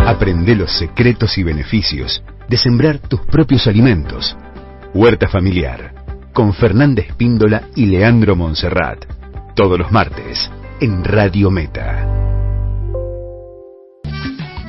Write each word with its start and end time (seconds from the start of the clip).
Aprende 0.00 0.54
los 0.54 0.70
secretos 0.76 1.38
y 1.38 1.42
beneficios 1.42 2.22
de 2.48 2.56
sembrar 2.56 2.98
tus 2.98 3.20
propios 3.20 3.66
alimentos. 3.66 4.36
Huerta 4.92 5.28
Familiar, 5.28 5.94
con 6.32 6.52
Fernanda 6.52 7.02
Espíndola 7.02 7.68
y 7.74 7.86
Leandro 7.86 8.36
Monserrat. 8.36 9.04
Todos 9.54 9.78
los 9.78 9.90
martes, 9.90 10.50
en 10.80 11.04
Radio 11.04 11.50
Meta. 11.50 12.10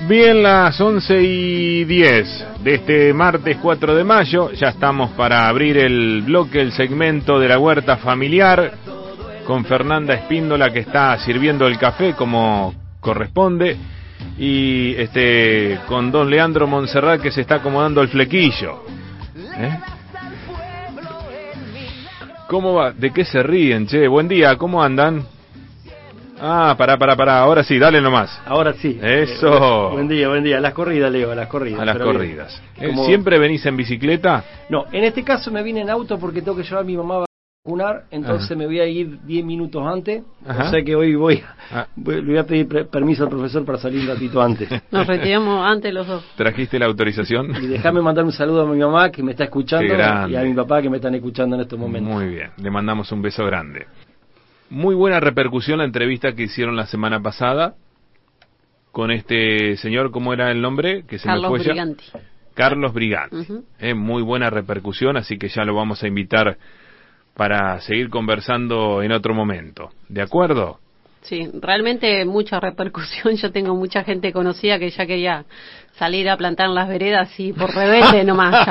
Bien, 0.08 0.44
las 0.44 0.79
11 0.79 1.22
y 1.22 1.83
10 1.85 2.46
de 2.63 2.76
este 2.76 3.13
martes 3.13 3.57
4 3.62 3.96
de 3.96 4.03
mayo, 4.03 4.51
ya 4.51 4.69
estamos 4.69 5.12
para 5.12 5.47
abrir 5.47 5.78
el 5.78 6.21
bloque, 6.21 6.62
el 6.62 6.71
segmento 6.71 7.39
de 7.39 7.49
la 7.49 7.57
huerta 7.57 7.97
familiar, 7.97 8.73
con 9.46 9.65
Fernanda 9.65 10.13
Espíndola 10.13 10.71
que 10.71 10.79
está 10.79 11.17
sirviendo 11.17 11.67
el 11.67 11.78
café 11.78 12.13
como 12.13 12.73
corresponde, 12.99 13.78
y 14.38 14.96
este 14.97 15.79
con 15.88 16.12
don 16.12 16.30
Leandro 16.30 16.67
Monserrat 16.67 17.21
que 17.21 17.31
se 17.31 17.41
está 17.41 17.55
acomodando 17.55 18.02
el 18.02 18.09
flequillo. 18.09 18.84
¿Eh? 19.58 19.80
¿Cómo 22.48 22.73
va? 22.73 22.91
¿De 22.91 23.12
qué 23.12 23.25
se 23.25 23.41
ríen, 23.41 23.88
che? 23.88 24.08
Buen 24.08 24.27
día, 24.27 24.55
¿cómo 24.58 24.84
andan? 24.84 25.25
Ah, 26.39 26.75
pará, 26.77 26.98
pará, 26.98 27.16
pará. 27.16 27.39
Ahora 27.39 27.63
sí, 27.63 27.80
dale 27.80 28.02
nomás. 28.02 28.41
Ahora 28.45 28.73
sí. 28.73 28.99
Eso. 29.02 29.91
buen 29.91 30.08
día, 30.08 30.27
buen 30.27 30.44
día. 30.44 30.58
A 30.58 30.59
las 30.59 30.73
corridas, 30.73 31.11
Leo, 31.11 31.31
a 31.31 31.36
las 31.36 31.47
corridas. 31.47 31.81
A 31.81 31.86
las 31.86 31.97
corridas. 31.97 32.61
Eh, 32.77 32.94
¿Siempre 33.05 33.39
venís 33.39 33.66
en 33.66 33.77
bicicleta? 33.77 34.44
No, 34.70 34.86
en 34.91 35.05
este 35.05 35.23
caso 35.23 35.50
me 35.50 35.63
vine 35.63 35.81
en 35.81 35.89
auto 35.89 36.20
porque 36.20 36.41
tengo 36.41 36.58
que 36.58 36.63
llevar 36.63 36.81
a 36.81 36.86
mi 36.86 36.97
mamá 36.97 37.25
vacunar, 37.65 38.03
entonces 38.11 38.55
me 38.55 38.65
voy 38.65 38.79
a 38.79 38.85
ir 38.85 39.19
10 39.23 39.43
minutos 39.43 39.81
antes. 39.85 40.23
O 40.45 40.69
sea 40.69 40.83
que 40.83 40.95
hoy 40.95 41.15
voy, 41.15 41.43
ah. 41.71 41.88
voy, 41.95 42.15
le 42.21 42.21
voy 42.21 42.38
a 42.38 42.45
pedir 42.45 42.67
permiso 42.88 43.23
al 43.23 43.29
profesor 43.29 43.65
para 43.65 43.79
salir 43.79 44.01
un 44.01 44.07
ratito 44.07 44.41
antes. 44.41 44.69
Nos 44.91 45.07
retiramos 45.07 45.65
antes 45.65 45.91
los 45.91 46.05
dos. 46.05 46.23
¿Trajiste 46.35 46.77
la 46.77 46.85
autorización? 46.85 47.55
Y 47.61 47.67
déjame 47.67 48.01
mandar 48.01 48.23
un 48.23 48.31
saludo 48.31 48.61
a 48.61 48.66
mi 48.67 48.80
mamá 48.80 49.11
que 49.11 49.23
me 49.23 49.31
está 49.31 49.45
escuchando 49.45 49.94
y 50.30 50.35
a 50.35 50.41
mi 50.44 50.53
papá 50.53 50.81
que 50.81 50.89
me 50.89 50.97
están 50.97 51.16
escuchando 51.16 51.55
en 51.55 51.63
estos 51.63 51.80
momentos. 51.80 52.13
Muy 52.13 52.27
bien, 52.27 52.52
le 52.57 52.69
mandamos 52.69 53.11
un 53.11 53.22
beso 53.22 53.44
grande. 53.45 53.88
Muy 54.69 54.95
buena 54.95 55.19
repercusión 55.19 55.79
la 55.79 55.85
entrevista 55.85 56.33
que 56.33 56.44
hicieron 56.44 56.75
la 56.75 56.85
semana 56.85 57.19
pasada 57.19 57.75
con 58.91 59.11
este 59.11 59.75
señor, 59.77 60.11
¿cómo 60.11 60.33
era 60.33 60.52
el 60.52 60.61
nombre? 60.61 61.03
Que 61.03 61.17
se 61.17 61.25
Carlos 61.25 61.52
me 61.52 61.57
fue 61.57 61.67
Briganti. 61.67 62.05
Carlos 62.53 62.94
Briganti. 62.94 63.45
Eh, 63.79 63.94
muy 63.94 64.23
buena 64.23 64.50
repercusión, 64.50 65.17
así 65.17 65.38
que 65.38 65.50
ya 65.50 65.66
lo 65.66 65.75
vamos 65.75 66.02
a 66.02 66.07
invitar 66.07 66.57
para 67.36 67.80
seguir 67.81 68.09
conversando 68.09 69.02
en 69.02 69.11
otro 69.11 69.33
momento. 69.33 69.89
¿De 70.08 70.22
acuerdo? 70.22 70.80
Sí, 71.25 71.50
realmente 71.59 72.23
mucha 72.25 72.59
repercusión. 72.59 73.36
Yo 73.41 73.52
tengo 73.52 73.75
mucha 73.75 74.03
gente 74.03 74.31
conocida 74.31 74.78
que 74.80 74.89
ya 74.91 75.05
quería 75.05 75.45
salir 75.97 76.30
a 76.30 76.38
plantar 76.38 76.69
las 76.69 76.88
veredas 76.88 77.39
y 77.39 77.53
por 77.53 77.73
rebelde 77.73 78.23
nomás. 78.23 78.66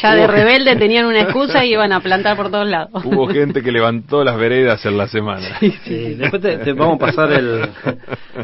Ya, 0.00 0.14
de 0.14 0.26
rebelde 0.26 0.76
tenían 0.76 1.06
una 1.06 1.22
excusa 1.22 1.64
y 1.64 1.72
iban 1.72 1.92
a 1.92 2.00
plantar 2.00 2.36
por 2.36 2.50
todos 2.50 2.68
lados. 2.68 3.04
Hubo 3.04 3.26
gente 3.26 3.62
que 3.62 3.72
levantó 3.72 4.24
las 4.24 4.36
veredas 4.36 4.84
en 4.86 4.96
la 4.96 5.08
semana. 5.08 5.58
Sí, 5.60 6.14
Después 6.14 6.40
te, 6.40 6.72
vamos 6.72 6.96
a 6.96 7.06
pasar 7.06 7.32
el 7.32 7.68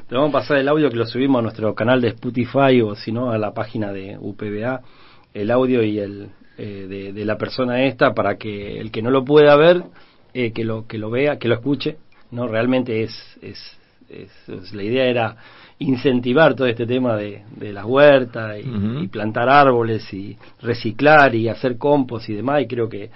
te 0.08 0.14
vamos 0.14 0.30
a 0.30 0.32
pasar 0.32 0.58
el 0.58 0.68
audio 0.68 0.90
que 0.90 0.96
lo 0.96 1.06
subimos 1.06 1.38
a 1.38 1.42
nuestro 1.42 1.74
canal 1.74 2.00
de 2.00 2.08
Spotify 2.08 2.82
o 2.82 2.96
si 2.96 3.12
no 3.12 3.30
a 3.30 3.38
la 3.38 3.52
página 3.52 3.92
de 3.92 4.16
UPBA, 4.18 4.80
el 5.32 5.50
audio 5.50 5.82
y 5.82 6.00
el 6.00 6.30
eh, 6.58 7.12
de, 7.14 7.24
la 7.24 7.36
persona 7.36 7.84
esta 7.84 8.14
para 8.14 8.36
que 8.36 8.78
el 8.80 8.90
que 8.90 9.02
no 9.02 9.10
lo 9.10 9.24
pueda 9.24 9.56
ver 9.56 9.82
eh, 10.34 10.52
que 10.52 10.64
lo 10.64 10.86
que 10.86 10.98
lo 10.98 11.10
vea, 11.10 11.38
que 11.38 11.48
lo 11.48 11.54
escuche. 11.54 11.96
No, 12.30 12.48
realmente 12.48 13.02
es, 13.02 13.38
es, 13.42 13.78
es 14.08 14.74
la 14.74 14.82
idea 14.82 15.04
era 15.04 15.36
incentivar 15.78 16.54
todo 16.54 16.66
este 16.66 16.86
tema 16.86 17.16
de, 17.16 17.42
de 17.56 17.72
las 17.72 17.84
huertas 17.84 18.58
y, 18.58 19.08
plantar 19.08 19.48
árboles 19.48 20.12
y 20.12 20.36
reciclar 20.62 21.34
y 21.34 21.48
hacer 21.48 21.76
compost 21.76 22.28
y 22.28 22.34
demás 22.34 22.62
y 22.62 22.66
creo 22.66 22.88
que 22.88 23.10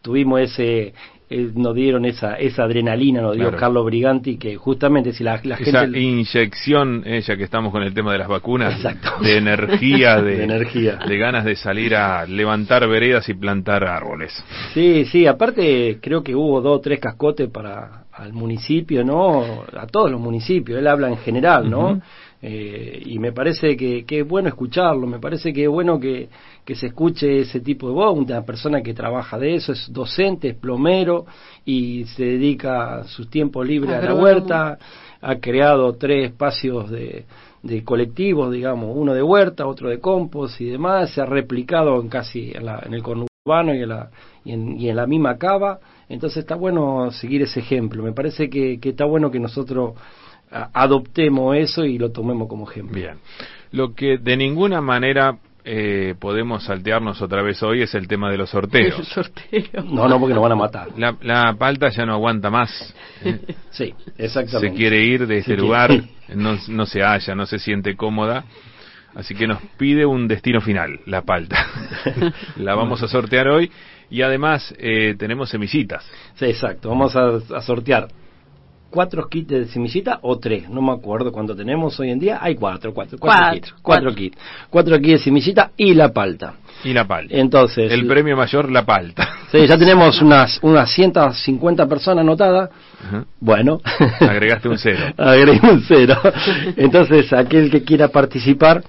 tuvimos 0.00 0.40
ese 0.40 0.94
eh, 1.30 1.50
nos 1.54 1.74
dieron 1.74 2.04
esa 2.04 2.34
esa 2.34 2.64
adrenalina 2.64 3.22
nos 3.22 3.36
dio 3.36 3.50
Carlos 3.56 3.84
Briganti 3.86 4.36
que 4.36 4.56
justamente 4.56 5.12
si 5.12 5.24
la, 5.24 5.40
la 5.44 5.56
esa 5.56 5.86
inyección 5.86 7.02
ella 7.06 7.36
que 7.36 7.44
estamos 7.44 7.72
con 7.72 7.82
el 7.82 7.94
tema 7.94 8.12
de 8.12 8.18
las 8.18 8.28
vacunas 8.28 8.82
de 9.22 9.36
energía 9.36 10.16
de, 10.22 10.44
energía. 10.44 10.98
de 11.06 11.18
ganas 11.18 11.44
de 11.44 11.56
salir 11.56 11.94
a 11.94 12.26
levantar 12.26 12.86
veredas 12.88 13.28
y 13.28 13.34
plantar 13.34 13.84
árboles. 13.84 14.32
Sí 14.74 15.04
sí 15.06 15.26
aparte 15.26 15.98
creo 16.00 16.22
que 16.22 16.34
hubo 16.34 16.60
dos 16.60 16.78
o 16.78 16.80
tres 16.80 17.00
cascotes 17.00 17.48
para 17.48 18.04
al 18.16 18.32
municipio, 18.32 19.04
¿no? 19.04 19.64
A 19.76 19.86
todos 19.86 20.10
los 20.10 20.20
municipios, 20.20 20.78
él 20.78 20.86
habla 20.86 21.08
en 21.08 21.16
general, 21.18 21.68
¿no? 21.68 22.00
Eh, 22.46 23.02
y 23.06 23.18
me 23.18 23.32
parece 23.32 23.74
que, 23.74 24.04
que, 24.04 24.20
es 24.20 24.28
bueno 24.28 24.48
escucharlo, 24.48 25.06
me 25.06 25.18
parece 25.18 25.50
que 25.50 25.62
es 25.62 25.68
bueno 25.70 25.98
que, 25.98 26.28
que, 26.62 26.74
se 26.74 26.88
escuche 26.88 27.38
ese 27.38 27.60
tipo 27.60 27.88
de 27.88 27.94
voz, 27.94 28.18
una 28.18 28.42
persona 28.44 28.82
que 28.82 28.92
trabaja 28.92 29.38
de 29.38 29.54
eso, 29.54 29.72
es 29.72 29.90
docente, 29.90 30.48
es 30.48 30.54
plomero 30.54 31.24
y 31.64 32.04
se 32.04 32.22
dedica 32.24 33.04
sus 33.04 33.30
tiempos 33.30 33.66
libres 33.66 33.94
a 33.94 34.02
la 34.02 34.14
huerta, 34.14 34.76
ha 35.22 35.36
creado 35.36 35.94
tres 35.94 36.32
espacios 36.32 36.90
de, 36.90 37.24
de 37.62 37.82
colectivos, 37.82 38.52
digamos, 38.52 38.94
uno 38.94 39.14
de 39.14 39.22
huerta, 39.22 39.66
otro 39.66 39.88
de 39.88 39.98
compost 39.98 40.60
y 40.60 40.66
demás, 40.66 41.14
se 41.14 41.22
ha 41.22 41.26
replicado 41.26 41.98
en 41.98 42.10
casi 42.10 42.52
en, 42.54 42.66
la, 42.66 42.82
en 42.84 42.92
el 42.92 43.02
conurbano 43.02 43.74
y 43.74 43.82
en 43.82 43.88
la, 43.88 44.10
y 44.44 44.52
en, 44.52 44.78
y 44.78 44.90
en 44.90 44.96
la 44.96 45.06
misma 45.06 45.38
cava. 45.38 45.80
Entonces 46.10 46.38
está 46.38 46.56
bueno 46.56 47.10
seguir 47.10 47.40
ese 47.40 47.60
ejemplo. 47.60 48.02
Me 48.02 48.12
parece 48.12 48.50
que, 48.50 48.78
está 48.82 49.06
bueno 49.06 49.30
que 49.30 49.40
nosotros 49.40 49.94
adoptemos 50.72 51.56
eso 51.56 51.84
y 51.84 51.98
lo 51.98 52.10
tomemos 52.10 52.48
como 52.48 52.68
ejemplo. 52.70 52.94
Bien. 52.94 53.18
Lo 53.72 53.94
que 53.94 54.18
de 54.18 54.36
ninguna 54.36 54.80
manera 54.80 55.38
eh, 55.64 56.14
podemos 56.18 56.64
saltearnos 56.64 57.22
otra 57.22 57.42
vez 57.42 57.62
hoy 57.62 57.82
es 57.82 57.94
el 57.94 58.06
tema 58.06 58.30
de 58.30 58.38
los 58.38 58.50
sorteos. 58.50 58.96
No, 59.84 60.08
no, 60.08 60.20
porque 60.20 60.34
nos 60.34 60.42
van 60.42 60.52
a 60.52 60.56
matar. 60.56 60.88
La, 60.96 61.16
la 61.22 61.54
palta 61.54 61.88
ya 61.88 62.04
no 62.04 62.12
aguanta 62.12 62.50
más. 62.50 62.94
¿eh? 63.24 63.40
Sí, 63.70 63.94
exactamente. 64.18 64.70
Se 64.70 64.74
quiere 64.76 65.02
ir 65.02 65.26
de 65.26 65.38
este 65.38 65.56
lugar, 65.56 65.90
no, 66.34 66.56
no 66.68 66.86
se 66.86 67.02
halla, 67.02 67.34
no 67.34 67.46
se 67.46 67.58
siente 67.58 67.96
cómoda. 67.96 68.44
Así 69.14 69.34
que 69.34 69.46
nos 69.46 69.60
pide 69.78 70.04
un 70.04 70.26
destino 70.26 70.60
final, 70.60 71.00
la 71.06 71.22
palta. 71.22 71.66
la 72.56 72.74
vamos 72.74 73.02
a 73.02 73.08
sortear 73.08 73.48
hoy 73.48 73.70
y 74.10 74.22
además 74.22 74.74
eh, 74.78 75.14
tenemos 75.18 75.50
semillitas. 75.50 76.04
Sí, 76.34 76.46
exacto. 76.46 76.88
Vamos 76.88 77.14
a, 77.16 77.60
sortear 77.62 78.08
cuatro 78.94 79.28
kits 79.28 79.48
de 79.48 79.66
semillita 79.66 80.20
o 80.22 80.38
tres, 80.38 80.70
no 80.70 80.80
me 80.80 80.92
acuerdo 80.92 81.32
cuánto 81.32 81.56
tenemos 81.56 81.98
hoy 81.98 82.10
en 82.10 82.20
día. 82.20 82.38
Hay 82.40 82.54
cuatro, 82.54 82.94
cuatro, 82.94 83.18
cuatro, 83.18 83.54
kits. 83.54 83.74
Cuatro, 83.82 84.14
kits. 84.14 84.38
Cuatro 84.70 84.96
kits 85.00 85.12
de 85.14 85.18
semillita 85.18 85.72
y 85.76 85.94
la 85.94 86.12
palta. 86.12 86.54
Y 86.84 86.92
la 86.92 87.04
palta. 87.04 87.34
Entonces. 87.36 87.90
El 87.90 88.06
premio 88.06 88.36
mayor, 88.36 88.70
la 88.70 88.86
palta. 88.86 89.28
Sí, 89.54 89.68
ya 89.68 89.78
tenemos 89.78 90.20
unas, 90.20 90.58
unas 90.62 90.90
150 90.92 91.86
personas 91.86 92.22
anotadas. 92.22 92.70
Bueno. 93.38 93.80
Agregaste 94.20 94.68
un 94.68 94.78
cero. 94.78 94.98
Agregué 95.16 95.60
un 95.70 95.80
cero. 95.86 96.16
Entonces, 96.76 97.32
aquel 97.32 97.70
que 97.70 97.84
quiera 97.84 98.08
participar 98.08 98.82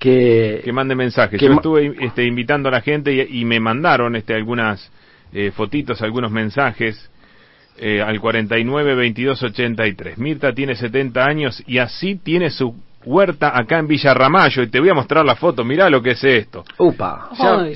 que, 0.00 0.60
que 0.64 0.72
mande 0.72 0.96
mensajes. 0.96 1.40
Yo 1.40 1.52
estuve 1.52 1.94
este, 2.00 2.24
invitando 2.24 2.68
a 2.68 2.72
la 2.72 2.80
gente 2.80 3.28
y, 3.30 3.44
me 3.44 3.60
mandaron 3.60 4.16
este, 4.16 4.34
algunas 4.34 4.90
eh, 5.32 5.52
fotitos, 5.52 6.02
algunos 6.02 6.32
mensajes 6.32 7.10
eh, 7.78 8.02
al 8.02 8.20
49 8.20 8.94
22 8.94 9.42
83. 9.42 10.18
Mirta 10.18 10.52
tiene 10.52 10.74
70 10.74 11.24
años 11.24 11.62
y 11.66 11.78
así 11.78 12.16
tiene 12.16 12.50
su 12.50 12.74
huerta 13.04 13.56
acá 13.56 13.78
en 13.78 13.86
Villa 13.86 14.12
Ramallo 14.12 14.62
y 14.62 14.68
te 14.68 14.80
voy 14.80 14.90
a 14.90 14.94
mostrar 14.94 15.24
la 15.24 15.36
foto, 15.36 15.64
mirá 15.64 15.88
lo 15.88 16.02
que 16.02 16.10
es 16.10 16.24
esto. 16.24 16.64
Upa. 16.78 17.30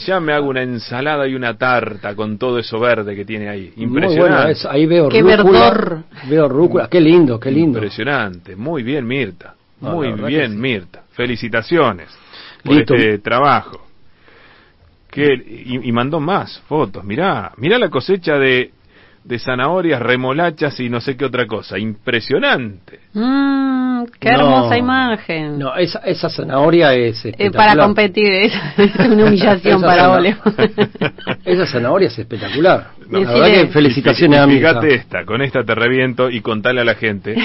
Ya, 0.06 0.20
me 0.20 0.32
hago 0.32 0.48
una 0.48 0.62
ensalada 0.62 1.26
y 1.26 1.34
una 1.34 1.56
tarta 1.56 2.14
con 2.14 2.38
todo 2.38 2.58
eso 2.58 2.78
verde 2.78 3.14
que 3.16 3.24
tiene 3.24 3.48
ahí. 3.48 3.72
Impresionante. 3.76 4.60
ahí 4.68 4.86
veo 4.86 5.08
qué 5.08 5.22
verdor. 5.22 6.02
Veo 6.28 6.48
rúcula, 6.48 6.88
qué 6.88 7.00
lindo, 7.00 7.40
qué 7.40 7.50
lindo. 7.50 7.78
Impresionante, 7.78 8.56
muy 8.56 8.82
bien 8.82 9.06
Mirta. 9.06 9.54
Muy 9.80 10.12
bien, 10.12 10.60
Mirta. 10.60 11.02
Felicitaciones 11.12 12.08
por 12.62 12.78
este 12.78 13.18
trabajo. 13.18 13.86
Que, 15.10 15.34
y, 15.34 15.92
mandó 15.92 16.20
más 16.20 16.60
fotos. 16.68 17.04
Mirá, 17.04 17.52
mirá 17.58 17.78
la 17.78 17.90
cosecha 17.90 18.38
de, 18.38 18.70
de 19.24 19.38
zanahorias, 19.38 20.00
remolachas 20.02 20.78
y 20.80 20.88
no 20.88 21.00
sé 21.00 21.16
qué 21.16 21.24
otra 21.24 21.46
cosa. 21.46 21.78
Impresionante. 21.78 23.00
Mmm, 23.14 24.04
qué 24.18 24.30
hermosa 24.30 24.76
imagen. 24.76 25.58
No, 25.58 25.76
esa, 25.76 26.00
esa 26.00 26.28
zanahoria 26.28 26.92
es 26.94 27.24
eh, 27.24 27.50
para 27.50 27.76
competir, 27.76 28.32
es, 28.76 28.96
una 28.96 29.26
humillación 29.26 29.80
para 29.80 30.10
Ole. 30.10 30.36
esa 31.44 31.66
zanahoria 31.66 32.08
es 32.08 32.18
espectacular. 32.18 32.90
la 33.10 33.18
verdad 33.20 33.46
que 33.46 33.66
felicitaciones 33.68 34.40
a 34.40 34.46
mí. 34.46 34.56
Fíjate 34.56 34.94
esta, 34.94 35.24
con 35.24 35.42
esta 35.42 35.62
te 35.64 35.74
reviento 35.74 36.28
y 36.28 36.40
contale 36.40 36.80
a 36.80 36.84
la 36.84 36.94
gente 36.94 37.36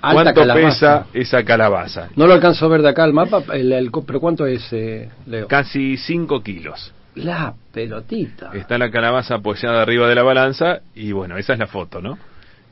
cuánto 0.00 0.46
pesa 0.54 1.06
esa 1.14 1.42
calabaza. 1.44 2.08
No 2.16 2.26
lo 2.26 2.34
alcanzo 2.34 2.66
a 2.66 2.68
ver 2.68 2.82
de 2.82 2.90
acá 2.90 3.04
el 3.04 3.12
mapa, 3.12 3.42
el, 3.52 3.90
pero 4.06 4.20
¿cuánto 4.20 4.46
es, 4.46 4.72
eh, 4.72 5.08
Leo? 5.26 5.48
Casi 5.48 5.96
5 5.96 6.42
kilos. 6.42 6.92
La 7.14 7.54
pelotita. 7.72 8.50
Está 8.54 8.78
la 8.78 8.90
calabaza 8.90 9.36
apoyada 9.36 9.82
arriba 9.82 10.08
de 10.08 10.14
la 10.14 10.22
balanza 10.22 10.80
y 10.94 11.12
bueno, 11.12 11.36
esa 11.36 11.52
es 11.52 11.58
la 11.58 11.66
foto, 11.66 12.00
¿no? 12.00 12.18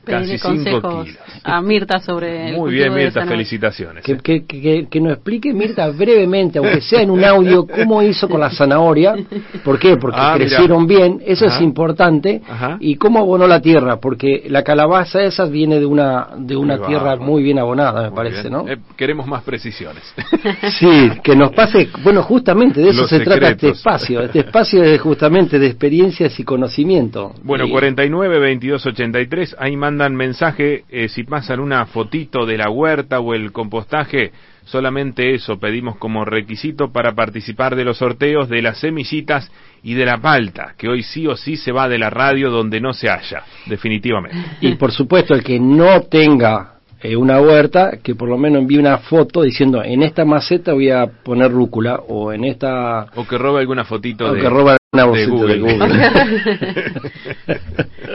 Casi 0.05 0.37
5 0.37 1.03
kilos. 1.03 1.17
A 1.43 1.61
Mirta 1.61 1.99
sobre. 1.99 2.51
Muy 2.53 2.73
bien, 2.73 2.93
Mirta, 2.93 3.25
felicitaciones. 3.25 4.03
Que, 4.03 4.17
que, 4.17 4.45
que, 4.45 4.87
que, 4.89 4.99
nos 4.99 5.13
explique, 5.13 5.53
Mirta, 5.53 5.89
brevemente, 5.89 6.59
aunque 6.59 6.81
sea 6.81 7.01
en 7.01 7.09
un 7.09 7.23
audio, 7.23 7.65
cómo 7.65 8.01
hizo 8.01 8.27
con 8.27 8.41
la 8.41 8.49
zanahoria. 8.49 9.15
¿Por 9.63 9.79
qué? 9.79 9.95
Porque 9.97 10.19
ah, 10.19 10.33
crecieron 10.35 10.87
bien, 10.87 11.21
eso 11.25 11.45
es 11.45 11.61
importante. 11.61 12.41
Y 12.79 12.95
cómo 12.95 13.19
abonó 13.19 13.47
la 13.47 13.61
tierra, 13.61 13.97
porque 13.97 14.43
la 14.47 14.63
calabaza 14.63 15.21
esa 15.21 15.45
viene 15.45 15.79
de 15.79 15.85
una, 15.85 16.29
de 16.37 16.55
una 16.57 16.85
tierra 16.85 17.15
muy 17.15 17.43
bien 17.43 17.59
abonada, 17.59 18.09
me 18.09 18.15
parece, 18.15 18.49
¿no? 18.49 18.67
Eh, 18.67 18.77
queremos 18.97 19.25
más 19.25 19.43
precisiones. 19.43 20.03
sí, 20.79 21.11
que 21.23 21.35
nos 21.35 21.51
pase. 21.51 21.89
Bueno, 22.03 22.23
justamente 22.23 22.81
de 22.81 22.89
eso 22.89 23.07
se 23.07 23.21
trata 23.21 23.49
este 23.49 23.69
espacio. 23.69 24.21
Este 24.21 24.39
espacio 24.39 24.83
es 24.83 24.99
justamente 24.99 25.59
de 25.59 25.67
experiencias 25.67 26.37
y 26.39 26.43
conocimiento. 26.43 27.33
Bueno, 27.43 27.69
49, 27.69 28.39
22, 28.39 28.85
83, 28.85 29.55
hay 29.57 29.77
más 29.77 29.92
mandan 29.93 30.15
mensaje, 30.15 30.85
eh, 30.89 31.07
si 31.07 31.23
pasan 31.23 31.59
una 31.59 31.85
fotito 31.85 32.47
de 32.47 32.57
la 32.57 32.69
huerta 32.69 33.19
o 33.19 33.35
el 33.35 33.51
compostaje, 33.51 34.31
solamente 34.65 35.35
eso 35.35 35.59
pedimos 35.59 35.97
como 35.97 36.25
requisito 36.25 36.91
para 36.91 37.13
participar 37.13 37.75
de 37.75 37.85
los 37.85 37.99
sorteos 37.99 38.49
de 38.49 38.63
las 38.63 38.79
semillitas 38.79 39.51
y 39.83 39.93
de 39.93 40.05
la 40.05 40.17
palta, 40.17 40.73
que 40.77 40.87
hoy 40.87 41.03
sí 41.03 41.27
o 41.27 41.35
sí 41.35 41.57
se 41.57 41.71
va 41.71 41.87
de 41.87 41.99
la 41.99 42.09
radio 42.09 42.49
donde 42.49 42.81
no 42.81 42.93
se 42.93 43.09
haya, 43.09 43.43
definitivamente. 43.67 44.37
Y 44.61 44.75
por 44.75 44.91
supuesto, 44.91 45.35
el 45.35 45.43
que 45.43 45.59
no 45.59 46.01
tenga 46.03 46.79
eh, 47.01 47.15
una 47.15 47.39
huerta, 47.39 47.99
que 48.01 48.15
por 48.15 48.29
lo 48.29 48.37
menos 48.37 48.61
envíe 48.61 48.79
una 48.79 48.97
foto 48.97 49.43
diciendo, 49.43 49.83
en 49.83 50.01
esta 50.01 50.25
maceta 50.25 50.73
voy 50.73 50.89
a 50.89 51.05
poner 51.05 51.51
rúcula, 51.51 51.97
o 52.07 52.33
en 52.33 52.45
esta... 52.45 53.07
O 53.15 53.27
que 53.27 53.37
robe 53.37 53.59
alguna 53.59 53.83
fotito 53.83 54.25
o 54.25 54.33
de... 54.33 54.41
Que 54.41 54.49
robe 54.49 54.77
una 54.93 55.07
de 55.07 55.25
Google. 55.25 55.59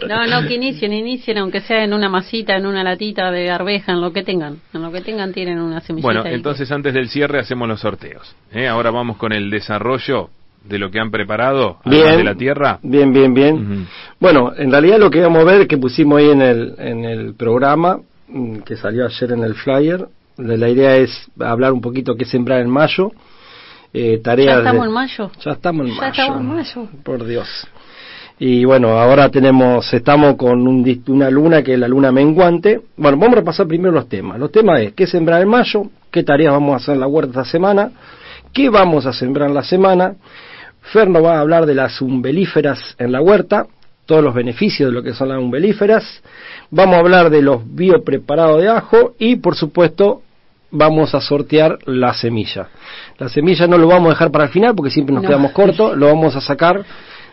no, 0.09 0.27
no, 0.27 0.47
que 0.47 0.55
inicien, 0.55 0.93
inicien, 0.93 1.39
aunque 1.39 1.61
sea 1.61 1.83
en 1.83 1.93
una 1.93 2.09
masita, 2.09 2.57
en 2.57 2.67
una 2.67 2.85
latita 2.85 3.33
de 3.33 3.51
arveja, 3.51 3.93
en 3.93 4.01
lo 4.01 4.13
que 4.13 4.23
tengan. 4.23 4.59
En 4.73 4.83
lo 4.83 4.93
que 4.93 5.01
tengan 5.01 5.33
tienen 5.33 5.59
una 5.59 5.81
semillita. 5.81 6.21
Bueno, 6.21 6.25
entonces 6.25 6.71
antes 6.71 6.95
del 6.95 7.09
cierre 7.09 7.41
hacemos 7.41 7.67
los 7.67 7.81
sorteos. 7.81 8.37
¿eh? 8.53 8.69
Ahora 8.69 8.93
vamos 8.93 9.17
con 9.17 9.33
el 9.33 9.51
desarrollo 9.51 10.31
de 10.65 10.79
lo 10.79 10.91
que 10.91 11.01
han 11.01 11.11
preparado 11.11 11.79
bien, 11.85 12.17
de 12.17 12.25
la 12.25 12.37
tierra. 12.37 12.79
Bien, 12.83 13.13
bien, 13.13 13.35
bien. 13.35 13.89
Bueno, 14.21 14.53
en 14.57 14.71
realidad 14.71 14.99
lo 14.99 15.11
que 15.11 15.21
vamos 15.21 15.43
a 15.43 15.45
ver, 15.45 15.67
que 15.67 15.79
pusimos 15.79 16.19
ahí 16.19 16.31
en 16.31 16.43
el, 16.43 16.75
en 16.79 17.05
el 17.05 17.35
programa, 17.35 17.99
mm, 18.29 18.59
que 18.59 18.77
salió 18.77 19.05
ayer 19.07 19.33
en 19.33 19.43
el 19.43 19.55
flyer, 19.55 20.07
la 20.37 20.69
idea 20.69 20.97
es 20.97 21.29
hablar 21.41 21.73
un 21.73 21.81
poquito 21.81 22.15
qué 22.15 22.25
sembrar 22.25 22.61
en 22.61 22.71
mayo 22.71 23.11
eh, 23.99 24.19
tareas. 24.19 24.55
Ya 24.55 24.59
estamos 24.59 24.87
en 24.87 24.93
mayo. 24.93 25.31
Ya 25.45 25.51
estamos 25.53 25.87
en 25.87 25.95
ya 25.95 26.01
mayo. 26.01 26.11
Estamos 26.13 26.41
en 26.41 26.47
mayo. 26.47 26.89
Por 27.03 27.27
Dios. 27.27 27.69
Y 28.41 28.65
bueno, 28.65 28.91
ahora 28.91 29.29
tenemos, 29.31 29.93
estamos 29.93 30.37
con 30.37 30.67
un, 30.69 31.03
una 31.09 31.29
luna 31.29 31.63
que 31.63 31.75
es 31.75 31.79
la 31.79 31.89
luna 31.89 32.13
menguante. 32.13 32.81
Bueno, 32.97 33.19
vamos 33.19 33.33
a 33.33 33.41
repasar 33.41 33.67
primero 33.67 33.91
los 33.93 34.09
temas. 34.09 34.39
Los 34.39 34.53
temas 34.53 34.81
es 34.81 34.93
qué 34.93 35.09
sembrar 35.09 35.43
en 35.43 35.49
mayo, 35.49 35.91
qué 36.13 36.23
tareas 36.23 36.53
vamos 36.53 36.75
a 36.75 36.77
hacer 36.77 36.95
en 36.95 37.01
la 37.01 37.09
huerta 37.09 37.41
esta 37.41 37.45
semana, 37.45 37.91
qué 38.53 38.71
vamos 38.71 39.07
a 39.07 39.13
sembrar 39.13 39.49
en 39.49 39.55
la 39.55 39.65
semana. 39.65 40.15
Fer 40.93 41.11
nos 41.11 41.25
va 41.25 41.39
a 41.39 41.41
hablar 41.41 41.67
de 41.67 41.75
las 41.75 42.01
umbelíferas 42.01 42.95
en 42.99 43.11
la 43.11 43.21
huerta, 43.21 43.67
todos 44.07 44.23
los 44.23 44.33
beneficios 44.33 44.89
de 44.89 44.95
lo 44.95 45.03
que 45.03 45.15
son 45.15 45.31
las 45.31 45.39
umbelíferas. 45.39 46.23
Vamos 46.71 46.95
a 46.95 47.01
hablar 47.01 47.31
de 47.31 47.43
los 47.43 47.63
biopreparados 47.75 48.63
de 48.63 48.69
ajo 48.69 49.15
y, 49.19 49.37
por 49.37 49.57
supuesto, 49.57 50.23
vamos 50.71 51.15
a 51.15 51.21
sortear 51.21 51.79
la 51.87 52.15
semilla. 52.15 52.69
La 53.19 53.29
semilla 53.29 53.67
no 53.67 53.79
lo 53.79 53.89
vamos 53.89 54.09
a 54.09 54.11
dejar 54.11 54.31
para 54.31 54.45
el 54.45 54.51
final 54.51 54.75
porque 54.75 54.91
siempre 54.91 55.15
nos 55.15 55.25
quedamos 55.25 55.53
cortos, 55.53 55.97
lo 55.97 56.07
vamos 56.07 56.37
a 56.37 56.41
sacar 56.41 56.85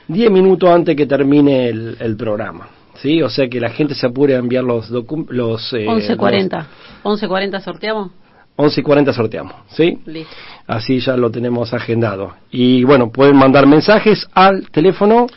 10 0.07 0.31
minutos 0.31 0.69
antes 0.69 0.95
que 0.95 1.05
termine 1.05 1.69
el, 1.69 2.15
programa. 2.17 2.69
¿Sí? 2.95 3.21
O 3.21 3.29
sea 3.29 3.47
que 3.49 3.59
la 3.59 3.69
gente 3.69 3.93
se 3.93 4.07
apure 4.07 4.35
a 4.35 4.39
enviar 4.39 4.63
los 4.63 4.89
los 4.89 5.73
eh, 5.73 5.85
11.40. 5.85 6.65
11.40 7.03 7.61
sorteamos. 7.61 8.11
11.40 8.57 9.13
sorteamos, 9.13 9.53
¿sí? 9.67 9.99
Listo. 10.05 10.33
Así 10.65 10.99
ya 10.99 11.17
lo 11.17 11.29
tenemos 11.29 11.73
agendado. 11.73 12.33
Y 12.51 12.85
bueno, 12.85 13.11
pueden 13.11 13.35
mandar 13.35 13.67
mensajes 13.67 14.27
al 14.33 14.69
teléfono 14.71 15.27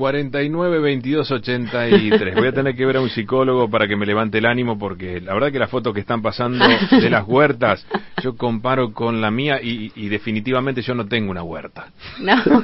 49 0.00 0.80
22 0.80 1.30
83. 1.30 2.34
Voy 2.34 2.46
a 2.46 2.52
tener 2.52 2.74
que 2.74 2.86
ver 2.86 2.96
a 2.96 3.02
un 3.02 3.10
psicólogo 3.10 3.68
para 3.68 3.86
que 3.86 3.96
me 3.96 4.06
levante 4.06 4.38
el 4.38 4.46
ánimo 4.46 4.78
porque 4.78 5.20
la 5.20 5.34
verdad 5.34 5.52
que 5.52 5.58
las 5.58 5.68
fotos 5.68 5.92
que 5.92 6.00
están 6.00 6.22
pasando 6.22 6.64
de 6.66 7.10
las 7.10 7.28
huertas 7.28 7.86
yo 8.22 8.34
comparo 8.34 8.94
con 8.94 9.20
la 9.20 9.30
mía 9.30 9.60
y, 9.62 10.08
definitivamente 10.08 10.80
yo 10.80 10.94
no 10.94 11.06
tengo 11.06 11.30
una 11.30 11.42
huerta. 11.42 11.88
No. 12.18 12.32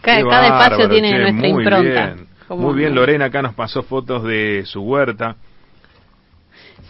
cada, 0.00 0.46
espacio 0.46 0.88
tiene 0.88 1.18
nuestra 1.18 1.48
impronta. 1.48 2.14
muy 2.50 2.76
bien, 2.76 2.94
Lorena 2.94 3.24
acá 3.24 3.42
nos 3.42 3.54
pasó 3.54 3.82
fotos 3.82 4.22
de 4.22 4.62
su 4.66 4.82
huerta. 4.82 5.34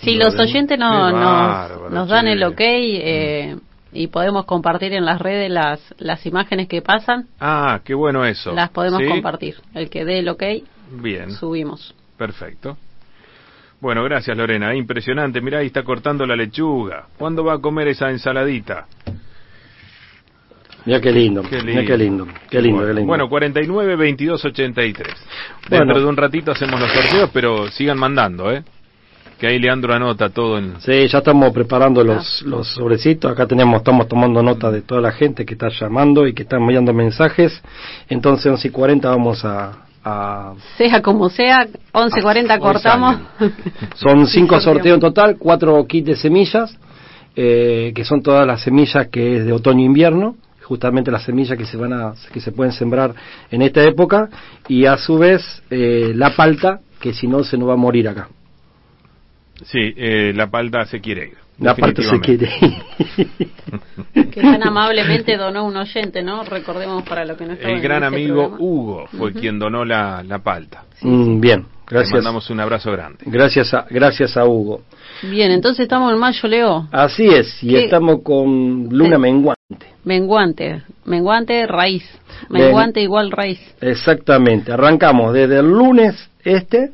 Si 0.02 0.16
los 0.16 0.38
oyentes 0.38 0.78
no, 0.78 1.88
nos, 1.88 2.08
dan 2.10 2.28
el 2.28 2.43
ok, 2.44 2.60
eh, 2.60 3.56
y 3.92 4.08
podemos 4.08 4.46
compartir 4.46 4.92
en 4.94 5.04
las 5.04 5.20
redes 5.20 5.50
las, 5.50 5.80
las 5.98 6.24
imágenes 6.26 6.68
que 6.68 6.82
pasan. 6.82 7.26
Ah, 7.40 7.80
qué 7.84 7.94
bueno 7.94 8.24
eso. 8.24 8.52
Las 8.52 8.70
podemos 8.70 9.00
compartir. 9.06 9.56
El 9.74 9.90
que 9.90 10.04
dé 10.04 10.20
el 10.20 10.28
ok, 10.28 10.42
Bien. 10.92 11.30
subimos. 11.32 11.94
Perfecto. 12.16 12.76
Bueno, 13.80 14.04
gracias 14.04 14.36
Lorena. 14.36 14.74
Impresionante. 14.74 15.40
Mirá, 15.40 15.58
ahí 15.58 15.66
está 15.66 15.82
cortando 15.82 16.24
la 16.24 16.36
lechuga. 16.36 17.06
¿Cuándo 17.18 17.44
va 17.44 17.54
a 17.54 17.58
comer 17.58 17.88
esa 17.88 18.10
ensaladita? 18.10 18.86
Mira 20.84 21.00
qué 21.00 21.12
lindo, 21.12 21.42
qué 21.42 21.60
lindo, 21.60 21.84
qué 21.84 21.96
lindo, 21.96 22.26
qué 22.50 22.60
lindo, 22.60 22.78
bueno, 22.78 22.88
qué 22.88 22.94
lindo. 22.94 23.06
Bueno, 23.06 23.28
49 23.28 23.96
22 23.96 24.44
83. 24.44 25.08
Dentro 25.68 26.00
de 26.00 26.06
un 26.06 26.16
ratito 26.16 26.50
hacemos 26.50 26.80
los 26.80 26.90
sorteos, 26.92 27.30
pero 27.32 27.68
sigan 27.68 27.98
mandando, 27.98 28.50
¿eh? 28.50 28.64
Que 29.42 29.48
ahí 29.48 29.58
Leandro 29.58 29.92
anota 29.92 30.28
todo 30.28 30.56
en... 30.56 30.80
Sí, 30.82 31.08
ya 31.08 31.18
estamos 31.18 31.52
preparando 31.52 32.04
los, 32.04 32.42
los 32.42 32.68
sobrecitos, 32.68 33.32
acá 33.32 33.44
tenemos, 33.44 33.78
estamos 33.78 34.06
tomando 34.06 34.40
nota 34.40 34.70
de 34.70 34.82
toda 34.82 35.00
la 35.00 35.10
gente 35.10 35.44
que 35.44 35.54
está 35.54 35.68
llamando 35.68 36.28
y 36.28 36.32
que 36.32 36.44
está 36.44 36.58
enviando 36.58 36.94
mensajes, 36.94 37.60
entonces 38.08 38.46
11 38.46 38.68
y 38.68 38.70
40 38.70 39.08
vamos 39.08 39.44
a... 39.44 39.78
Sea 40.76 41.02
como 41.02 41.28
sea, 41.28 41.66
11 41.90 42.20
y 42.20 42.22
40 42.22 42.58
cortamos. 42.60 43.16
Son 43.96 44.26
cinco 44.28 44.60
sorteos 44.60 44.94
en 44.94 45.00
total, 45.00 45.36
cuatro 45.36 45.84
kits 45.88 46.06
de 46.06 46.14
semillas, 46.14 46.78
eh, 47.34 47.90
que 47.96 48.04
son 48.04 48.22
todas 48.22 48.46
las 48.46 48.62
semillas 48.62 49.08
que 49.08 49.38
es 49.38 49.44
de 49.44 49.52
otoño-invierno, 49.52 50.36
justamente 50.62 51.10
las 51.10 51.24
semillas 51.24 51.58
que 51.58 51.66
se 51.66 51.76
van 51.76 51.92
a 51.92 52.14
que 52.32 52.38
se 52.38 52.52
pueden 52.52 52.72
sembrar 52.72 53.12
en 53.50 53.62
esta 53.62 53.82
época 53.82 54.28
y 54.68 54.86
a 54.86 54.96
su 54.98 55.18
vez 55.18 55.64
eh, 55.68 56.12
la 56.14 56.36
palta 56.36 56.78
que 57.00 57.12
si 57.12 57.26
no 57.26 57.42
se 57.42 57.58
nos 57.58 57.68
va 57.70 57.72
a 57.72 57.76
morir 57.76 58.08
acá. 58.08 58.28
Sí, 59.64 59.94
eh, 59.96 60.32
la 60.34 60.50
palta 60.50 60.84
se 60.84 61.00
quiere 61.00 61.26
ir. 61.28 61.36
La 61.58 61.76
palta 61.76 62.02
se 62.02 62.19
quiere 62.20 62.48
que 64.14 64.40
tan 64.40 64.66
amablemente 64.66 65.36
donó 65.36 65.64
un 65.64 65.76
oyente, 65.76 66.22
¿no? 66.22 66.42
Recordemos 66.44 67.04
para 67.04 67.24
lo 67.24 67.36
que 67.36 67.44
no 67.44 67.52
El 67.52 67.81
gran 67.81 68.02
amigo 68.02 68.56
Hugo 68.58 69.06
fue 69.16 69.32
quien 69.32 69.58
donó 69.58 69.84
la, 69.84 70.24
la 70.26 70.40
palta. 70.40 70.84
Mm, 71.02 71.40
bien, 71.40 71.66
gracias. 71.86 72.10
Le 72.10 72.19
mandamos 72.19 72.50
un 72.50 72.60
abrazo 72.60 72.90
grande. 72.90 73.19
Gracias 73.26 73.72
a, 73.74 73.86
gracias 73.88 74.36
a 74.36 74.44
Hugo. 74.44 74.82
Bien, 75.22 75.52
entonces 75.52 75.84
estamos 75.84 76.12
en 76.12 76.19
mayo, 76.19 76.48
Leo. 76.48 76.88
Así 76.90 77.28
es, 77.28 77.62
y 77.62 77.76
estamos 77.76 78.22
con 78.22 78.88
luna 78.90 79.19
menguante. 79.19 79.86
Menguante, 80.04 80.82
menguante 81.04 81.66
raíz. 81.66 82.04
Menguante 82.48 83.00
igual 83.00 83.31
raíz. 83.31 83.60
Exactamente, 83.81 84.72
arrancamos 84.72 85.32
desde 85.32 85.60
el 85.60 85.70
lunes 85.70 86.28
este 86.44 86.90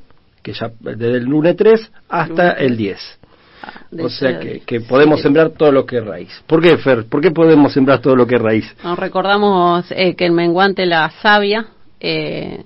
que 0.49 0.59
ya 0.59 0.71
desde 0.81 1.19
el 1.19 1.25
lunes 1.25 1.57
3 1.57 1.93
hasta 2.09 2.53
el 2.53 2.77
10. 2.77 3.19
Ah, 3.63 3.73
o 4.03 4.09
sea 4.09 4.39
que, 4.39 4.81
podemos 4.81 5.21
sembrar 5.21 5.51
todo 5.51 5.73
lo 5.73 5.85
que 5.85 5.99
es 5.99 6.05
raíz. 6.05 6.43
¿Por 6.47 6.63
qué, 6.63 6.79
Fer? 6.79 7.05
¿Por 7.07 7.21
qué 7.21 7.31
podemos 7.33 7.73
sembrar 7.73 8.01
todo 8.01 8.17
lo 8.17 8.27
que 8.27 8.37
es 8.37 8.41
raíz? 8.41 8.77
Nos 8.83 8.99
recordamos 8.99 9.91
eh, 9.91 10.15
que 10.15 10.25
el 10.25 10.33
menguante, 10.33 10.87
la 10.87 11.11
savia, 11.23 11.67
eh, 12.01 12.63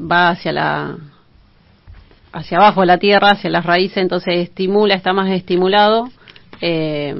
va 0.00 0.30
hacia 0.30 0.52
la 0.52 0.96
hacia 2.32 2.58
abajo 2.58 2.80
de 2.80 2.86
la 2.86 2.98
tierra, 2.98 3.32
hacia 3.32 3.50
las 3.50 3.66
raíces, 3.66 3.98
entonces 3.98 4.34
estimula, 4.36 4.94
está 4.94 5.12
más 5.12 5.30
estimulado 5.30 6.08
eh, 6.60 7.14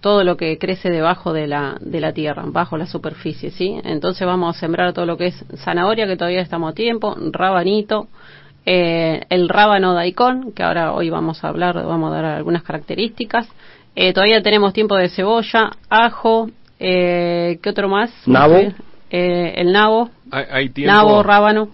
todo 0.00 0.24
lo 0.24 0.36
que 0.36 0.58
crece 0.58 0.90
debajo 0.90 1.32
de 1.32 1.46
la, 1.46 1.76
de 1.80 2.00
la 2.00 2.12
tierra, 2.12 2.44
bajo 2.46 2.76
la 2.76 2.86
superficie, 2.86 3.50
¿sí? 3.50 3.78
Entonces 3.84 4.26
vamos 4.26 4.56
a 4.56 4.58
sembrar 4.58 4.92
todo 4.94 5.06
lo 5.06 5.16
que 5.16 5.26
es 5.26 5.44
zanahoria, 5.56 6.06
que 6.06 6.16
todavía 6.16 6.40
estamos 6.40 6.72
a 6.72 6.74
tiempo, 6.74 7.14
rabanito, 7.32 8.08
eh, 8.66 9.22
el 9.28 9.48
rábano 9.48 9.94
daikon, 9.94 10.52
que 10.52 10.62
ahora 10.62 10.92
hoy 10.92 11.10
vamos 11.10 11.44
a 11.44 11.48
hablar, 11.48 11.74
vamos 11.74 12.12
a 12.12 12.16
dar 12.16 12.24
algunas 12.24 12.62
características. 12.62 13.48
Eh, 13.96 14.12
todavía 14.12 14.42
tenemos 14.42 14.72
tiempo 14.72 14.96
de 14.96 15.08
cebolla, 15.08 15.70
ajo, 15.88 16.50
eh, 16.80 17.58
¿qué 17.62 17.70
otro 17.70 17.88
más? 17.88 18.10
Nabo. 18.26 18.56
Eh, 19.10 19.54
el 19.56 19.72
nabo. 19.72 20.10
Hay, 20.30 20.70
tiempo, 20.70 20.92
nabo, 20.92 21.22
rábano. 21.22 21.68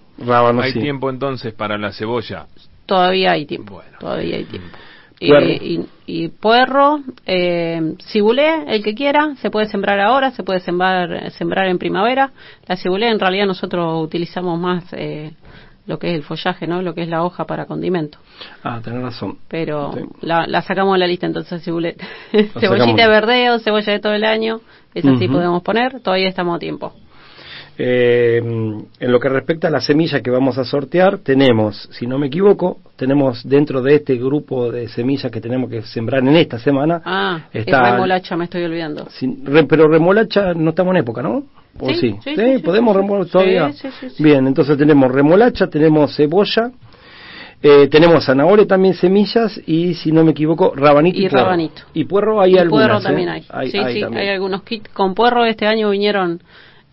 hay 0.61 0.73
tiempo 0.73 1.09
entonces 1.09 1.53
para 1.53 1.77
la 1.77 1.91
cebolla. 1.91 2.45
Todavía 2.85 3.31
hay 3.31 3.45
tiempo. 3.45 3.81
todavía 3.99 4.35
hay 4.37 4.43
tiempo. 4.43 4.77
y, 5.19 5.79
y, 6.05 6.27
puerro, 6.27 6.99
eh, 7.25 7.95
cibulé, 8.11 8.65
el 8.67 8.83
que 8.83 8.93
quiera, 8.93 9.35
se 9.41 9.49
puede 9.49 9.67
sembrar 9.67 9.99
ahora, 9.99 10.31
se 10.31 10.43
puede 10.43 10.59
sembrar, 10.59 11.31
sembrar 11.31 11.67
en 11.67 11.79
primavera. 11.79 12.31
La 12.67 12.75
cibulé 12.75 13.07
en 13.07 13.19
realidad 13.19 13.45
nosotros 13.45 14.03
utilizamos 14.03 14.59
más 14.59 14.83
eh, 14.93 15.31
lo 15.85 15.99
que 15.99 16.11
es 16.11 16.15
el 16.15 16.23
follaje, 16.23 16.67
¿no? 16.67 16.81
Lo 16.81 16.93
que 16.93 17.01
es 17.01 17.09
la 17.09 17.23
hoja 17.23 17.45
para 17.45 17.65
condimento. 17.65 18.19
Ah, 18.63 18.79
tenés 18.83 19.01
razón. 19.01 19.37
Pero 19.47 19.93
la, 20.21 20.45
cachamos 20.61 20.93
de 20.93 20.99
la 20.99 21.07
lista 21.07 21.25
entonces. 21.25 21.63
Cebollita 21.63 22.05
de 22.31 23.07
verdeo, 23.07 23.59
cebolla 23.59 23.93
de 23.93 23.99
todo 23.99 24.13
el 24.13 24.23
año, 24.23 24.61
esa 24.93 25.17
sí 25.17 25.27
podemos 25.27 25.63
poner, 25.63 26.01
todavía 26.01 26.27
estamos 26.27 26.55
a 26.55 26.59
tiempo. 26.59 26.93
Eh, 27.77 28.37
en 28.37 29.11
lo 29.11 29.19
que 29.19 29.29
respecta 29.29 29.67
a 29.67 29.71
la 29.71 29.81
semilla 29.81 30.21
que 30.21 30.29
vamos 30.29 30.57
a 30.57 30.65
sortear, 30.65 31.19
tenemos, 31.19 31.89
si 31.91 32.05
no 32.05 32.19
me 32.19 32.27
equivoco, 32.27 32.79
tenemos 32.95 33.47
dentro 33.47 33.81
de 33.81 33.95
este 33.95 34.17
grupo 34.17 34.71
de 34.71 34.87
semillas 34.89 35.31
que 35.31 35.41
tenemos 35.41 35.69
que 35.69 35.81
sembrar 35.81 36.21
en 36.21 36.35
esta 36.35 36.59
semana. 36.59 37.01
Ah, 37.03 37.47
está 37.51 37.91
remolacha, 37.91 38.35
me 38.35 38.45
estoy 38.45 38.63
olvidando. 38.63 39.07
pero 39.67 39.87
remolacha 39.87 40.53
no 40.53 40.71
estamos 40.71 40.93
en 40.93 41.01
época, 41.01 41.21
¿no? 41.21 41.43
¿O 41.79 41.89
sí? 41.93 42.15
Sí, 42.23 42.35
sí, 42.35 42.57
podemos 42.63 42.95
remolacha 42.95 43.31
todavía. 43.31 43.71
Bien, 44.19 44.45
entonces 44.45 44.77
tenemos 44.77 45.11
remolacha, 45.11 45.67
tenemos 45.67 46.15
cebolla. 46.15 46.71
Eh, 47.63 47.87
tenemos 47.89 48.25
zanahoria 48.25 48.65
también 48.65 48.95
semillas 48.95 49.61
y 49.67 49.93
si 49.93 50.11
no 50.11 50.23
me 50.23 50.31
equivoco 50.31 50.73
rabanito 50.75 51.19
y, 51.19 51.27
rabanito 51.27 51.83
y 51.93 52.05
puerro 52.05 52.41
hay 52.41 52.57
y 52.57 52.67
puerro 52.67 52.97
¿eh? 52.97 53.03
también 53.03 53.29
hay. 53.29 53.41
sí 53.69 53.77
sí 53.93 54.03
hay 54.03 54.29
algunos 54.29 54.63
kits 54.63 54.89
con 54.89 55.13
puerro 55.13 55.45
este 55.45 55.67
año 55.67 55.91
vinieron 55.91 56.41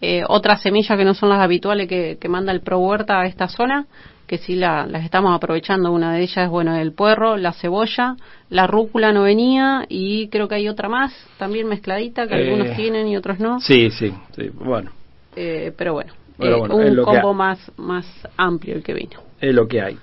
eh, 0.01 0.23
otras 0.29 0.63
semillas 0.63 0.97
que 0.97 1.05
no 1.05 1.15
son 1.15 1.29
las 1.29 1.41
habituales 1.41 1.89
que, 1.89 2.19
manda 2.29 2.53
el 2.53 2.61
Pro 2.61 2.79
Huerta 2.79 3.21
a 3.21 3.27
esta 3.27 3.49
zona, 3.49 3.87
que 4.27 4.39
sí 4.39 4.55
las 4.55 5.05
estamos 5.05 5.35
aprovechando. 5.35 5.91
Una 5.91 6.13
de 6.13 6.23
ellas 6.23 6.39
es, 6.45 6.49
bueno, 6.49 6.77
el 6.77 6.93
puerro, 6.93 7.37
la 7.37 7.53
cebolla, 7.53 8.17
la 8.51 8.67
rúcula 8.67 9.13
no 9.13 9.23
venía 9.23 9.87
y 9.89 10.29
creo 10.29 10.47
que 10.49 10.57
hay 10.57 10.69
otra 10.69 10.89
más 10.89 11.13
también 11.39 11.67
mezcladita 11.67 12.29
que 12.29 12.35
algunos 12.35 12.69
eh, 12.69 12.75
tienen 12.77 13.09
y 13.09 13.17
otros 13.17 13.41
no. 13.41 13.61
Sí, 13.61 13.91
sí, 13.91 14.13
sí, 14.37 14.51
bueno. 14.51 14.93
Eh, 15.35 15.73
pero 15.77 15.95
bueno, 15.95 16.13
un 16.39 17.03
combo 17.03 17.35
más, 17.35 17.73
más 17.77 18.07
amplio 18.37 18.77
el 18.77 18.83
que 18.83 18.95
vino. 18.95 19.21
Es 19.41 19.55
lo 19.55 19.67
que 19.67 19.83
hay. 19.83 19.99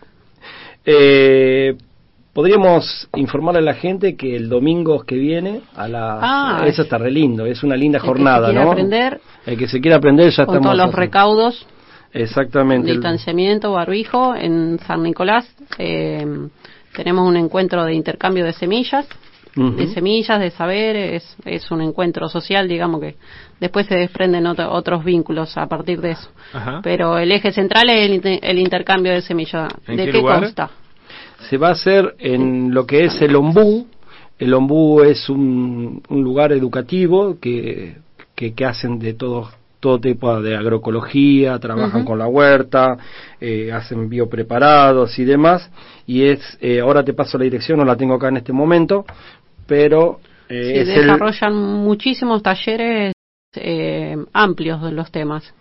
Podríamos 2.36 3.08
informarle 3.15 3.60
a 3.60 3.63
la 3.63 3.75
gente 3.75 4.18
que 4.18 4.36
el 4.36 4.50
domingo 4.50 5.06
que 5.06 5.15
viene 5.15 5.62
a 5.74 5.88
la 5.88 6.20
ah, 6.22 6.65
eso 6.68 6.82
está 6.82 6.98
re 6.98 7.10
lindo, 7.10 7.46
es 7.46 7.63
una 7.63 7.77
linda 7.77 7.98
jornada, 7.98 8.50
que 8.50 8.56
¿no? 8.56 8.72
Aprender, 8.72 9.22
el 9.46 9.58
que 9.58 9.70
se 9.70 9.80
quiera 9.80 9.96
aprender 9.96 10.30
ya 10.34 10.46
con 10.46 10.62
todos 10.62 10.75
los 10.75 10.94
recaudos. 10.94 11.65
Exactamente. 12.12 12.92
Distanciamiento, 12.92 13.72
barbijo 13.72 14.36
en 14.36 14.80
San 14.86 15.04
Nicolás. 15.04 15.50
Eh, 15.77 16.25
tenemos 16.94 17.25
un 17.25 17.38
encuentro 17.38 17.86
de 17.86 17.94
intercambio 17.94 18.44
de 18.44 18.51
semillas, 18.51 19.08
de 19.56 19.88
semillas, 19.94 20.38
de 20.38 20.51
saberes. 20.51 21.38
Es 21.46 21.72
un 21.72 21.84
encuentro 21.84 22.27
social, 22.27 22.68
digamos 22.68 23.00
que 23.00 23.15
después 23.62 23.88
se 23.88 23.96
desprenden 23.96 24.46
otros 24.46 25.06
vínculos 25.06 25.56
a 25.56 25.68
partir 25.68 26.01
de 26.01 26.12
eso. 26.12 26.30
Pero 26.84 27.18
el 27.18 27.32
eje 27.32 27.54
central 27.54 27.89
es 27.92 28.22
el, 28.42 28.60
intercambio 28.60 29.13
de 29.13 29.22
semillas. 29.22 29.74
¿De 29.88 30.12
qué, 30.12 30.22
consta? 30.22 30.70
Se 31.50 31.58
va 31.58 31.70
a 31.70 31.72
hacer 31.72 32.16
en 32.20 32.74
lo 32.74 32.86
que 32.86 33.06
es 33.06 33.22
el 33.22 33.36
ombú. 33.36 33.88
El 34.38 34.54
ombú 34.54 35.02
es 35.02 35.30
un, 35.30 36.02
lugar 36.10 36.52
educativo 36.52 37.38
que, 37.40 37.98
que, 38.36 38.54
hacen 38.66 39.00
de 39.00 39.14
todo, 39.14 39.50
todo 39.80 40.00
tipo 40.00 40.42
de 40.42 40.58
agroecología, 40.58 41.58
trabajan 41.60 42.04
con 42.04 42.20
la 42.20 42.28
huerta, 42.28 42.98
eh, 43.40 43.72
hacen 43.72 44.10
biopreparados 44.10 45.18
y 45.20 45.25
demás. 45.25 45.70
Y 46.06 46.24
es, 46.24 46.58
eh, 46.60 46.82
ahora 46.82 47.04
te 47.04 47.14
paso 47.14 47.38
la 47.38 47.46
dirección, 47.46 47.80
no 47.80 47.86
la 47.86 47.96
tengo 47.96 48.16
acá 48.16 48.28
en 48.28 48.38
este 48.38 48.54
momento, 48.54 49.06
pero... 49.66 50.20
Eh, 50.50 50.84
desarrollan 50.86 51.56
muchísimos 51.56 52.44
talleres 52.44 53.14
amplios 54.34 54.82
de 54.82 54.92
los 54.92 55.12
temas. 55.12 55.54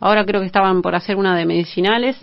Ahora 0.00 0.24
creo 0.24 0.40
que 0.40 0.46
estaban 0.46 0.82
por 0.82 0.96
hacer 0.96 1.16
una 1.16 1.36
de 1.36 1.46
medicinales, 1.46 2.16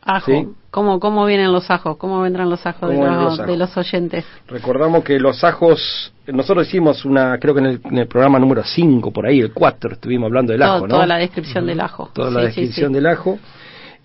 Ajo. 0.01 0.55
¿Cómo, 0.71 0.99
¿Cómo 0.99 1.25
vienen 1.25 1.51
los 1.51 1.69
ajos? 1.71 1.97
¿Cómo 1.97 2.21
vendrán 2.21 2.49
los 2.49 2.63
ajos, 2.65 2.89
de 2.89 2.97
los, 2.97 3.37
de 3.37 3.57
los, 3.57 3.75
oyentes? 3.75 4.25
Recordamos 4.47 5.03
que 5.03 5.19
los 5.19 5.43
ajos, 5.43 6.13
nosotros 6.27 6.67
hicimos 6.67 7.05
una, 7.05 7.39
creo 7.39 7.55
que 7.55 7.61
en 7.61 7.97
el, 7.97 8.07
programa 8.07 8.37
número 8.37 8.63
5, 8.63 9.11
por 9.11 9.25
ahí, 9.25 9.39
el 9.39 9.51
4, 9.51 9.93
estuvimos 9.93 10.27
hablando 10.27 10.51
del 10.53 10.61
ajo, 10.61 10.87
¿no? 10.87 10.95
Toda 10.95 11.07
la 11.07 11.17
descripción 11.17 11.65
del 11.65 11.81
ajo. 11.81 12.11
Toda 12.13 12.29
la 12.29 12.41
descripción 12.41 12.93
del 12.93 13.07
ajo. 13.07 13.39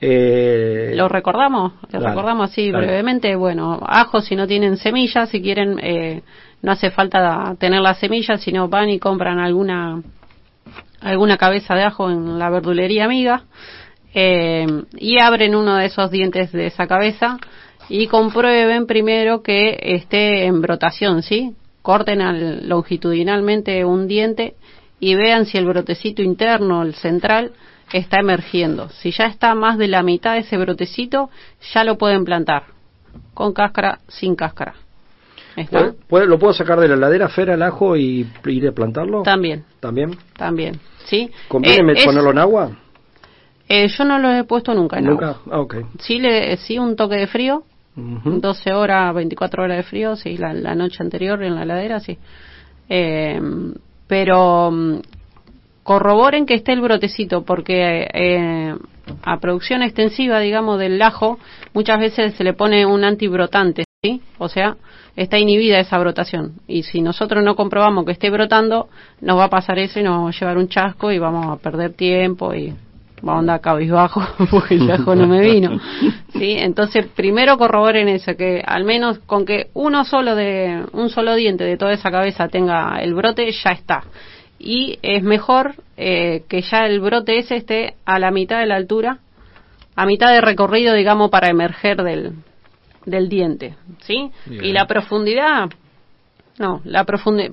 Eh, 0.00 0.92
¿Lo 0.96 1.08
recordamos? 1.08 1.72
Lo 1.92 2.00
recordamos 2.00 2.50
así 2.50 2.72
brevemente. 2.72 3.36
Bueno, 3.36 3.80
ajo 3.86 4.20
si 4.20 4.34
no 4.34 4.46
tienen 4.46 4.78
semillas, 4.78 5.28
si 5.28 5.42
quieren, 5.42 5.78
eh, 5.82 6.22
no 6.62 6.72
hace 6.72 6.90
falta 6.90 7.54
tener 7.58 7.82
las 7.82 7.98
semillas, 7.98 8.40
sino 8.40 8.68
van 8.68 8.88
y 8.88 8.98
compran 8.98 9.38
alguna 9.38 10.02
alguna 11.00 11.36
cabeza 11.36 11.74
de 11.74 11.82
ajo 11.82 12.10
en 12.10 12.38
la 12.38 12.48
verdulería 12.48 13.04
amiga 13.04 13.44
eh, 14.14 14.66
y 14.96 15.18
abren 15.18 15.54
uno 15.54 15.76
de 15.76 15.86
esos 15.86 16.10
dientes 16.10 16.52
de 16.52 16.66
esa 16.66 16.86
cabeza 16.86 17.38
y 17.88 18.06
comprueben 18.06 18.86
primero 18.86 19.42
que 19.42 19.78
esté 19.80 20.46
en 20.46 20.60
brotación, 20.60 21.22
¿sí? 21.22 21.54
Corten 21.82 22.68
longitudinalmente 22.68 23.84
un 23.84 24.06
diente 24.06 24.54
y 25.00 25.16
vean 25.16 25.46
si 25.46 25.58
el 25.58 25.66
brotecito 25.66 26.22
interno, 26.22 26.82
el 26.82 26.94
central, 26.94 27.52
está 27.92 28.20
emergiendo. 28.20 28.88
Si 28.88 29.10
ya 29.10 29.26
está 29.26 29.54
más 29.54 29.76
de 29.76 29.88
la 29.88 30.02
mitad 30.02 30.34
de 30.34 30.40
ese 30.40 30.56
brotecito, 30.56 31.28
ya 31.74 31.84
lo 31.84 31.98
pueden 31.98 32.24
plantar, 32.24 32.64
con 33.34 33.52
cáscara, 33.52 33.98
sin 34.08 34.34
cáscara. 34.34 34.74
¿Lo 36.10 36.38
puedo 36.38 36.52
sacar 36.52 36.80
de 36.80 36.88
la 36.88 36.96
ladera, 36.96 37.28
Fera, 37.28 37.54
el 37.54 37.62
ajo 37.62 37.96
y 37.96 38.26
ir 38.46 38.68
a 38.68 38.72
plantarlo? 38.72 39.22
También. 39.22 39.64
¿También? 39.78 40.16
También, 40.36 40.80
¿sí? 41.04 41.30
¿Conviene 41.48 41.92
eh, 41.92 42.04
ponerlo 42.04 42.30
en 42.30 42.38
agua? 42.38 42.70
Eh, 43.68 43.88
yo 43.88 44.04
no 44.04 44.18
lo 44.18 44.32
he 44.32 44.44
puesto 44.44 44.74
nunca 44.74 44.98
en 44.98 45.06
¿Nunca? 45.06 45.36
Ah, 45.50 45.60
ok. 45.60 45.76
Sí, 45.98 46.18
le, 46.18 46.56
sí, 46.58 46.78
un 46.78 46.96
toque 46.96 47.16
de 47.16 47.26
frío. 47.26 47.64
12 47.96 48.72
horas, 48.72 49.14
24 49.14 49.62
horas 49.62 49.76
de 49.76 49.82
frío, 49.84 50.16
sí, 50.16 50.36
la, 50.36 50.52
la 50.52 50.74
noche 50.74 51.00
anterior 51.00 51.40
en 51.44 51.54
la 51.54 51.64
ladera, 51.64 52.00
sí. 52.00 52.18
Eh, 52.88 53.40
pero 54.08 54.70
mm, 54.72 54.98
corroboren 55.84 56.44
que 56.44 56.54
esté 56.54 56.72
el 56.72 56.80
brotecito, 56.80 57.44
porque 57.44 58.08
eh, 58.12 58.74
a 59.22 59.38
producción 59.38 59.82
extensiva, 59.82 60.40
digamos, 60.40 60.78
del 60.80 61.00
ajo, 61.00 61.38
muchas 61.72 62.00
veces 62.00 62.34
se 62.34 62.42
le 62.42 62.52
pone 62.52 62.84
un 62.84 63.04
antibrotante, 63.04 63.84
¿sí? 64.02 64.20
O 64.38 64.48
sea, 64.48 64.76
está 65.14 65.38
inhibida 65.38 65.78
esa 65.78 65.98
brotación. 65.98 66.54
Y 66.66 66.82
si 66.82 67.00
nosotros 67.00 67.44
no 67.44 67.54
comprobamos 67.54 68.04
que 68.06 68.12
esté 68.12 68.30
brotando, 68.30 68.88
nos 69.20 69.38
va 69.38 69.44
a 69.44 69.50
pasar 69.50 69.78
eso 69.78 70.00
y 70.00 70.02
nos 70.02 70.16
vamos 70.16 70.36
a 70.36 70.40
llevar 70.40 70.58
un 70.58 70.68
chasco 70.68 71.12
y 71.12 71.18
vamos 71.18 71.46
a 71.46 71.62
perder 71.62 71.92
tiempo 71.92 72.54
y 72.54 72.74
vamos 73.22 73.36
a 73.36 73.40
andar 73.40 73.60
cabizbajo 73.60 74.22
porque 74.50 74.74
el 74.74 74.90
ajo 74.90 75.14
no 75.14 75.26
me 75.26 75.40
vino. 75.40 75.80
¿Sí? 76.32 76.56
Entonces, 76.58 77.06
primero 77.06 77.56
corroboren 77.58 78.08
eso, 78.08 78.36
que 78.36 78.62
al 78.64 78.84
menos 78.84 79.18
con 79.20 79.44
que 79.44 79.68
uno 79.74 80.04
solo 80.04 80.34
de, 80.34 80.84
un 80.92 81.08
solo 81.08 81.34
diente 81.34 81.64
de 81.64 81.76
toda 81.76 81.92
esa 81.92 82.10
cabeza 82.10 82.48
tenga 82.48 82.98
el 83.00 83.14
brote, 83.14 83.50
ya 83.50 83.70
está. 83.70 84.04
Y 84.58 84.98
es 85.02 85.22
mejor 85.22 85.74
eh, 85.96 86.44
que 86.48 86.62
ya 86.62 86.86
el 86.86 87.00
brote 87.00 87.38
ese 87.38 87.56
esté 87.56 87.94
a 88.04 88.18
la 88.18 88.30
mitad 88.30 88.60
de 88.60 88.66
la 88.66 88.76
altura, 88.76 89.18
a 89.96 90.06
mitad 90.06 90.30
de 90.32 90.40
recorrido, 90.40 90.94
digamos, 90.94 91.30
para 91.30 91.48
emerger 91.48 92.02
del, 92.02 92.32
del 93.04 93.28
diente, 93.28 93.76
¿sí? 94.00 94.30
Bien. 94.46 94.64
Y 94.64 94.72
la 94.72 94.86
profundidad, 94.86 95.70
no, 96.58 96.80
la 96.84 97.04
profundidad, 97.04 97.52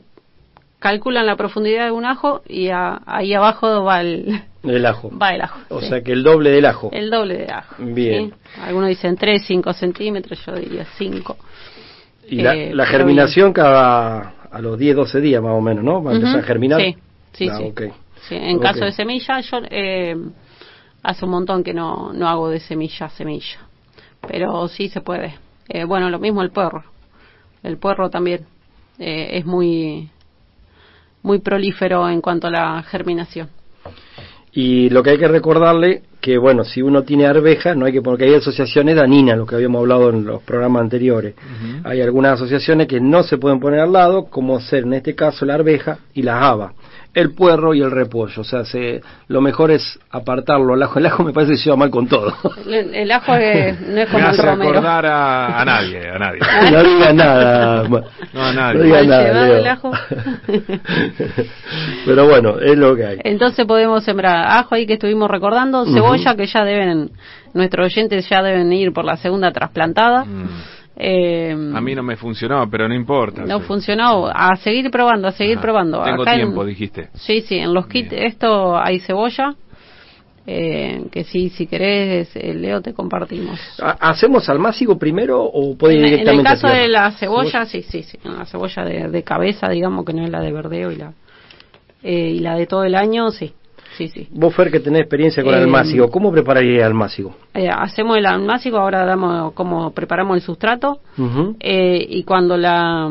calculan 0.82 1.26
la 1.26 1.36
profundidad 1.38 1.86
de 1.86 1.92
un 1.92 2.06
ajo 2.06 2.42
y 2.48 2.68
a- 2.70 3.02
ahí 3.06 3.34
abajo 3.34 3.84
va 3.84 4.02
el, 4.02 4.42
El 4.64 4.86
ajo. 4.86 5.10
va 5.22 5.30
el 5.30 5.42
ajo. 5.42 5.60
O 5.70 5.80
sí. 5.80 5.88
sea 5.88 6.02
que 6.02 6.12
el 6.12 6.24
doble 6.24 6.50
del 6.50 6.66
ajo. 6.66 6.90
el 6.92 7.10
doble 7.10 7.38
de 7.38 7.52
ajo. 7.52 7.76
Bien. 7.80 8.32
¿sí? 8.32 8.60
Algunos 8.62 8.90
dicen 8.90 9.16
3, 9.16 9.44
5 9.46 9.74
centímetros, 9.74 10.44
yo 10.46 10.54
diría 10.56 10.86
5. 10.98 11.38
Y 12.28 12.42
la, 12.42 12.56
Eh, 12.56 12.74
la 12.76 12.86
germinación 12.86 13.54
cada 13.54 14.34
a 14.52 14.60
los 14.60 14.78
10, 14.78 14.96
12 14.98 15.22
días 15.22 15.42
más 15.42 15.54
o 15.54 15.62
menos, 15.62 15.84
¿no? 15.84 16.04
Va 16.04 16.12
a 16.12 16.16
empezar 16.16 16.40
a 16.40 16.44
germinar. 16.44 16.82
Sí, 16.82 16.96
sí, 17.34 17.48
Ah, 17.50 17.60
sí. 18.28 18.36
en 18.36 18.60
caso 18.60 18.84
de 18.84 18.92
semilla, 18.92 19.40
yo 19.40 19.60
eh, 19.70 20.16
hace 21.04 21.26
un 21.26 21.32
montón 21.32 21.64
que 21.64 21.74
no, 21.74 22.12
no 22.14 22.28
hago 22.28 22.50
de 22.50 22.60
semilla 22.60 23.06
a 23.06 23.10
semilla. 23.10 23.60
Pero 24.28 24.68
sí 24.68 24.90
se 24.90 25.00
puede. 25.02 25.36
Eh, 25.70 25.86
bueno, 25.86 26.10
lo 26.10 26.20
mismo 26.20 26.42
el 26.42 26.52
puerro. 26.52 26.84
El 27.64 27.78
puerro 27.78 28.10
también 28.10 28.46
eh, 29.00 29.30
es 29.38 29.46
muy, 29.46 30.10
muy 31.24 31.40
prolífero 31.40 32.10
en 32.10 32.22
cuanto 32.22 32.48
a 32.48 32.52
la 32.52 32.84
germinación. 32.84 33.50
Y 34.52 34.90
lo 34.90 35.02
que 35.04 35.12
hay 35.12 35.18
que 35.18 35.28
recordarle 35.28 36.04
que, 36.22 36.38
bueno, 36.38 36.64
si 36.64 36.82
uno 36.82 37.04
tiene 37.04 37.26
arveja, 37.26 37.74
no 37.76 37.86
hay 37.88 37.92
que 37.94 38.02
porque 38.02 38.26
hay 38.26 38.36
asociaciones 38.36 38.96
daninas, 38.96 39.38
lo 39.38 39.46
que 39.46 39.56
habíamos 39.56 39.82
hablado 39.82 40.10
en 40.12 40.24
los 40.24 40.42
programas 40.44 40.84
anteriores. 40.84 41.34
Hay 41.84 42.02
algunas 42.02 42.34
asociaciones 42.34 42.88
que 42.88 43.02
no 43.02 43.24
se 43.24 43.38
pueden 43.38 43.60
poner 43.60 43.80
al 43.80 43.92
lado, 43.92 44.26
como 44.26 44.60
ser 44.62 44.84
en 44.84 44.94
este 44.94 45.16
caso 45.16 45.46
la 45.46 45.56
arveja 45.56 45.98
y 46.14 46.22
la 46.22 46.48
haba. 46.48 46.74
El 47.14 47.34
puerro 47.34 47.74
y 47.74 47.82
el 47.82 47.92
repollo, 47.92 48.40
o 48.40 48.44
sea, 48.46 48.64
se, 48.64 49.02
lo 49.28 49.42
mejor 49.42 49.70
es 49.70 50.00
apartarlo 50.12 50.76
al 50.76 50.84
ajo. 50.84 50.98
El 50.98 51.08
ajo 51.08 51.24
me 51.26 51.34
parece 51.34 51.52
que 51.52 51.58
se 51.58 51.66
lleva 51.66 51.76
mal 51.76 51.90
con 51.92 52.08
todo. 52.08 52.34
El, 52.66 52.96
el 52.96 53.12
ajo 53.12 53.36
es- 53.36 53.82
no 53.82 53.88
es 53.88 53.94
Me 53.94 54.06
como 54.08 54.20
el 54.20 54.26
hace 54.28 54.42
romero. 54.44 54.72
acordar 54.72 55.06
a, 55.08 55.60
a 55.62 55.66
nadie, 55.66 56.10
a 56.10 56.18
nadie. 56.18 56.40
no 56.72 56.84
diga 56.84 57.12
nada. 57.12 57.84
No, 57.90 58.42
a 58.42 58.54
nadie. 58.54 58.78
No 58.78 58.84
diga 58.86 59.04
nada, 59.04 59.60
el 59.60 59.68
ajo. 59.68 59.92
Pero 62.06 62.26
bueno, 62.28 62.60
es 62.60 62.78
lo 62.78 62.96
que 62.96 63.06
hay. 63.06 63.18
Entonces 63.26 63.66
podemos 63.66 64.06
sembrar 64.06 64.48
ajo 64.60 64.76
ahí 64.76 64.86
que 64.86 64.94
estuvimos 64.94 65.30
recordando, 65.30 65.84
cebolla 65.86 66.11
que 66.38 66.46
ya 66.48 66.64
deben, 66.64 67.12
nuestros 67.54 67.86
oyentes 67.88 68.28
ya 68.30 68.42
deben 68.42 68.72
ir 68.74 68.92
por 68.94 69.06
la 69.06 69.18
segunda 69.18 69.52
trasplantada. 69.52 70.26
Mm. 70.26 70.50
Eh, 71.04 71.52
A 71.74 71.82
mí 71.82 71.96
no 71.96 72.04
me 72.04 72.16
funcionó, 72.16 72.70
pero 72.70 72.88
no 72.88 72.94
importa. 72.94 73.44
no 73.46 73.60
Sí. 73.60 73.66
funcionó. 73.66 74.28
A 74.28 74.56
seguir 74.58 74.92
probando, 74.92 75.28
a 75.30 75.32
seguir 75.32 75.54
Ajá. 75.58 75.62
probando. 75.62 76.04
Tengo 76.04 76.22
Acá 76.22 76.34
en- 76.34 76.40
tiempo, 76.42 76.64
dijiste. 76.66 77.10
Sí, 77.16 77.42
sí, 77.42 77.56
en 77.58 77.74
los 77.74 77.88
kits 77.88 78.12
esto 78.14 78.78
hay 78.78 79.00
cebolla. 79.00 79.56
Eh, 80.48 81.04
que 81.12 81.24
sí, 81.24 81.50
si 81.50 81.68
querés, 81.68 82.36
eh, 82.36 82.54
Leo, 82.56 82.82
te 82.82 82.94
compartimos. 82.94 83.60
¿Ha- 83.80 84.10
¿Hacemos 84.10 84.50
almácigo 84.50 84.98
primero 84.98 85.44
o 85.44 85.78
puede 85.78 85.94
ir 85.94 86.00
En, 86.00 86.06
en 86.06 86.12
el 86.14 86.20
directamente 86.20 86.50
caso 86.50 86.68
de 86.68 86.88
la 86.88 87.12
cebolla, 87.12 87.66
sí, 87.66 87.84
sí, 87.84 88.02
sí. 88.02 88.18
En 88.26 88.38
la 88.40 88.46
cebolla 88.46 88.84
de, 88.84 89.08
de 89.10 89.24
cabeza, 89.24 89.70
digamos, 89.70 90.04
que 90.04 90.14
no 90.14 90.24
es 90.24 90.32
la 90.32 90.40
de 90.42 90.52
verdeo 90.52 90.92
y 90.92 90.96
la, 90.96 91.14
eh, 92.02 92.32
y 92.32 92.40
la 92.40 92.56
de 92.56 92.66
todo 92.66 92.84
el 92.84 92.96
año, 92.96 93.30
sí. 93.30 93.54
Sí, 94.02 94.08
sí. 94.08 94.28
Vos, 94.32 94.56
Fer, 94.56 94.72
que 94.72 94.80
tenés 94.80 95.02
experiencia 95.02 95.44
con 95.44 95.54
Eh, 95.54 95.58
almácigo, 95.58 96.10
¿cómo 96.10 96.32
prepararía 96.32 96.78
el 96.78 96.84
almácigo? 96.86 97.36
Eh, 97.54 97.70
hacemos 97.70 98.18
el 98.18 98.26
almácigo, 98.26 98.80
ahora 98.80 99.06
damos 99.06 99.54
como 99.54 99.92
preparamos 99.92 100.38
el 100.38 100.42
sustrato 100.42 101.02
eh, 101.60 102.04
y 102.10 102.24
cuando 102.24 102.58
la 102.58 103.10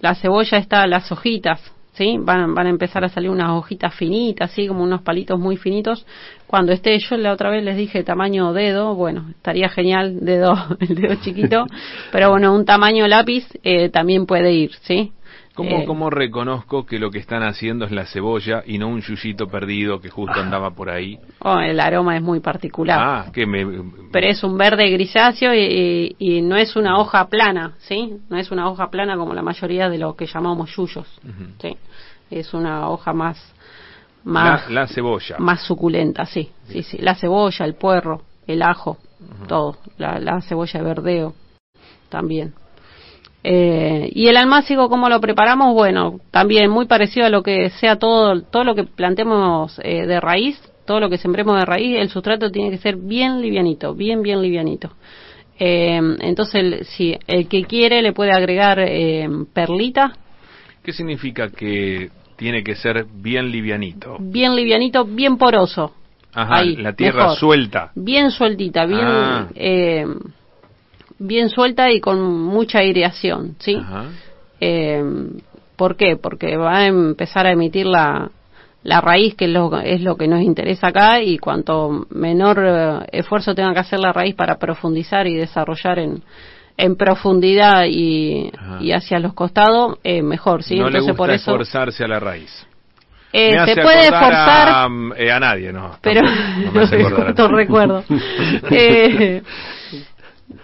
la 0.00 0.14
cebolla 0.14 0.56
está, 0.56 0.86
las 0.86 1.12
hojitas, 1.12 1.60
¿sí? 1.92 2.16
Van, 2.18 2.54
van 2.54 2.66
a 2.66 2.70
empezar 2.70 3.04
a 3.04 3.10
salir 3.10 3.28
unas 3.28 3.50
hojitas 3.50 3.94
finitas, 3.94 4.50
así 4.50 4.66
como 4.66 4.82
unos 4.82 5.02
palitos 5.02 5.38
muy 5.38 5.58
finitos. 5.58 6.06
Cuando 6.46 6.72
esté, 6.72 6.98
yo 6.98 7.18
la 7.18 7.32
otra 7.32 7.50
vez 7.50 7.62
les 7.62 7.76
dije 7.76 8.02
tamaño 8.02 8.54
dedo, 8.54 8.94
bueno, 8.94 9.26
estaría 9.28 9.68
genial 9.68 10.24
dedo, 10.24 10.54
el 10.80 10.94
dedo 10.94 11.14
chiquito, 11.16 11.66
pero 12.12 12.30
bueno, 12.30 12.54
un 12.54 12.64
tamaño 12.64 13.06
lápiz 13.06 13.46
eh, 13.62 13.90
también 13.90 14.24
puede 14.24 14.52
ir, 14.54 14.70
¿sí? 14.80 15.12
¿Cómo, 15.54 15.80
Eh, 15.80 15.84
¿Cómo 15.84 16.10
reconozco 16.10 16.86
que 16.86 16.98
lo 16.98 17.10
que 17.10 17.18
están 17.18 17.42
haciendo 17.42 17.84
es 17.84 17.90
la 17.90 18.06
cebolla 18.06 18.62
y 18.64 18.78
no 18.78 18.88
un 18.88 19.00
yuyito 19.02 19.48
perdido 19.48 20.00
que 20.00 20.08
justo 20.08 20.40
andaba 20.40 20.70
por 20.70 20.88
ahí? 20.90 21.18
oh, 21.40 21.58
el 21.58 21.80
aroma 21.80 22.16
es 22.16 22.22
muy 22.22 22.40
particular. 22.40 22.98
Ah, 23.00 23.32
que 23.32 23.46
me... 23.46 23.66
pero 24.12 24.28
es 24.28 24.42
un 24.44 24.56
verde 24.56 24.88
grisáceo 24.90 25.52
y, 25.52 25.58
y- 26.18 26.36
y 26.38 26.42
no 26.42 26.56
es 26.56 26.76
una 26.76 26.98
hoja 26.98 27.28
plana, 27.28 27.74
¿sí? 27.80 28.18
No 28.28 28.38
es 28.38 28.50
una 28.50 28.68
hoja 28.70 28.90
plana 28.90 29.16
como 29.16 29.34
la 29.34 29.42
mayoría 29.42 29.88
de 29.90 29.98
lo 29.98 30.14
que 30.14 30.26
llamamos 30.26 30.74
yuyos. 30.76 31.06
Es 32.30 32.54
una 32.54 32.88
hoja 32.88 33.12
más 33.12 33.36
más 34.22 34.68
La, 34.70 34.82
la 34.82 34.86
cebolla. 34.86 35.36
más 35.38 35.62
suculenta, 35.62 36.26
sí, 36.26 36.50
sí, 36.68 36.82
sí. 36.82 36.98
La 36.98 37.14
cebolla, 37.14 37.64
el 37.64 37.74
puerro, 37.74 38.22
el 38.46 38.62
ajo, 38.62 38.98
todo. 39.48 39.78
La, 39.98 40.18
la 40.20 40.40
cebolla 40.42 40.78
de 40.78 40.84
verdeo 40.86 41.34
también. 42.08 42.52
Eh, 43.42 44.10
y 44.14 44.28
el 44.28 44.36
almácigo, 44.36 44.88
¿cómo 44.88 45.08
lo 45.08 45.20
preparamos? 45.20 45.72
Bueno, 45.74 46.20
también 46.30 46.70
muy 46.70 46.86
parecido 46.86 47.26
a 47.26 47.30
lo 47.30 47.42
que 47.42 47.70
sea 47.70 47.96
todo, 47.96 48.42
todo 48.42 48.64
lo 48.64 48.74
que 48.74 48.84
plantemos 48.84 49.80
eh, 49.82 50.06
de 50.06 50.20
raíz, 50.20 50.60
todo 50.84 51.00
lo 51.00 51.08
que 51.08 51.18
sembremos 51.18 51.58
de 51.58 51.64
raíz, 51.64 51.96
el 51.98 52.10
sustrato 52.10 52.50
tiene 52.50 52.70
que 52.70 52.78
ser 52.78 52.96
bien 52.96 53.40
livianito, 53.40 53.94
bien, 53.94 54.22
bien 54.22 54.42
livianito. 54.42 54.90
Eh, 55.58 56.00
entonces, 56.20 56.54
el- 56.54 56.84
si 56.86 57.16
el 57.26 57.48
que 57.48 57.64
quiere 57.64 58.02
le 58.02 58.12
puede 58.12 58.32
agregar 58.32 58.78
eh, 58.80 59.28
perlita, 59.52 60.12
¿Qué 60.82 60.92
significa 60.94 61.50
que 61.50 62.08
tiene 62.36 62.62
que 62.64 62.74
ser 62.74 63.04
bien 63.12 63.50
livianito? 63.50 64.16
bien 64.18 64.56
livianito, 64.56 65.04
bien 65.04 65.36
poroso. 65.36 65.92
Ajá, 66.32 66.56
Ahí, 66.56 66.76
la 66.76 66.92
tierra 66.94 67.22
mejor. 67.24 67.36
suelta. 67.38 67.90
bien 67.94 68.30
sueltita, 68.30 68.86
bien 68.86 69.06
Ah. 69.08 69.48
Bien 71.20 71.48
suelta 71.50 71.90
y 71.92 72.00
con 72.00 72.20
mucha 72.20 72.78
aireación, 72.80 73.54
¿sí? 73.60 73.76
Ajá. 73.76 74.06
Eh, 74.60 75.02
¿Por 75.76 75.94
qué? 75.96 76.16
Porque 76.16 76.56
va 76.56 76.78
a 76.78 76.86
empezar 76.86 77.46
a 77.46 77.52
emitir 77.52 77.86
la, 77.86 78.30
la 78.82 79.00
raíz, 79.00 79.34
que 79.34 79.44
es 79.44 79.50
lo, 79.50 79.78
es 79.80 80.00
lo 80.02 80.16
que 80.16 80.26
nos 80.28 80.42
interesa 80.42 80.88
acá, 80.88 81.22
y 81.22 81.38
cuanto 81.38 82.06
menor 82.10 82.58
eh, 82.66 83.06
esfuerzo 83.12 83.54
tenga 83.54 83.72
que 83.72 83.80
hacer 83.80 83.98
la 84.00 84.12
raíz 84.12 84.34
para 84.34 84.58
profundizar 84.58 85.26
y 85.26 85.36
desarrollar 85.36 85.98
en, 85.98 86.22
en 86.76 86.96
profundidad 86.96 87.84
y, 87.86 88.50
y 88.80 88.92
hacia 88.92 89.18
los 89.20 89.32
costados, 89.34 89.98
eh, 90.02 90.22
mejor, 90.22 90.62
¿sí? 90.62 90.74
no 90.76 90.84
le 90.90 90.98
Entonces 90.98 91.02
gusta 91.08 91.16
por 91.16 91.30
eso 91.30 91.50
esforzarse 91.52 92.04
a 92.04 92.08
la 92.08 92.20
raíz. 92.20 92.66
eh, 93.32 93.52
me 93.52 93.64
se 93.66 93.72
hace 93.72 93.82
puede 93.82 94.04
forzar 94.08 94.68
A, 94.68 94.88
eh, 95.16 95.30
a 95.30 95.40
nadie, 95.40 95.72
no. 95.72 95.96
pero 96.02 96.22
tampoco, 96.22 96.60
no 96.64 96.72
me 96.72 96.80
hace 96.82 96.96
nadie. 96.98 97.48
recuerdo. 97.48 98.04
Eh, 98.70 99.42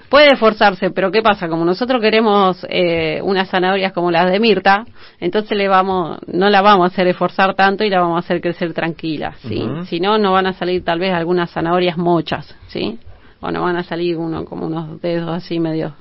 puede 0.09 0.33
esforzarse, 0.33 0.91
pero 0.91 1.11
¿qué 1.11 1.23
pasa? 1.23 1.49
Como 1.49 1.65
nosotros 1.65 2.01
queremos 2.01 2.65
eh, 2.69 3.21
unas 3.23 3.49
zanahorias 3.49 3.93
como 3.93 4.11
las 4.11 4.31
de 4.31 4.39
Mirta, 4.41 4.85
entonces 5.21 5.57
le 5.57 5.69
vamos, 5.69 6.19
no 6.27 6.49
la 6.51 6.63
vamos 6.63 6.85
a 6.85 6.93
hacer 6.93 7.07
esforzar 7.09 7.55
tanto 7.55 7.85
y 7.85 7.91
la 7.91 8.01
vamos 8.01 8.17
a 8.17 8.21
hacer 8.21 8.41
crecer 8.41 8.73
tranquila, 8.73 9.35
¿sí? 9.47 9.63
Ujú. 9.63 9.85
Si 9.87 10.01
no, 10.01 10.19
no 10.19 10.33
van 10.33 10.47
a 10.47 10.53
salir 10.53 10.85
tal 10.85 10.99
vez 10.99 11.13
algunas 11.13 11.51
zanahorias 11.51 11.97
mochas, 11.97 12.55
¿sí? 12.69 12.99
O 13.41 13.51
no 13.51 13.63
van 13.63 13.77
a 13.77 13.83
salir 13.83 14.17
uno 14.17 14.45
como 14.45 14.67
unos 14.67 15.01
dedos 15.03 15.31
así 15.31 15.61
medio, 15.61 15.93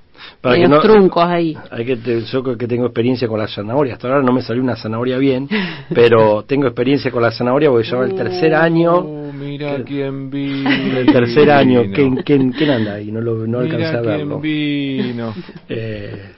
Para 0.41 0.55
que 0.55 0.67
no- 0.67 0.79
truncos 0.79 1.25
ahí. 1.25 1.57
Hay 1.71 1.85
que 1.85 1.97
yo 2.21 2.43
creo 2.43 2.57
que 2.57 2.67
tengo 2.67 2.85
experiencia 2.85 3.27
con 3.27 3.39
la 3.39 3.47
zanahoria. 3.47 3.93
Hasta 3.93 4.07
ahora 4.07 4.21
no 4.23 4.31
me 4.31 4.41
salió 4.41 4.63
una 4.63 4.75
zanahoria 4.75 5.17
bien, 5.17 5.47
pero 5.93 6.43
tengo 6.43 6.65
experiencia 6.67 7.11
con 7.11 7.21
la 7.21 7.31
zanahoria 7.31 7.69
porque 7.69 7.87
lleva 7.89 8.05
el 8.05 8.15
tercer 8.15 8.55
año. 8.55 9.05
Mira 9.39 9.83
quién 9.83 10.29
vino. 10.31 10.69
El 10.97 11.05
tercer 11.07 11.51
año. 11.51 11.83
¿Quién, 11.93 12.15
quién, 12.17 12.51
quién 12.51 12.69
anda 12.69 12.93
ahí? 12.95 13.11
No, 13.11 13.21
lo, 13.21 13.45
no 13.47 13.59
Mira 13.59 13.75
alcancé 13.75 13.97
a 13.97 14.01
quién 14.01 14.17
verlo. 14.17 14.39
vino. 14.39 15.33
Eh, 15.69 16.31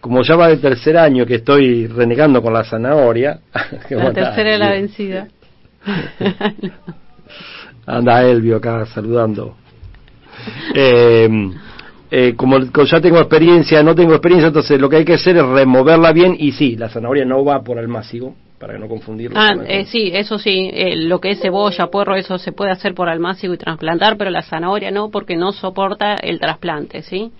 como 0.00 0.22
ya 0.22 0.36
va 0.36 0.48
del 0.48 0.60
tercer 0.60 0.96
año 0.96 1.26
que 1.26 1.36
estoy 1.36 1.86
renegando 1.88 2.40
con 2.42 2.52
la 2.52 2.62
zanahoria. 2.64 3.40
La 3.90 4.12
tercera 4.12 4.52
es 4.54 4.58
la 4.60 4.70
vencida. 4.70 5.28
Anda 7.86 8.22
Elvio 8.24 8.56
acá 8.56 8.86
saludando. 8.86 9.56
Eh, 10.74 11.28
eh, 12.10 12.34
como, 12.36 12.70
como 12.70 12.86
ya 12.86 13.00
tengo 13.00 13.18
experiencia, 13.18 13.82
no 13.82 13.94
tengo 13.94 14.12
experiencia, 14.12 14.48
entonces 14.48 14.80
lo 14.80 14.88
que 14.88 14.96
hay 14.96 15.04
que 15.04 15.14
hacer 15.14 15.36
es 15.36 15.44
removerla 15.44 16.12
bien 16.12 16.36
y 16.38 16.52
sí, 16.52 16.76
la 16.76 16.88
zanahoria 16.88 17.24
no 17.24 17.44
va 17.44 17.62
por 17.62 17.78
almácigo, 17.78 18.34
para 18.58 18.78
no 18.78 18.88
confundirlo. 18.88 19.38
Ah, 19.38 19.54
con 19.54 19.70
eh, 19.70 19.84
sí, 19.86 20.10
eso 20.14 20.38
sí, 20.38 20.70
eh, 20.72 20.96
lo 20.96 21.20
que 21.20 21.32
es 21.32 21.40
cebolla, 21.40 21.88
puerro, 21.88 22.16
eso 22.16 22.38
se 22.38 22.52
puede 22.52 22.70
hacer 22.70 22.94
por 22.94 23.08
almácigo 23.08 23.54
y 23.54 23.58
trasplantar, 23.58 24.16
pero 24.16 24.30
la 24.30 24.42
zanahoria 24.42 24.90
no, 24.90 25.10
porque 25.10 25.36
no 25.36 25.52
soporta 25.52 26.14
el 26.14 26.40
trasplante, 26.40 27.02
¿sí? 27.02 27.30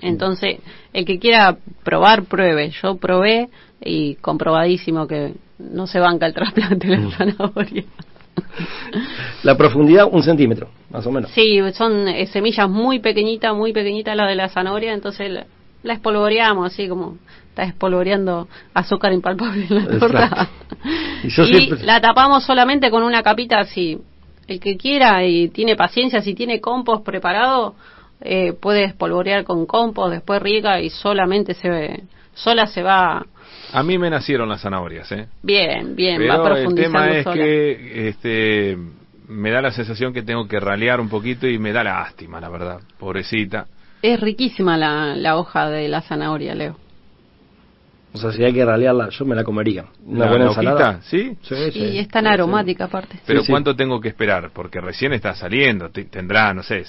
Entonces, 0.00 0.60
el 0.92 1.04
que 1.04 1.18
quiera 1.18 1.56
probar, 1.82 2.24
pruebe. 2.24 2.70
Yo 2.70 2.96
probé 2.96 3.48
y 3.80 4.14
comprobadísimo 4.16 5.08
que 5.08 5.34
no 5.58 5.86
se 5.88 5.98
banca 5.98 6.26
el 6.26 6.34
trasplante 6.34 6.86
de 6.86 6.98
la 6.98 7.10
zanahoria. 7.10 7.84
La 9.42 9.56
profundidad, 9.56 10.08
un 10.10 10.22
centímetro, 10.22 10.68
más 10.90 11.04
o 11.06 11.10
menos. 11.10 11.30
Sí, 11.32 11.60
son 11.72 12.06
eh, 12.06 12.26
semillas 12.26 12.68
muy 12.68 13.00
pequeñitas, 13.00 13.54
muy 13.54 13.72
pequeñitas 13.72 14.16
la 14.16 14.26
de 14.26 14.36
la 14.36 14.48
zanahoria, 14.48 14.92
entonces 14.94 15.30
la, 15.30 15.46
la 15.82 15.94
espolvoreamos 15.94 16.72
así 16.72 16.88
como 16.88 17.18
está 17.58 17.64
espolvoreando 17.64 18.48
azúcar 18.72 19.12
impalpable 19.12 19.66
en 19.68 19.74
la 19.74 19.98
torta. 19.98 20.48
Y 21.24 21.28
yo 21.28 21.42
y 21.42 21.46
siempre- 21.46 21.84
la 21.84 22.00
tapamos 22.00 22.44
solamente 22.44 22.88
con 22.90 23.02
una 23.02 23.22
capita 23.22 23.58
así. 23.58 23.98
El 24.46 24.60
que 24.60 24.76
quiera 24.76 25.24
y 25.24 25.48
tiene 25.48 25.74
paciencia, 25.76 26.22
si 26.22 26.34
tiene 26.34 26.60
compost 26.60 27.04
preparado, 27.04 27.74
eh, 28.20 28.52
puede 28.52 28.84
espolvorear 28.84 29.42
con 29.44 29.66
compost, 29.66 30.12
después 30.12 30.40
riega 30.40 30.80
y 30.80 30.90
solamente 30.90 31.54
se 31.54 32.04
sola 32.34 32.66
se 32.68 32.82
va 32.84 33.26
A 33.72 33.82
mí 33.82 33.98
me 33.98 34.08
nacieron 34.08 34.48
las 34.48 34.60
zanahorias, 34.62 35.10
¿eh? 35.12 35.26
bien, 35.42 35.96
bien, 35.96 36.20
va 36.22 36.40
Pero 36.42 36.56
el 36.56 36.62
profundizando 36.62 36.98
tema 37.00 37.16
es 37.16 37.24
sola. 37.24 37.36
que 37.36 38.08
este, 38.08 38.78
me 39.26 39.50
da 39.50 39.60
la 39.60 39.72
sensación 39.72 40.12
que 40.14 40.22
tengo 40.22 40.46
que 40.46 40.60
ralear 40.60 41.00
un 41.00 41.08
poquito 41.08 41.48
y 41.48 41.58
me 41.58 41.72
da 41.72 41.82
lástima, 41.82 42.40
la 42.40 42.48
verdad. 42.48 42.78
Pobrecita. 42.98 43.66
Es 44.00 44.20
riquísima 44.20 44.76
la, 44.76 45.16
la 45.16 45.36
hoja 45.36 45.68
de 45.68 45.88
la 45.88 46.00
zanahoria, 46.02 46.54
Leo. 46.54 46.76
O 48.18 48.20
sea, 48.20 48.32
si 48.32 48.42
hay 48.44 48.52
que 48.52 48.64
ralearla, 48.64 49.08
yo 49.10 49.24
me 49.24 49.36
la 49.36 49.44
comería. 49.44 49.84
Una 50.04 50.24
La- 50.24 50.30
buena 50.30 50.44
la 50.46 50.50
ensalada. 50.50 50.88
hojita, 50.90 51.02
¿sí? 51.08 51.36
Sí, 51.42 51.54
sí. 51.72 51.78
Y 51.78 51.98
es 51.98 52.08
tan 52.08 52.24
Sí, 52.24 52.28
sí. 52.28 52.34
aromática 52.34 52.84
aparte. 52.84 53.20
Pero 53.24 53.42
sí. 53.42 53.50
¿cuánto 53.52 53.76
tengo 53.76 54.00
que 54.00 54.08
esperar? 54.08 54.50
Porque 54.52 54.80
recién 54.80 55.12
está 55.12 55.34
saliendo. 55.34 55.90
te- 55.90 56.04
Tendrá, 56.04 56.52
no 56.52 56.62
sé, 56.62 56.84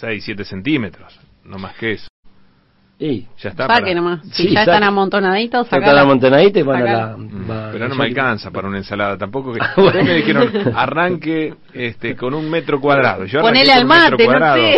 6, 0.00 0.24
7 0.24 0.44
centímetros. 0.44 1.18
No 1.44 1.58
más 1.58 1.76
que 1.76 1.92
eso. 1.92 2.08
Y 3.06 3.26
Ya 3.42 3.50
está. 3.50 3.66
Saque 3.66 3.82
para- 3.82 3.94
nomás. 3.94 4.20
Si 4.32 4.44
Sí, 4.44 4.48
ya 4.54 4.60
saque. 4.60 4.70
están 4.70 4.82
amontonaditos, 4.84 5.66
saca 5.66 5.80
sacala. 5.84 6.00
la 6.00 6.06
montanadita 6.06 6.58
y 6.58 6.62
van 6.62 6.82
a 6.82 6.84
la... 6.92 7.16
Mm, 7.18 7.50
va- 7.50 7.68
Pero 7.72 7.88
no 7.88 7.94
me 7.96 8.04
alcanza 8.04 8.50
para 8.50 8.66
una 8.68 8.78
ensalada 8.78 9.18
tampoco. 9.18 9.52
Que, 9.52 9.58
Bueno. 9.58 9.86
Ustedes 9.88 10.06
me 10.06 10.14
dijeron 10.14 10.50
arranque 10.74 11.54
este, 11.74 12.16
con 12.16 12.32
un 12.32 12.48
metro 12.48 12.80
cuadrado. 12.80 13.26
Yo 13.26 13.40
Ponele 13.42 13.72
al 13.72 13.84
mate, 13.84 14.26
no 14.26 14.54
sé. 14.54 14.76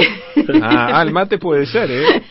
Ah, 0.61 0.99
al 1.01 1.13
mate 1.13 1.39
puede 1.39 1.67
ser, 1.67 1.89
¿eh? 1.91 2.23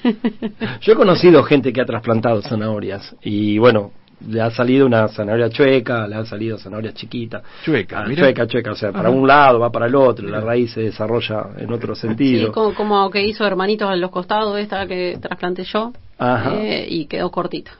Yo 0.81 0.93
he 0.93 0.95
conocido 0.95 1.43
gente 1.43 1.71
que 1.71 1.79
ha 1.79 1.85
trasplantado 1.85 2.41
zanahorias 2.41 3.15
y 3.21 3.57
bueno, 3.57 3.91
le 4.27 4.41
ha 4.41 4.49
salido 4.51 4.85
una 4.85 5.07
zanahoria 5.07 5.49
chueca, 5.49 6.07
le 6.07 6.15
han 6.15 6.25
salido 6.25 6.57
zanahoria 6.57 6.93
chiquita. 6.93 7.41
Chueca, 7.63 7.99
Ah, 8.05 8.15
chueca, 8.15 8.47
chueca, 8.47 8.71
o 8.71 8.75
sea, 8.75 8.91
para 8.91 9.09
Ajá. 9.09 9.17
un 9.17 9.27
lado 9.27 9.59
va 9.59 9.71
para 9.71 9.87
el 9.87 9.95
otro, 9.95 10.27
la 10.27 10.39
raíz 10.41 10.71
se 10.71 10.81
desarrolla 10.81 11.47
en 11.57 11.71
otro 11.71 11.95
sentido. 11.95 12.47
Sí, 12.47 12.51
como, 12.53 12.73
como 12.73 13.09
que 13.11 13.23
hizo 13.23 13.45
hermanitos 13.45 13.91
en 13.91 14.01
los 14.01 14.11
costados, 14.11 14.57
esta 14.59 14.87
que 14.87 15.17
trasplanté 15.21 15.63
yo, 15.63 15.91
Ajá. 16.17 16.55
eh, 16.55 16.85
y 16.89 17.05
quedó 17.05 17.29
cortita. 17.29 17.71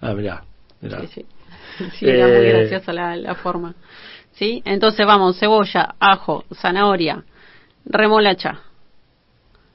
Ah, 0.00 0.12
mirá, 0.14 0.42
mirá. 0.80 1.00
Sí, 1.00 1.06
sí. 1.08 1.26
Sí, 1.98 2.08
era 2.08 2.26
muy 2.28 2.46
Eh, 2.46 2.52
graciosa 2.52 2.92
la, 2.92 3.16
la 3.16 3.34
forma. 3.34 3.74
¿Sí? 4.32 4.62
Entonces 4.64 5.06
vamos, 5.06 5.38
cebolla, 5.38 5.94
ajo, 5.98 6.44
zanahoria, 6.54 7.24
remolacha. 7.86 8.60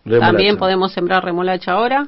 Remolacha. 0.10 0.32
También 0.32 0.58
podemos 0.58 0.92
sembrar 0.92 1.24
remolacha 1.24 1.74
ahora. 1.74 2.08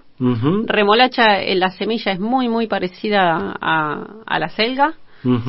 Remolacha, 0.65 1.41
eh, 1.41 1.55
la 1.55 1.69
semilla 1.71 2.11
es 2.11 2.19
muy, 2.19 2.49
muy 2.49 2.67
parecida 2.67 3.55
a, 3.61 4.05
a 4.25 4.39
la 4.39 4.49
selga. 4.49 4.93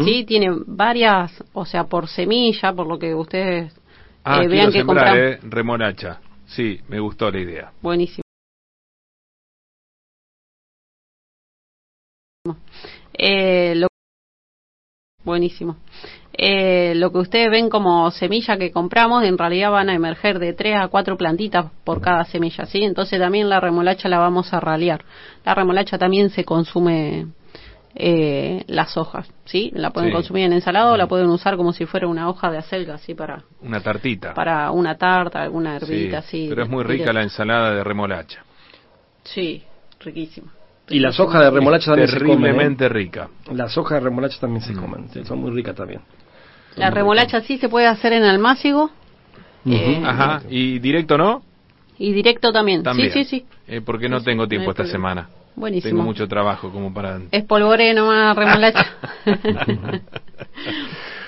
Sí, 0.05 0.25
tiene 0.25 0.49
varias, 0.67 1.43
o 1.55 1.65
sea, 1.65 1.85
por 1.85 2.07
semilla, 2.07 2.75
por 2.75 2.87
lo 2.87 2.99
que 2.99 3.15
ustedes 3.15 3.75
Ah, 4.23 4.43
eh, 4.43 4.49
vean 4.49 4.67
que 4.71 4.79
sembrar, 4.81 5.07
compran. 5.07 5.19
¿eh? 5.19 5.39
Remolacha. 5.43 6.21
Sí, 6.47 6.79
me 6.89 7.01
gustó 7.01 7.31
la 7.31 7.41
idea. 7.41 7.73
Buenísimo. 7.81 8.23
Eh, 13.15 13.75
lo- 13.77 13.89
Buenísimo. 15.25 15.77
Eh, 16.35 16.95
lo 16.97 17.13
que 17.13 17.19
ustedes 17.19 17.51
ven 17.51 17.69
como 17.69 18.11
semilla 18.11 18.57
que 18.57 18.73
compramos, 18.73 19.23
en 19.25 19.37
realidad 19.37 19.71
van 19.71 19.91
a 19.91 19.95
emerger 19.95 20.39
de 20.39 20.55
3 20.55 20.77
a 20.81 20.89
4 20.89 21.17
plantitas 21.19 21.67
por 21.85 22.01
cada 22.01 22.25
semilla, 22.25 22.65
¿sí? 22.65 22.83
Entonces 22.85 23.21
también 23.21 23.49
la 23.51 23.61
remolacha 23.61 24.09
la 24.09 24.19
vamos 24.19 24.53
a 24.55 24.61
ralear. 24.61 25.05
La 25.45 25.55
remolacha 25.55 25.99
también 25.99 26.31
se 26.31 26.45
consume 26.45 27.27
eh, 27.95 28.65
las 28.69 28.97
hojas, 28.97 29.31
¿sí? 29.45 29.71
La 29.75 29.91
pueden 29.91 30.09
Sí. 30.09 30.15
consumir 30.15 30.45
en 30.47 30.55
ensalada 30.55 30.93
o 30.93 30.97
la 30.97 31.07
pueden 31.07 31.29
usar 31.29 31.59
como 31.59 31.75
si 31.75 31.85
fuera 31.85 32.07
una 32.09 32.27
hoja 32.31 32.51
de 32.51 32.57
acelga, 32.57 32.97
¿sí? 32.97 33.13
Para, 33.15 33.43
Una 33.61 33.81
tartita. 33.81 34.33
para 34.33 34.71
una 34.71 34.97
tarta, 34.97 35.43
alguna 35.43 35.79
Sí, 35.79 35.85
hervidita, 35.85 36.23
sí. 36.23 36.47
pero 36.49 36.63
es 36.63 36.71
muy 36.71 36.83
rica 36.85 37.13
la 37.13 37.23
ensalada 37.23 37.75
de 37.75 37.85
remolacha. 37.85 38.43
Sí, 39.25 39.63
riquísima. 40.01 40.51
Y 40.89 40.99
las 41.01 41.21
hojas 41.21 41.43
de 41.43 41.51
remolacha 41.51 41.91
también 41.91 42.09
se 42.09 42.19
comen. 42.19 42.31
¿eh? 42.31 42.39
Terriblemente 42.39 42.89
rica. 42.89 43.29
Las 43.53 43.77
hojas 43.77 43.99
de 43.99 44.05
remolacha 44.05 44.41
también 44.41 44.63
se 44.63 44.73
Mm. 44.73 44.77
comen, 44.81 45.25
son 45.27 45.39
muy 45.41 45.51
ricas 45.51 45.75
también. 45.77 46.01
La 46.77 46.91
remolacha 46.91 47.41
sí 47.43 47.59
se 47.59 47.69
puede 47.69 47.87
hacer 47.87 48.13
en 48.13 48.25
almácigo 48.25 48.91
eh, 49.67 49.99
Ujú. 49.99 50.07
Ajá, 50.07 50.43
y 50.49 50.79
directo 50.79 51.17
no? 51.17 51.43
y 51.99 52.13
directo 52.13 52.53
también. 52.53 52.83
También. 52.83 53.13
Sí, 53.13 53.25
sí, 53.25 53.41
sí. 53.41 53.47
Eh, 53.69 53.81
porque 53.81 54.09
no 54.09 54.19
Sí, 54.19 54.25
tengo 54.25 54.49
tiempo 54.49 54.67
no 54.67 54.71
esta 54.73 54.83
problema. 54.83 55.25
semana. 55.25 55.29
Buenísimo. 55.55 55.91
Tengo 55.91 56.03
mucho 56.03 56.27
trabajo 56.27 56.71
como 56.71 56.93
para... 56.93 57.21
Espolvoré 57.31 57.95
nomás 57.95 58.35
remolacha. 58.37 58.87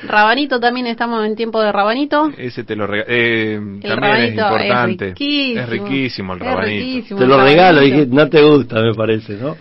rabanito 0.08 0.60
también, 0.60 0.86
estamos 0.86 1.24
en 1.26 1.36
tiempo 1.36 1.60
de 1.62 1.72
rabanito. 1.72 2.30
Ese 2.36 2.64
te 2.64 2.76
lo 2.76 2.86
regalo. 2.86 3.10
Eh, 3.10 3.54
El 3.54 3.80
también 3.82 4.16
es 4.16 4.30
importante. 4.32 5.08
es 5.08 5.14
riquísimo. 5.14 5.60
Es 5.60 5.68
riquísimo 5.68 6.32
el 6.34 6.40
Es 6.42 6.46
rabanito. 6.46 6.84
riquísimo 6.84 7.18
Te 7.18 7.24
el 7.24 7.30
lo 7.30 7.42
regalo, 7.44 7.80
dije, 7.80 8.06
no 8.06 8.28
te 8.28 8.42
gusta, 8.42 8.80
me 8.82 8.94
parece, 8.94 9.34
¿no? 9.34 9.56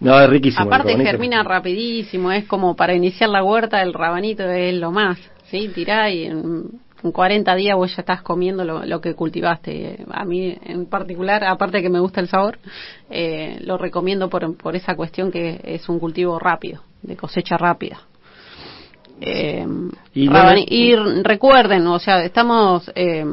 No, 0.00 0.20
es 0.20 0.28
riquísimo. 0.30 0.62
el 0.62 0.68
Aparte 0.68 0.88
rabanito. 0.92 1.10
germina 1.10 1.42
rapidísimo, 1.42 2.32
es 2.32 2.44
como 2.46 2.74
para 2.76 2.94
iniciar 2.94 3.30
la 3.30 3.42
huerta, 3.42 3.82
el 3.82 3.92
rabanito 3.94 4.44
es 4.44 4.74
lo 4.74 4.90
más, 4.90 5.18
¿sí? 5.50 5.68
Tirá 5.74 6.10
y 6.10 6.24
en, 6.24 6.70
en 7.02 7.12
40 7.12 7.54
días 7.54 7.76
vos 7.76 7.94
ya 7.94 8.02
estás 8.02 8.22
comiendo 8.22 8.64
lo, 8.64 8.84
lo 8.84 9.00
que 9.00 9.14
cultivaste. 9.14 10.04
A 10.10 10.24
mí 10.24 10.56
en 10.64 10.86
particular, 10.86 11.44
aparte 11.44 11.80
que 11.82 11.88
me 11.90 12.00
gusta 12.00 12.20
el 12.20 12.28
sabor, 12.28 12.58
eh, 13.10 13.58
lo 13.60 13.78
recomiendo 13.78 14.28
por, 14.28 14.56
por 14.56 14.74
esa 14.76 14.94
cuestión 14.96 15.30
que 15.30 15.60
es 15.62 15.88
un 15.88 15.98
cultivo 16.00 16.38
rápido, 16.38 16.82
de 17.02 17.16
cosecha 17.16 17.56
rápida. 17.56 18.00
Eh, 19.20 19.66
Y 20.14 20.28
no 20.28 21.22
recuerden, 21.22 21.86
o 21.86 21.98
sea, 21.98 22.24
estamos... 22.24 22.90
Eh, 22.94 23.24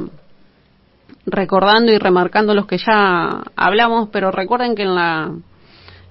recordando 1.25 1.91
y 1.91 1.97
remarcando 1.97 2.53
los 2.53 2.67
que 2.67 2.77
ya 2.77 3.41
hablamos, 3.55 4.09
pero 4.11 4.31
recuerden 4.31 4.75
que 4.75 4.83
en 4.83 4.95
la 4.95 5.31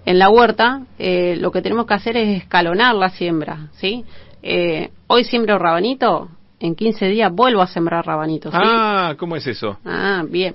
en 0.06 0.18
la 0.18 0.28
huerta 0.28 0.82
eh, 0.98 1.36
lo 1.40 1.50
que 1.50 1.62
tenemos 1.62 1.86
que 1.86 1.94
hacer 1.94 2.16
es 2.16 2.42
escalonar 2.42 2.94
la 2.94 3.08
siembra, 3.10 3.68
¿sí? 3.74 4.04
Eh, 4.42 4.90
hoy 5.06 5.24
siembro 5.24 5.58
rabanito, 5.58 6.28
en 6.60 6.74
15 6.74 7.06
días 7.06 7.32
vuelvo 7.32 7.62
a 7.62 7.66
sembrar 7.66 8.04
rabanito, 8.04 8.50
¿sí? 8.50 8.56
Ah, 8.60 9.14
¿cómo 9.18 9.36
es 9.36 9.46
eso? 9.46 9.78
Ah, 9.84 10.22
bien. 10.28 10.54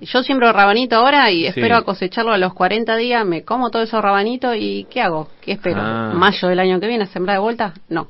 Yo 0.00 0.22
siembro 0.22 0.50
rabanito 0.52 0.96
ahora 0.96 1.30
y 1.30 1.40
Sí. 1.42 1.46
espero 1.48 1.76
a 1.76 1.82
cosecharlo 1.82 2.32
a 2.32 2.38
los 2.38 2.54
40 2.54 2.96
días, 2.96 3.26
me 3.26 3.42
como 3.42 3.70
todo 3.70 3.82
esos 3.82 4.00
rabanitos 4.00 4.56
y 4.58 4.86
¿qué 4.90 5.02
hago? 5.02 5.28
¿Qué 5.42 5.52
espero? 5.52 5.80
Ah. 5.82 6.12
¿Mayo 6.14 6.48
del 6.48 6.60
año 6.60 6.80
que 6.80 6.86
viene 6.86 7.04
a 7.04 7.08
sembrar 7.08 7.36
de 7.36 7.42
vuelta? 7.42 7.74
No. 7.90 8.08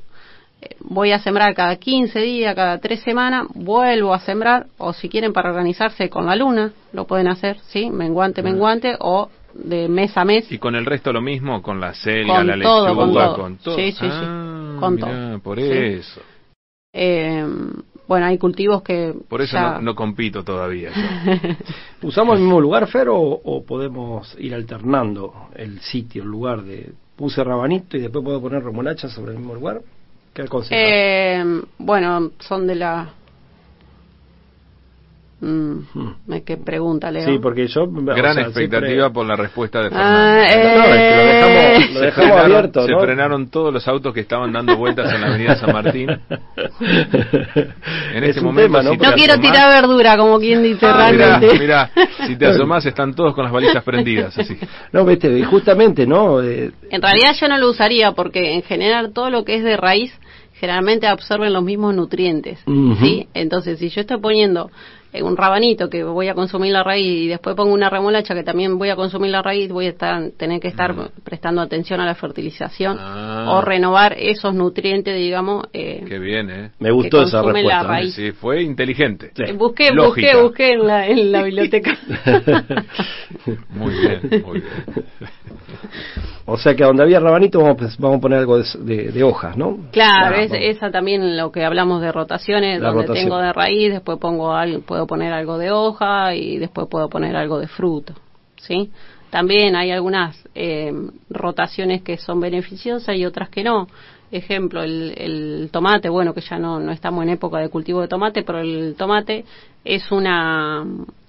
Voy 0.81 1.11
a 1.13 1.19
sembrar 1.19 1.53
cada 1.55 1.75
15 1.77 2.19
días, 2.19 2.53
cada 2.55 2.79
3 2.79 3.01
semanas, 3.01 3.47
vuelvo 3.53 4.13
a 4.13 4.19
sembrar, 4.19 4.67
o 4.77 4.91
si 4.91 5.07
quieren 5.07 5.31
para 5.31 5.49
organizarse 5.51 6.09
con 6.09 6.25
la 6.25 6.35
luna, 6.35 6.73
lo 6.91 7.05
pueden 7.05 7.27
hacer, 7.29 7.59
¿sí? 7.67 7.89
Menguante, 7.89 8.41
menguante, 8.43 8.95
o 8.99 9.29
de 9.53 9.87
mes 9.87 10.15
a 10.17 10.25
mes. 10.25 10.51
¿Y 10.51 10.57
con 10.57 10.75
el 10.75 10.85
resto 10.85 11.13
lo 11.13 11.21
mismo? 11.21 11.61
¿Con 11.61 11.79
la 11.79 11.93
Con 12.27 12.47
la 12.47 12.59
todo, 12.61 12.87
lechuga, 12.87 13.35
con 13.35 13.57
todo. 13.57 13.57
todo? 13.63 13.75
Sí, 13.77 13.91
sí, 13.93 13.99
sí. 13.99 14.05
Ah, 14.09 14.75
Con 14.79 14.95
mirá, 14.95 15.07
todo. 15.07 15.39
por 15.39 15.57
Sí. 15.59 15.63
eso. 15.71 16.21
Eh, 16.93 17.45
bueno, 18.07 18.25
hay 18.25 18.37
cultivos 18.37 18.81
que... 18.81 19.13
Por 19.29 19.41
eso 19.41 19.55
ya- 19.55 19.75
no, 19.75 19.81
no 19.81 19.95
compito 19.95 20.43
todavía. 20.43 20.89
yo. 20.89 21.41
¿Usamos 22.07 22.35
el 22.37 22.41
mismo 22.41 22.59
lugar, 22.59 22.87
Fer, 22.87 23.07
o, 23.09 23.17
o 23.17 23.63
podemos 23.63 24.35
ir 24.39 24.53
alternando 24.55 25.49
el 25.55 25.79
sitio, 25.79 26.23
el 26.23 26.29
lugar 26.29 26.63
de... 26.63 26.91
Puse 27.15 27.43
rabanito 27.43 27.97
y 27.97 28.01
después 28.01 28.23
puedo 28.23 28.41
poner 28.41 28.63
remolacha 28.63 29.07
sobre 29.09 29.31
el 29.33 29.37
mismo 29.39 29.53
lugar? 29.53 29.81
Eh, 30.71 31.61
bueno, 31.77 32.31
son 32.39 32.67
de 32.67 32.75
la... 32.75 33.13
Mm, 35.41 35.79
me 36.27 36.43
que 36.43 36.57
pregunta, 36.57 37.09
Leo. 37.11 37.25
Sí, 37.25 37.39
porque 37.41 37.65
yo... 37.67 37.87
Gran 37.87 38.39
expectativa 38.39 38.87
siempre- 38.87 39.09
por 39.11 39.25
la 39.25 39.37
respuesta 39.37 39.81
de 39.81 39.87
Ah, 39.93 40.45
Fernando. 40.49 40.79
No, 40.79 40.83
es 40.83 40.99
que 40.99 41.15
lo 41.15 41.23
dejamos, 41.23 41.93
lo 41.93 41.99
Se 41.99 42.05
dejamos 42.05 42.31
frenaron- 42.31 42.45
abierto, 42.45 42.85
se 42.85 42.91
¿no? 42.91 42.99
frenaron 42.99 43.47
todos 43.49 43.73
los 43.73 43.87
autos 43.87 44.13
que 44.13 44.19
estaban 44.19 44.51
dando 44.51 44.75
vueltas 44.75 45.13
en 45.13 45.21
la 45.21 45.27
avenida 45.27 45.55
San 45.55 45.71
Martín. 45.71 46.09
En 46.09 46.19
Es 48.23 48.29
este 48.29 48.41
momento, 48.41 48.79
tema, 48.79 48.83
¿no? 48.83 48.91
si 48.91 48.97
No 48.97 49.13
quiero 49.13 49.33
asomás- 49.33 49.41
tirar 49.41 49.81
verdura, 49.81 50.17
como 50.17 50.39
quien 50.39 50.63
dice 50.63 50.85
Ah, 50.85 51.09
mirá, 51.11 51.27
realmente. 51.39 51.59
mirá, 51.59 51.91
si 52.27 52.35
te 52.35 52.45
asomás 52.47 52.85
están 52.85 53.13
todos 53.13 53.33
con 53.33 53.43
las 53.43 53.53
balizas 53.53 53.83
prendidas, 53.83 54.37
así. 54.37 54.57
No, 54.91 55.05
viste, 55.05 55.29
y 55.37 55.43
justamente, 55.43 56.05
¿no? 56.05 56.41
Eh, 56.41 56.71
En 56.89 57.01
realidad 57.01 57.33
yo 57.39 57.47
no 57.47 57.57
lo 57.57 57.69
usaría 57.69 58.11
porque 58.11 58.53
en 58.55 58.63
general 58.63 59.13
todo 59.13 59.29
lo 59.29 59.45
que 59.45 59.55
es 59.55 59.63
de 59.63 59.77
raíz 59.77 60.13
generalmente 60.55 61.07
absorben 61.07 61.53
los 61.53 61.63
mismos 61.63 61.95
nutrientes. 61.95 62.59
¿sí? 62.99 63.27
Entonces, 63.33 63.79
si 63.79 63.89
yo 63.89 64.01
estoy 64.01 64.19
poniendo 64.19 64.67
eh, 64.67 64.71
un 65.23 65.35
rabanito 65.37 65.89
que 65.89 66.03
voy 66.03 66.27
a 66.27 66.33
consumir 66.35 66.71
la 66.71 66.83
raíz 66.83 67.05
y 67.23 67.27
después 67.27 67.55
pongo 67.55 67.73
una 67.73 67.89
remolacha 67.89 68.33
que 68.35 68.43
también 68.43 68.77
voy 68.77 68.89
a 68.89 68.95
consumir 68.95 69.31
la 69.31 69.41
raíz, 69.41 69.71
voy 69.71 69.87
a 69.87 69.89
estar, 69.89 70.29
tener 70.37 70.59
que 70.59 70.67
estar 70.67 70.93
prestando 71.23 71.61
atención 71.61 71.99
a 71.99 72.05
la 72.05 72.15
fertilización 72.15 72.97
Mm. 72.97 72.99
Ah. 73.01 73.45
o 73.53 73.61
renovar 73.61 74.15
esos 74.17 74.53
nutrientes, 74.53 75.15
digamos. 75.15 75.65
eh, 75.73 76.03
Qué 76.07 76.19
bien, 76.19 76.49
¿eh? 76.49 76.71
me 76.79 76.91
gustó 76.91 77.21
esa 77.23 77.41
la 77.41 77.51
respuesta. 77.51 78.01
Sí, 78.11 78.31
fue 78.31 78.61
inteligente. 78.63 79.31
Sí. 79.35 79.43
eh, 79.47 79.53
Busqué, 79.53 79.91
Lógica. 79.91 80.37
busqué, 80.37 80.41
busqué 80.43 80.71
en 80.73 80.87
la, 80.87 81.07
en 81.07 81.31
la 81.31 81.43
biblioteca. 81.49 81.97
Muy 83.69 83.93
bien, 83.93 84.43
muy 84.45 84.59
bien. 84.61 84.73
O 86.51 86.57
sea 86.57 86.75
que 86.75 86.83
donde 86.83 87.03
había 87.03 87.19
rabanito 87.19 87.59
vamos, 87.61 87.97
vamos 87.97 88.17
a 88.17 88.21
poner 88.21 88.39
algo 88.39 88.57
de, 88.57 88.65
de- 88.79 89.11
de 89.11 89.23
hojas, 89.23 89.55
¿no? 89.57 89.77
Claro, 89.91 90.35
Ah, 90.37 90.41
es, 90.41 90.51
esa 90.53 90.91
también 90.91 91.37
lo 91.37 91.51
que 91.51 91.63
hablamos 91.65 92.01
de 92.01 92.11
rotaciones, 92.11 92.81
donde 92.81 93.01
rotación. 93.03 93.25
tengo 93.25 93.37
de 93.39 93.53
raíz, 93.53 93.91
después 93.91 94.17
pongo 94.19 94.53
algo, 94.53 94.81
puedo 94.81 95.05
poner 95.07 95.33
algo 95.33 95.57
de 95.57 95.71
hoja 95.71 96.35
y 96.35 96.57
después 96.57 96.87
puedo 96.89 97.09
poner 97.09 97.35
algo 97.35 97.59
de 97.59 97.67
fruto, 97.67 98.13
¿sí? 98.57 98.89
También 99.29 99.75
hay 99.75 99.91
algunas 99.91 100.35
eh, 100.55 100.91
rotaciones 101.29 102.01
que 102.01 102.17
son 102.17 102.39
beneficiosas 102.39 103.15
y 103.15 103.25
otras 103.25 103.49
que 103.49 103.63
no. 103.63 103.87
Ejemplo, 104.31 104.83
el, 104.83 105.13
el 105.17 105.69
tomate, 105.71 106.09
bueno, 106.09 106.33
que 106.33 106.41
ya 106.41 106.57
no, 106.59 106.79
no 106.79 106.91
estamos 106.91 107.23
en 107.23 107.29
época 107.29 107.59
de 107.59 107.69
cultivo 107.69 108.01
de 108.01 108.07
tomate, 108.07 108.43
pero 108.43 108.59
el 108.59 108.95
tomate 108.97 109.45
es 109.85 110.11
una 110.11 110.83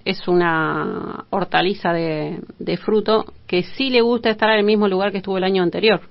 es 0.05 0.27
una 0.27 1.25
hortaliza 1.29 1.93
de, 1.93 2.39
de 2.59 2.77
fruto 2.77 3.25
que 3.47 3.63
sí 3.63 3.89
le 3.89 4.01
gusta 4.01 4.29
estar 4.29 4.49
en 4.51 4.59
el 4.59 4.65
mismo 4.65 4.87
lugar 4.87 5.11
que 5.11 5.17
estuvo 5.17 5.37
el 5.37 5.43
año 5.43 5.63
anterior. 5.63 6.01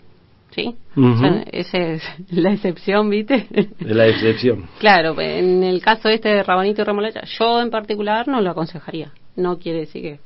¿Sí? 0.52 0.74
O 0.96 1.16
sea, 1.16 1.30
Ujú. 1.30 1.42
esa 1.52 1.78
es 1.78 2.02
la 2.30 2.52
excepción, 2.52 3.08
¿viste? 3.08 3.46
La 3.78 4.08
excepción. 4.08 4.64
claro, 4.80 5.14
en 5.20 5.62
el 5.62 5.80
caso 5.80 6.08
este 6.08 6.28
de 6.28 6.42
rabanito 6.42 6.82
y 6.82 6.84
remolacha, 6.84 7.20
yo 7.38 7.60
en 7.60 7.70
particular 7.70 8.26
no 8.26 8.40
lo 8.40 8.50
aconsejaría. 8.50 9.12
No 9.36 9.58
quiere 9.60 9.80
decir 9.80 10.02
que, 10.02 10.18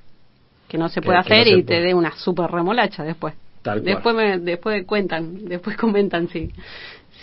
que 0.68 0.78
no 0.78 0.88
se 0.88 1.02
pueda 1.02 1.18
no 1.18 1.24
hacer 1.26 1.46
y 1.48 1.50
puede. 1.50 1.62
te 1.64 1.80
dé 1.82 1.92
una 1.92 2.12
super 2.16 2.50
remolacha 2.50 3.04
después. 3.04 3.34
Tal 3.60 3.82
cual. 3.82 3.84
después 3.84 4.14
me, 4.16 4.38
después 4.38 4.84
cuentan, 4.86 5.44
después 5.48 5.76
comentan 5.76 6.28
si, 6.28 6.50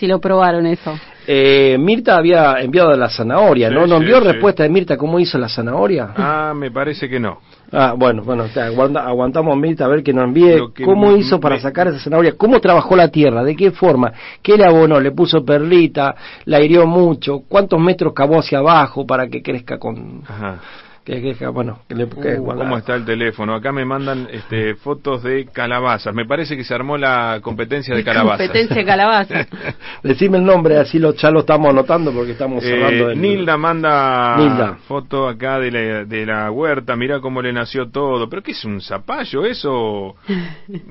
si 0.02 0.08
lo 0.08 0.20
probaron 0.20 0.66
eso. 0.66 0.98
Eh, 1.28 1.78
Mirta 1.80 2.18
había 2.18 2.56
enviado 2.60 2.92
la 2.98 3.08
zanahoria, 3.08 3.70
¿no? 3.70 3.84
Sí, 3.84 3.90
¿No 3.92 3.98
envió 3.98 4.20
sí. 4.20 4.28
respuesta 4.30 4.64
de 4.64 4.70
Mirta 4.70 4.98
cómo 4.98 5.20
hizo 5.20 5.38
la 5.38 5.48
zanahoria? 5.48 6.10
Ah, 6.18 6.54
me 6.56 6.72
parece 6.72 7.08
que 7.08 7.20
no. 7.20 7.38
Ah, 7.72 7.94
bueno, 7.96 8.24
bueno, 8.24 8.46
aguanta- 8.56 9.06
aguantamos 9.06 9.56
Mirta 9.56 9.86
a 9.86 9.88
ver 9.90 10.02
que 10.02 10.12
nos 10.12 10.24
envíe 10.24 10.60
que 10.74 10.84
cómo 10.84 11.12
me- 11.12 11.20
hizo 11.20 11.40
para 11.40 11.56
me- 11.58 11.62
sacar 11.62 11.88
esa 11.90 12.00
zanahoria, 12.00 12.34
cómo 12.36 12.60
trabajó 12.60 12.96
la 12.96 13.10
tierra, 13.10 13.44
de 13.44 13.56
qué 13.56 13.70
forma, 13.70 14.12
qué 14.42 14.58
le 14.58 14.66
abonó, 14.66 15.00
le 15.00 15.12
puso 15.12 15.46
perlita, 15.46 16.16
la 16.46 16.60
hirió 16.60 16.88
mucho, 16.88 17.44
cuántos 17.48 17.80
metros 17.80 18.14
cavó 18.14 18.40
hacia 18.40 18.58
abajo 18.58 19.06
para 19.06 19.28
que 19.28 19.44
crezca 19.44 19.78
con... 19.78 20.24
Ajá. 20.28 20.60
Que, 21.04 21.34
bueno, 21.52 21.80
que 21.90 21.96
le, 21.96 22.08
que- 22.08 22.40
Uh, 22.40 22.46
¿Cómo 22.46 22.78
está 22.78 22.94
el 22.96 23.06
teléfono? 23.06 23.56
Acá 23.56 23.72
me 23.72 23.84
mandan 23.86 24.28
este, 24.32 24.76
fotos 24.76 25.24
de 25.24 25.48
calabazas. 25.48 26.14
Me 26.14 26.26
parece 26.26 26.56
que 26.56 26.64
se 26.64 26.76
armó 26.76 26.96
la 26.96 27.40
competencia 27.42 27.96
de 27.96 28.04
calabazas. 28.04 28.46
Competencia 28.48 28.76
de 28.78 28.86
calabaza. 28.86 29.48
Decime 30.04 30.38
el 30.38 30.44
nombre, 30.46 30.78
así 30.78 31.00
lo, 31.00 31.14
ya 31.16 31.32
lo 31.32 31.40
estamos 31.40 31.70
anotando 31.72 32.12
porque 32.12 32.34
estamos 32.34 32.64
cerrando 32.64 33.10
Eh, 33.10 33.14
el... 33.14 33.22
Nilda 33.22 33.58
manda 33.58 34.36
Nilda. 34.38 34.76
foto 34.88 35.28
acá 35.28 35.60
de 35.60 35.72
la, 35.72 36.06
de 36.06 36.26
la 36.26 36.52
huerta, 36.52 36.96
mira 36.96 37.20
cómo 37.20 37.42
le 37.42 37.52
nació 37.52 37.90
todo. 37.90 38.30
¿Pero 38.30 38.44
qué 38.44 38.52
es 38.52 38.64
un 38.64 38.80
zapallo 38.80 39.44
eso? 39.46 40.16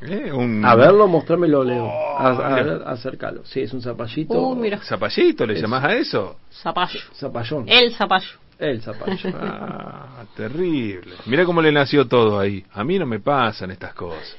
¿Eh? 0.03 0.33
Un 0.33 0.65
A 0.65 0.75
verlo, 0.75 1.07
mostrámelo, 1.07 1.63
Leo. 1.63 1.85
Oh, 1.85 2.17
A, 2.19 2.31
a- 2.31 2.91
acércalo. 2.93 3.43
Sí, 3.45 3.61
es 3.61 3.73
un 3.73 3.81
zapallito. 3.81 4.35
Uh, 4.35 4.57
mira. 4.57 4.79
zapallito, 4.79 5.47
¿le 5.47 5.55
Es- 5.55 5.63
llamás 5.63 5.85
a 5.85 5.95
eso? 5.95 6.37
Zapallo. 6.51 6.99
Zapallón. 7.15 7.65
El 7.69 7.95
zapallo. 7.95 8.27
El 8.61 8.83
zapallo. 8.83 9.31
Ah, 9.41 10.25
terrible. 10.37 11.15
Mira 11.27 11.45
cómo 11.45 11.63
le 11.63 11.73
nació 11.73 12.07
todo 12.07 12.39
ahí. 12.39 12.65
A 12.73 12.85
mí 12.85 12.99
no 12.99 13.07
me 13.07 13.21
pasan 13.21 13.71
estas 13.71 13.95
cosas. 13.95 14.37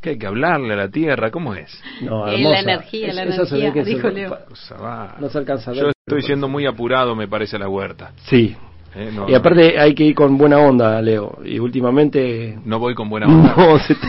Que 0.00 0.10
hay 0.10 0.18
que 0.18 0.26
hablarle 0.26 0.74
a 0.74 0.76
la 0.76 0.88
tierra, 0.88 1.30
¿cómo 1.30 1.54
es? 1.54 1.82
No, 2.02 2.28
hermosa. 2.28 2.50
la 2.50 2.60
energía, 2.60 3.12
la 3.12 3.22
energía, 3.22 3.70
dijo 3.70 4.08
Leo. 4.08 4.38
No 5.18 5.28
se 5.28 5.38
alcanza 5.38 5.70
a 5.70 5.74
ver. 5.74 5.82
Yo 5.84 5.90
estoy 6.06 6.22
siendo 6.22 6.46
muy 6.46 6.66
apurado, 6.66 7.16
me 7.16 7.26
parece, 7.26 7.56
a 7.56 7.58
la 7.58 7.68
huerta. 7.68 8.12
Sí. 8.26 8.56
¿Eh? 8.94 9.10
No, 9.14 9.28
Y 9.28 9.34
aparte 9.34 9.78
hay 9.78 9.94
que 9.94 10.04
ir 10.04 10.14
con 10.14 10.36
buena 10.38 10.58
onda, 10.58 11.00
Leo. 11.02 11.38
Y 11.44 11.58
últimamente... 11.58 12.58
no 12.64 12.78
voy 12.78 12.94
con 12.94 13.08
buena 13.08 13.26
onda. 13.28 13.54
No, 13.56 13.78
se 13.78 13.94
te- 13.94 14.06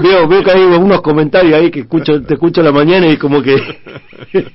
veo, 0.00 0.26
veo 0.28 0.42
que 0.42 0.50
hay 0.52 0.62
unos 0.62 1.00
comentarios 1.02 1.54
ahí 1.54 1.70
que 1.70 1.80
escucho, 1.80 2.22
te 2.22 2.34
escucho 2.34 2.60
a 2.60 2.64
la 2.64 2.72
mañana 2.72 3.06
y 3.08 3.16
como 3.16 3.42
que... 3.42 3.56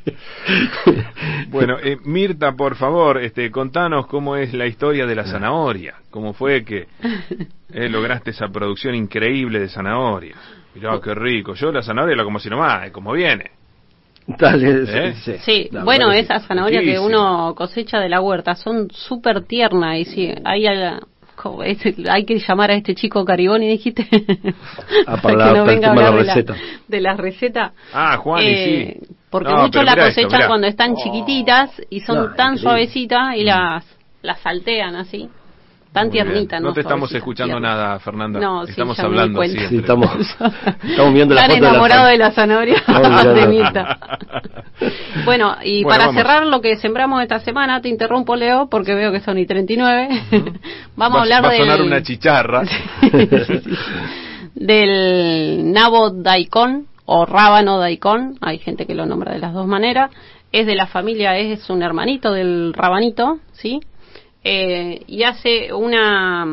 Bueno, 1.49 1.77
eh, 1.83 1.97
Mirta, 2.03 2.53
por 2.53 2.75
favor, 2.75 3.17
este, 3.21 3.51
contanos 3.51 4.07
cómo 4.07 4.35
es 4.35 4.53
la 4.53 4.65
historia 4.65 5.05
de 5.05 5.15
la 5.15 5.25
zanahoria. 5.25 5.95
¿Cómo 6.09 6.33
fue 6.33 6.63
que 6.63 6.87
eh, 7.73 7.89
lograste 7.89 8.31
esa 8.31 8.47
producción 8.49 8.95
increíble 8.95 9.59
de 9.59 9.69
zanahoria? 9.69 10.35
Mirá, 10.75 10.99
qué 11.01 11.13
rico. 11.15 11.53
Yo 11.55 11.71
la 11.71 11.81
zanahoria 11.81 12.15
la 12.15 12.23
como 12.23 12.39
si 12.39 12.49
nomás, 12.49 12.91
como 12.91 13.13
viene. 13.13 13.51
Dale, 14.37 14.83
¿Eh? 14.87 15.13
Sí, 15.45 15.69
la 15.71 15.83
bueno, 15.83 16.11
esas 16.11 16.45
zanahorias 16.45 16.83
que 16.83 16.99
uno 16.99 17.53
cosecha 17.55 17.99
de 17.99 18.09
la 18.09 18.19
huerta 18.21 18.55
son 18.55 18.89
súper 18.91 19.43
tiernas 19.45 19.97
y 19.99 20.05
sí, 20.05 20.33
hay, 20.43 20.67
al- 20.67 20.99
co- 21.35 21.63
es- 21.63 21.79
hay 22.09 22.25
que 22.25 22.37
llamar 22.39 22.71
a 22.71 22.73
este 22.75 22.93
chico 22.93 23.23
Cariboni, 23.23 23.67
dijiste, 23.69 24.05
Ah, 25.07 25.17
para 25.21 25.35
la- 25.37 25.63
para 25.63 25.73
el 25.73 25.79
tema 25.79 25.93
de 25.93 26.01
la 26.01 26.07
hablar 26.07 26.25
receta. 26.35 26.55
de 26.87 27.01
las 27.01 27.17
recetas. 27.17 27.71
Ah, 27.93 28.17
Juan, 28.17 28.43
y 28.43 28.47
Eh, 28.47 28.97
sí. 29.01 29.07
Porque 29.29 29.51
No, 29.51 29.63
muchos 29.63 29.83
la 29.85 29.91
esto, 29.93 30.03
cosechan 30.21 30.47
cuando 30.47 30.67
están 30.67 30.91
Oh. 30.93 31.03
chiquititas 31.03 31.69
y 31.89 31.99
son 32.01 32.17
No, 32.17 32.33
tan 32.35 32.57
suavecitas 32.57 33.35
y 33.35 33.43
las, 33.43 33.83
las 34.21 34.39
saltean 34.41 34.95
así, 34.95 35.29
tan 35.97 36.11
tiernitas. 36.11 36.61
No 36.61 36.73
te 36.73 36.81
estamos 36.81 37.11
escuchando 37.13 37.59
nada, 37.59 37.99
Fernanda. 37.99 38.39
No, 38.39 38.65
sí, 38.65 38.71
estamos 38.71 38.99
hablando. 38.99 39.41
Sí, 39.43 39.77
estamos, 39.77 40.09
estamos 40.83 41.13
viendo 41.13 41.33
la 41.35 41.41
Tan 41.41 41.49
de 41.51 41.57
enamorado 41.57 42.07
de 42.07 42.17
la 42.17 42.31
zanahoria 42.31 42.75
de. 42.85 43.85
Bueno, 45.25 45.55
y 45.63 45.83
Bueno, 45.83 45.89
para 45.89 46.05
vamos. 46.07 46.15
cerrar 46.21 46.45
lo 46.45 46.61
que 46.61 46.75
sembramos 46.77 47.21
esta 47.21 47.39
semana, 47.39 47.81
te 47.81 47.89
interrumpo, 47.89 48.35
Leo, 48.35 48.67
porque 48.69 48.93
veo 48.93 49.11
que 49.11 49.19
son 49.19 49.37
y 49.37 49.45
39. 49.45 50.07
Vamos 50.95 51.15
Va- 51.15 51.19
a 51.19 51.23
hablar 51.23 51.43
va 51.43 51.49
a 51.49 51.51
del, 51.51 51.61
sonar 51.61 51.81
una 51.81 52.01
chicharra. 52.03 52.63
del 54.55 55.71
nabo 55.71 56.11
daikon 56.11 56.85
o 57.05 57.25
rábano 57.25 57.79
daikon. 57.79 58.37
Hay 58.41 58.59
gente 58.59 58.85
que 58.85 58.95
lo 58.95 59.05
nombra 59.05 59.33
de 59.33 59.39
las 59.39 59.53
dos 59.53 59.67
maneras. 59.67 60.11
Es 60.51 60.65
de 60.65 60.75
la 60.75 60.87
familia, 60.87 61.37
es 61.37 61.69
un 61.69 61.81
hermanito 61.83 62.31
del 62.31 62.73
rabanito, 62.73 63.39
¿sí? 63.51 63.79
Eh, 64.49 65.03
y 65.07 65.23
hace 65.23 65.73
una 65.73 66.47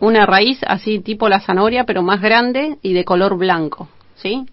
una 0.00 0.24
raíz 0.24 0.58
así 0.66 1.00
tipo 1.00 1.28
la 1.28 1.40
zanahoria, 1.40 1.84
pero 1.84 2.02
más 2.02 2.22
grande 2.22 2.78
y 2.80 2.94
de 2.94 3.04
color 3.04 3.36
blanco, 3.36 3.88
¿sí? 4.14 4.46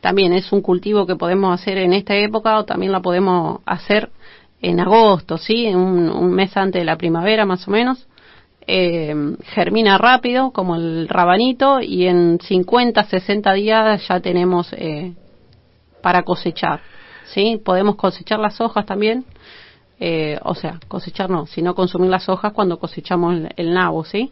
También 0.00 0.32
es 0.32 0.50
un 0.50 0.62
cultivo 0.62 1.06
que 1.06 1.16
podemos 1.16 1.52
hacer 1.52 1.76
en 1.76 1.92
esta 1.92 2.16
época 2.16 2.58
o 2.58 2.64
también 2.64 2.92
la 2.92 3.00
podemos 3.00 3.60
hacer 3.66 4.08
en 4.62 4.80
agosto, 4.80 5.36
¿sí? 5.36 5.66
Un, 5.66 6.08
un 6.08 6.32
mes 6.32 6.56
antes 6.56 6.80
de 6.80 6.86
la 6.86 6.96
primavera 6.96 7.44
más 7.44 7.68
o 7.68 7.70
menos. 7.70 8.06
Eh, 8.66 9.14
germina 9.54 9.98
rápido 9.98 10.50
como 10.50 10.76
el 10.76 11.08
rabanito 11.08 11.80
y 11.80 12.06
en 12.06 12.38
50, 12.40 13.04
60 13.04 13.52
días 13.52 14.08
ya 14.08 14.20
tenemos 14.20 14.72
eh, 14.72 15.12
para 16.02 16.22
cosechar, 16.22 16.80
¿sí? 17.26 17.60
Podemos 17.62 17.96
cosechar 17.96 18.38
las 18.38 18.60
hojas 18.62 18.86
también, 18.86 19.26
eh, 20.00 20.38
o 20.44 20.54
sea, 20.54 20.78
cosechar 20.88 21.28
no, 21.30 21.46
sino 21.46 21.74
consumir 21.74 22.10
las 22.10 22.28
hojas 22.28 22.52
cuando 22.52 22.78
cosechamos 22.78 23.34
el, 23.34 23.48
el 23.56 23.74
nabo, 23.74 24.04
¿sí? 24.04 24.30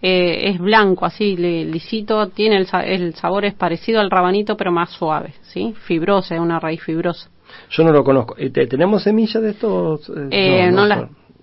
Eh, 0.00 0.50
es 0.50 0.58
blanco, 0.60 1.04
así, 1.04 1.36
li- 1.36 1.64
lisito, 1.64 2.28
tiene 2.28 2.56
el, 2.58 2.68
el 2.84 3.14
sabor 3.14 3.44
es 3.44 3.54
parecido 3.54 4.00
al 4.00 4.10
rabanito, 4.10 4.56
pero 4.56 4.70
más 4.70 4.90
suave, 4.90 5.34
¿sí? 5.42 5.74
Fibrosa, 5.86 6.36
es 6.36 6.40
una 6.40 6.60
raíz 6.60 6.80
fibrosa. 6.82 7.28
Yo 7.70 7.82
no 7.82 7.92
lo 7.92 8.04
conozco. 8.04 8.34
Eh, 8.38 8.50
te- 8.50 8.66
¿Tenemos 8.66 9.02
semillas 9.02 9.42
de 9.42 9.50
estos? 9.50 10.08
Eh, 10.30 10.70
no, 10.70 10.86
las, 10.86 10.98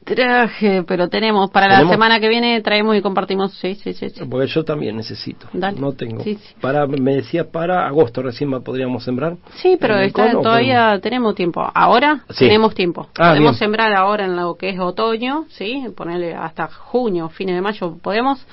traje, 0.06 0.84
pero 0.84 1.10
tenemos 1.10 1.50
para 1.50 1.68
la 1.68 1.90
semana 1.90 2.20
que 2.20 2.30
viene 2.30 2.62
traemos 2.62 2.96
y 2.96 3.02
compartimos. 3.02 3.54
Sí, 3.56 3.76
sí, 3.76 3.94
sí. 3.94 4.08
Porque 4.30 4.48
yo 4.48 4.64
también 4.64 4.96
necesito. 4.96 5.48
Dale. 5.52 5.80
No 5.80 5.92
tengo. 5.94 6.24
Para 6.62 6.88
me 6.88 7.16
decía 7.16 7.52
para 7.52 7.86
agosto 7.88 8.22
recién 8.22 8.50
podríamos 8.62 9.04
sembrar. 9.04 9.36
Sí, 9.56 9.78
pero 9.80 9.98
está, 9.98 10.32
todavía 10.32 11.00
tenemos 11.02 11.36
tiempo. 11.36 11.70
Ahora 11.74 12.24
tenemos 12.38 12.74
tiempo. 12.74 13.10
Ah, 13.18 13.30
podemos 13.30 13.58
sembrar 13.58 13.94
ahora 13.94 14.26
en 14.26 14.36
lo 14.36 14.56
que 14.56 14.70
es 14.70 14.80
otoño, 14.80 15.46
sí, 15.50 15.84
ponerle 15.96 16.34
hasta 16.34 16.68
junio, 16.68 17.30
fines 17.30 17.56
de 17.56 17.62
mayo 17.62 17.98
podemos. 18.02 18.46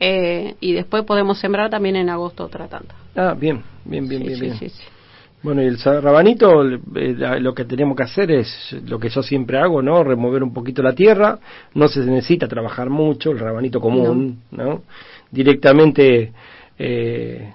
Eh, 0.00 0.56
y 0.60 0.72
después 0.72 1.04
podemos 1.04 1.38
sembrar 1.38 1.70
también 1.70 1.96
en 1.96 2.10
agosto 2.10 2.44
otra 2.44 2.66
tanta. 2.66 2.94
Ah, 3.14 3.34
bien, 3.38 3.62
bien, 3.84 4.08
bien, 4.08 4.24
bien. 4.24 4.40
bien. 4.40 4.72
Bueno, 5.44 5.62
y 5.62 5.66
el 5.66 5.78
rabanito, 5.78 6.64
eh, 6.64 7.38
lo 7.38 7.54
que 7.54 7.66
tenemos 7.66 7.94
que 7.94 8.02
hacer 8.02 8.30
es 8.30 8.74
lo 8.86 8.98
que 8.98 9.10
yo 9.10 9.22
siempre 9.22 9.58
hago, 9.58 9.82
¿no? 9.82 10.02
Remover 10.02 10.42
un 10.42 10.54
poquito 10.54 10.82
la 10.82 10.94
tierra, 10.94 11.38
no 11.74 11.86
se 11.86 12.00
necesita 12.00 12.48
trabajar 12.48 12.88
mucho, 12.88 13.30
el 13.30 13.38
rabanito 13.38 13.78
común, 13.78 14.40
¿no? 14.50 14.84
Directamente 15.30 16.32
eh, 16.78 17.52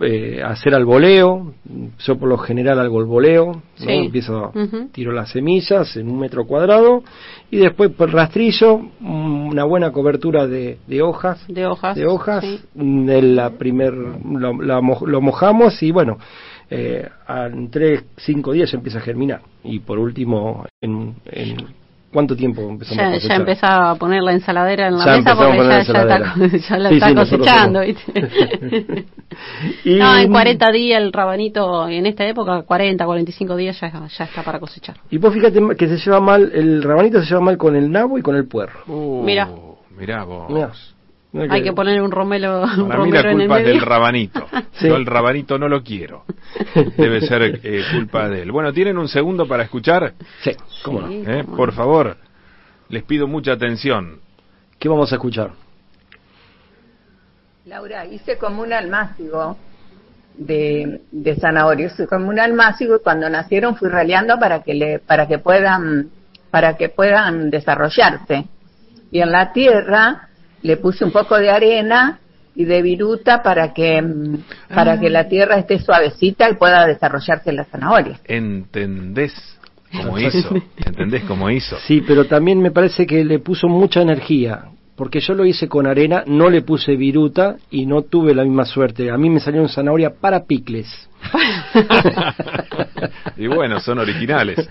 eh, 0.00 0.40
hacer 0.40 0.72
al 0.76 0.84
voleo, 0.84 1.54
yo 1.98 2.16
por 2.16 2.28
lo 2.28 2.38
general 2.38 2.78
hago 2.78 3.00
el 3.00 3.06
voleo, 3.06 3.60
¿no? 3.80 3.90
empiezo, 3.90 4.52
tiro 4.92 5.10
las 5.10 5.30
semillas 5.30 5.96
en 5.96 6.08
un 6.08 6.20
metro 6.20 6.46
cuadrado. 6.46 7.02
Y 7.50 7.56
después 7.56 7.90
por 7.90 8.12
rastrillo 8.12 8.82
una 9.00 9.64
buena 9.64 9.90
cobertura 9.90 10.46
de, 10.46 10.78
de 10.86 11.02
hojas, 11.02 11.44
de 11.48 11.66
hojas, 11.66 11.96
de 11.96 12.06
hojas, 12.06 12.44
la 12.76 13.50
primer 13.50 13.94
lo, 13.94 14.52
lo 14.52 15.20
mojamos 15.20 15.82
y 15.82 15.90
bueno, 15.90 16.18
eh, 16.70 17.08
en 17.28 17.70
3, 17.70 18.04
5 18.16 18.52
días 18.52 18.70
ya 18.70 18.78
empieza 18.78 18.98
a 18.98 19.02
germinar. 19.02 19.42
Y 19.64 19.80
por 19.80 19.98
último, 19.98 20.64
en, 20.80 21.14
en 21.26 21.66
¿cuánto 22.12 22.34
tiempo 22.34 22.62
empezamos 22.62 22.96
ya, 22.96 23.08
a 23.08 23.18
Ya 23.18 23.36
empezaba 23.36 23.90
a 23.90 23.96
poner 23.96 24.22
la 24.22 24.32
ensaladera 24.32 24.88
en 24.88 24.96
la 24.98 25.04
mesa 25.04 25.36
porque 25.36 25.58
ya, 25.58 25.82
ya, 26.68 26.78
la 26.82 26.88
está 26.90 27.14
cosechando. 27.14 27.84
y, 29.84 29.96
no, 29.96 30.16
en 30.16 30.32
40 30.32 30.72
días 30.72 31.02
el 31.02 31.12
rabanito, 31.12 31.86
en 31.88 32.06
esta 32.06 32.26
época, 32.26 32.62
40, 32.62 33.04
45 33.04 33.56
días 33.56 33.78
ya, 33.80 34.08
ya 34.08 34.24
está 34.24 34.42
para 34.42 34.58
cosechar. 34.58 34.96
Y 35.10 35.18
vos 35.18 35.34
fíjate 35.34 35.60
que 35.76 35.88
se 35.88 35.98
lleva 35.98 36.20
mal, 36.20 36.50
el 36.54 36.82
rabanito 36.82 37.20
se 37.20 37.26
lleva 37.26 37.42
mal 37.42 37.58
con 37.58 37.76
el 37.76 37.92
nabo 37.92 38.16
y 38.18 38.22
con 38.22 38.34
el 38.34 38.46
puerro. 38.46 38.80
Uh, 38.86 39.22
Mira. 39.22 39.50
Mirá 39.96 40.24
vos. 40.24 40.95
Hay 41.50 41.62
que 41.62 41.72
poner 41.72 42.00
un 42.00 42.10
romelo, 42.10 42.62
un 42.62 42.88
Para 42.88 43.04
mí 43.04 43.10
la 43.10 43.30
culpa 43.30 43.60
es 43.60 43.66
del 43.66 43.80
rabanito. 43.80 44.46
Yo 44.80 44.96
el 44.96 45.06
rabanito 45.06 45.58
no 45.58 45.68
lo 45.68 45.82
quiero. 45.82 46.24
Debe 46.96 47.20
ser 47.20 47.60
eh, 47.62 47.82
culpa 47.92 48.28
de 48.28 48.42
él. 48.42 48.52
Bueno, 48.52 48.72
¿tienen 48.72 48.96
un 48.96 49.08
segundo 49.08 49.46
para 49.46 49.64
escuchar? 49.64 50.14
Sí, 50.42 50.52
cómo 50.82 51.02
no. 51.02 51.10
¿Eh? 51.10 51.44
Por 51.44 51.72
favor, 51.72 52.16
les 52.88 53.02
pido 53.02 53.26
mucha 53.26 53.52
atención. 53.52 54.20
¿Qué 54.78 54.88
vamos 54.88 55.12
a 55.12 55.16
escuchar? 55.16 55.50
Laura, 57.66 58.06
hice 58.06 58.38
como 58.38 58.62
un 58.62 58.72
almácigo 58.72 59.56
de, 60.36 61.00
de 61.10 61.36
zanahorios, 61.36 61.94
como 62.08 62.28
un 62.28 62.38
almácigo 62.38 62.96
y 62.96 63.02
cuando 63.02 63.28
nacieron 63.28 63.76
fui 63.76 63.88
raleando 63.88 64.38
para 64.38 64.62
que 64.62 64.74
le, 64.74 64.98
para 65.00 65.26
que 65.26 65.38
puedan, 65.38 66.10
para 66.50 66.76
que 66.76 66.88
puedan 66.88 67.50
desarrollarse. 67.50 68.44
Y 69.10 69.20
en 69.20 69.32
la 69.32 69.52
tierra 69.52 70.28
le 70.66 70.76
puse 70.76 71.04
un 71.04 71.12
poco 71.12 71.38
de 71.38 71.50
arena 71.50 72.18
y 72.54 72.64
de 72.64 72.82
viruta 72.82 73.42
para 73.42 73.72
que 73.72 74.02
para 74.74 74.98
que 74.98 75.10
la 75.10 75.20
ah. 75.20 75.28
tierra 75.28 75.58
esté 75.58 75.78
suavecita 75.78 76.50
y 76.50 76.54
pueda 76.54 76.86
desarrollarse 76.86 77.52
la 77.52 77.64
zanahoria. 77.64 78.18
¿Entendés 78.24 79.32
cómo 79.92 80.18
hizo? 80.18 80.56
¿Entendés 80.84 81.24
cómo 81.24 81.50
hizo? 81.50 81.76
Sí, 81.86 82.02
pero 82.06 82.24
también 82.24 82.60
me 82.60 82.70
parece 82.70 83.06
que 83.06 83.24
le 83.24 83.38
puso 83.38 83.68
mucha 83.68 84.00
energía, 84.00 84.64
porque 84.96 85.20
yo 85.20 85.34
lo 85.34 85.44
hice 85.44 85.68
con 85.68 85.86
arena, 85.86 86.24
no 86.26 86.48
le 86.48 86.62
puse 86.62 86.96
viruta 86.96 87.56
y 87.70 87.86
no 87.86 88.02
tuve 88.02 88.34
la 88.34 88.44
misma 88.44 88.64
suerte. 88.64 89.10
A 89.10 89.18
mí 89.18 89.28
me 89.28 89.40
salió 89.40 89.60
una 89.60 89.68
zanahoria 89.68 90.10
para 90.10 90.44
picles. 90.44 90.86
y 93.36 93.46
bueno, 93.46 93.80
son 93.80 93.98
originales. 93.98 94.68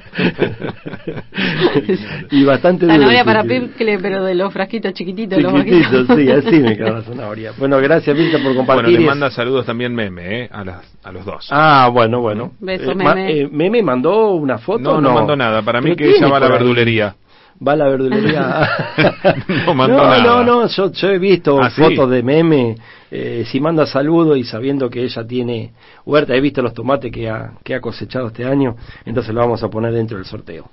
y 2.32 2.44
bastante 2.44 2.88
Zanahoria 2.88 3.26
para 3.26 3.44
picle, 3.44 4.00
pero 4.00 4.24
de 4.24 4.36
los 4.36 4.54
frasquitos 4.54 4.94
chiquititos. 4.94 5.38
Chiquititos, 5.38 6.08
sí, 6.16 6.32
así 6.32 6.60
me 6.60 6.78
quedó 6.78 6.96
la 6.96 7.02
zanahoria. 7.02 7.52
Bueno, 7.58 7.78
gracias, 7.78 8.18
Mirta, 8.18 8.40
por 8.42 8.56
compartir. 8.56 8.86
Bueno, 8.86 9.00
le 9.00 9.06
manda 9.06 9.32
saludos 9.32 9.66
también 9.66 9.94
Meme, 9.94 10.44
¿eh? 10.44 10.50
A, 10.52 10.64
las, 10.64 10.98
a 11.04 11.12
los 11.12 11.26
dos. 11.26 11.48
Ah, 11.52 11.90
bueno, 11.92 12.22
bueno. 12.22 12.54
Beso, 12.60 12.92
eh, 12.92 12.96
Meme. 12.96 13.32
Eh, 13.32 13.50
¿Meme 13.52 13.84
mandó 13.84 14.36
una 14.36 14.58
foto? 14.58 14.80
No, 14.80 15.02
no, 15.02 15.14
mandó 15.14 15.36
nada. 15.36 15.62
Para 15.62 15.82
mí 15.82 15.96
que 15.96 16.10
ella 16.10 16.28
va 16.28 16.38
a 16.38 16.42
la 16.42 16.50
verdulería 16.50 17.16
va 17.66 17.74
a 17.74 17.76
la 17.76 17.88
verdulería. 17.88 18.70
no, 19.68 19.88
no, 19.88 20.44
no, 20.44 20.68
yo, 20.68 20.92
yo 20.92 21.10
he 21.10 21.20
visto 21.20 21.62
ah, 21.62 21.70
fotos 21.70 22.10
de 22.10 22.24
meme, 22.24 22.76
eh, 23.12 23.44
si 23.46 23.60
manda 23.60 23.86
saludos 23.86 24.38
y 24.38 24.44
sabiendo 24.44 24.90
que 24.90 25.04
ella 25.04 25.26
tiene 25.26 25.74
huerta, 26.06 26.36
he 26.36 26.42
visto 26.42 26.62
los 26.62 26.74
tomates 26.74 27.12
que 27.12 27.30
ha, 27.30 27.54
que 27.64 27.76
ha 27.76 27.82
cosechado 27.82 28.28
este 28.28 28.46
año, 28.46 28.76
entonces 29.06 29.34
lo 29.34 29.42
vamos 29.42 29.64
a 29.64 29.70
poner 29.70 29.94
dentro 29.94 30.18
del 30.18 30.26
sorteo. 30.26 30.70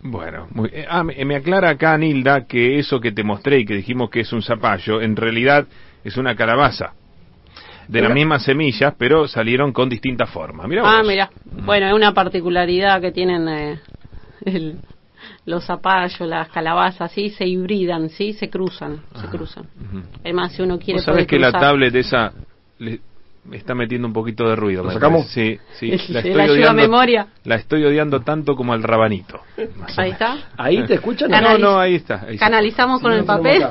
Bueno, 0.00 0.48
muy, 0.50 0.68
eh, 0.72 0.86
ah, 0.88 1.02
me 1.02 1.36
aclara 1.36 1.70
acá 1.70 1.96
Nilda 1.96 2.46
que 2.46 2.78
eso 2.78 3.00
que 3.00 3.12
te 3.12 3.22
mostré 3.22 3.60
y 3.60 3.64
que 3.64 3.74
dijimos 3.74 4.10
que 4.10 4.20
es 4.20 4.32
un 4.32 4.42
zapallo, 4.42 5.00
en 5.00 5.16
realidad 5.16 5.66
es 6.04 6.16
una 6.16 6.34
calabaza 6.34 6.92
de 7.88 8.00
las 8.00 8.12
mismas 8.12 8.42
semillas, 8.42 8.94
pero 8.98 9.28
salieron 9.28 9.72
con 9.72 9.88
distintas 9.88 10.30
formas. 10.30 10.66
ah, 10.82 11.02
mira. 11.04 11.30
Bueno, 11.44 11.86
es 11.86 11.92
una 11.92 12.12
particularidad 12.12 13.00
que 13.00 13.12
tienen 13.12 13.48
eh, 13.48 13.80
el, 14.44 14.78
los 15.44 15.64
zapallos, 15.64 16.20
las 16.20 16.48
calabazas, 16.48 17.12
sí, 17.12 17.30
se 17.30 17.46
hibridan, 17.46 18.08
sí, 18.10 18.32
se 18.32 18.48
cruzan, 18.50 19.02
se 19.20 19.26
cruzan. 19.28 19.66
Además, 20.20 20.52
si 20.52 20.62
uno 20.62 20.78
quiere... 20.78 21.00
¿Sabes 21.00 21.26
que 21.26 21.38
la 21.38 21.52
tablet 21.52 21.94
esa 21.94 22.32
está 23.52 23.74
metiendo 23.74 24.08
un 24.08 24.14
poquito 24.14 24.48
de 24.48 24.56
ruido. 24.56 24.82
¿Lo 24.82 24.90
sacamos? 24.90 25.26
Sí, 25.28 25.58
sí. 25.78 25.90
La 26.08 26.20
estoy, 26.20 26.48
odiando, 26.48 26.82
memoria. 26.82 27.26
la 27.44 27.56
estoy 27.56 27.84
odiando 27.84 28.20
tanto 28.20 28.56
como 28.56 28.74
el 28.74 28.82
rabanito. 28.82 29.40
Ahí 29.96 30.10
está. 30.10 30.36
¿Ahí 30.56 30.84
te 30.86 30.94
escuchan? 30.94 31.30
no, 31.30 31.58
no, 31.58 31.78
ahí 31.78 31.96
está. 31.96 32.26
Canalizamos 32.38 33.00
con 33.00 33.12
el 33.12 33.24
papel. 33.24 33.64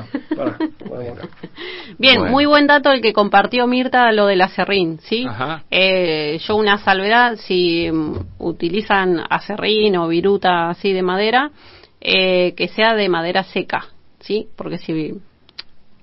Bien, 1.98 2.30
muy 2.30 2.46
buen 2.46 2.66
dato 2.66 2.90
el 2.90 3.00
que 3.00 3.12
compartió 3.12 3.66
Mirta, 3.66 4.12
lo 4.12 4.26
del 4.26 4.40
acerrín, 4.40 4.98
¿sí? 5.00 5.26
Eh, 5.70 6.38
yo 6.46 6.56
una 6.56 6.78
salvedad, 6.78 7.36
si 7.36 7.90
mm, 7.90 8.18
utilizan 8.38 9.20
acerrín 9.28 9.96
o 9.96 10.08
viruta 10.08 10.70
así 10.70 10.92
de 10.92 11.02
madera, 11.02 11.50
eh, 12.00 12.54
que 12.56 12.68
sea 12.68 12.94
de 12.94 13.08
madera 13.08 13.44
seca, 13.44 13.86
¿sí? 14.20 14.48
Porque 14.56 14.78
si 14.78 15.14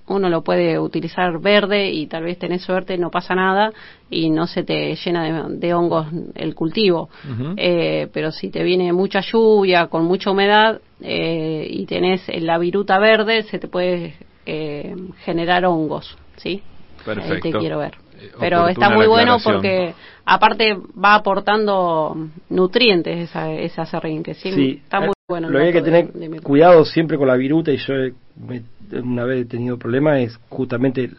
uno 0.08 0.28
lo 0.28 0.42
puede 0.42 0.78
utilizar 0.78 1.40
verde 1.40 1.90
y 1.90 2.06
tal 2.06 2.24
vez 2.24 2.38
tenés 2.38 2.62
suerte, 2.62 2.98
no 2.98 3.10
pasa 3.10 3.34
nada 3.34 3.72
y 4.10 4.30
no 4.30 4.46
se 4.46 4.64
te 4.64 4.94
llena 4.96 5.48
de, 5.48 5.74
hongos 5.74 6.08
el 6.34 6.54
cultivo. 6.54 7.08
Eh, 7.56 8.08
pero 8.12 8.32
si 8.32 8.50
te 8.50 8.62
viene 8.62 8.92
mucha 8.92 9.20
lluvia, 9.20 9.86
con 9.86 10.04
mucha 10.04 10.30
humedad 10.30 10.80
eh, 11.00 11.66
y 11.70 11.86
tenés 11.86 12.22
la 12.42 12.58
viruta 12.58 12.98
verde, 12.98 13.44
se 13.44 13.58
te 13.58 13.68
puede 13.68 14.14
eh, 14.44 14.94
generar 15.24 15.64
hongos, 15.64 16.16
¿sí? 16.36 16.62
Perfecto. 17.04 17.34
Ahí 17.34 17.40
te 17.40 17.58
quiero 17.58 17.78
ver. 17.78 17.96
Pero 18.38 18.68
está 18.68 18.90
muy 18.90 19.06
bueno 19.06 19.38
porque 19.42 19.94
aparte 20.24 20.76
va 21.02 21.14
aportando 21.14 22.16
nutrientes 22.50 23.30
esa, 23.30 23.50
esa 23.52 23.86
serrín, 23.86 24.22
que 24.22 24.34
sí, 24.34 24.80
está 24.84 25.00
muy 25.00 25.12
bueno. 25.32 25.50
Lo 25.50 25.58
que 25.58 25.64
hay 25.64 25.72
que 25.72 25.82
tener 25.82 26.10
cuidado 26.42 26.84
siempre 26.84 27.16
con 27.16 27.26
la 27.26 27.36
viruta 27.36 27.72
y 27.72 27.78
yo 27.78 27.94
me 28.36 28.62
una 29.00 29.24
vez 29.24 29.46
he 29.46 29.48
tenido 29.48 29.78
problemas 29.78 30.20
es 30.20 30.38
justamente 30.48 31.10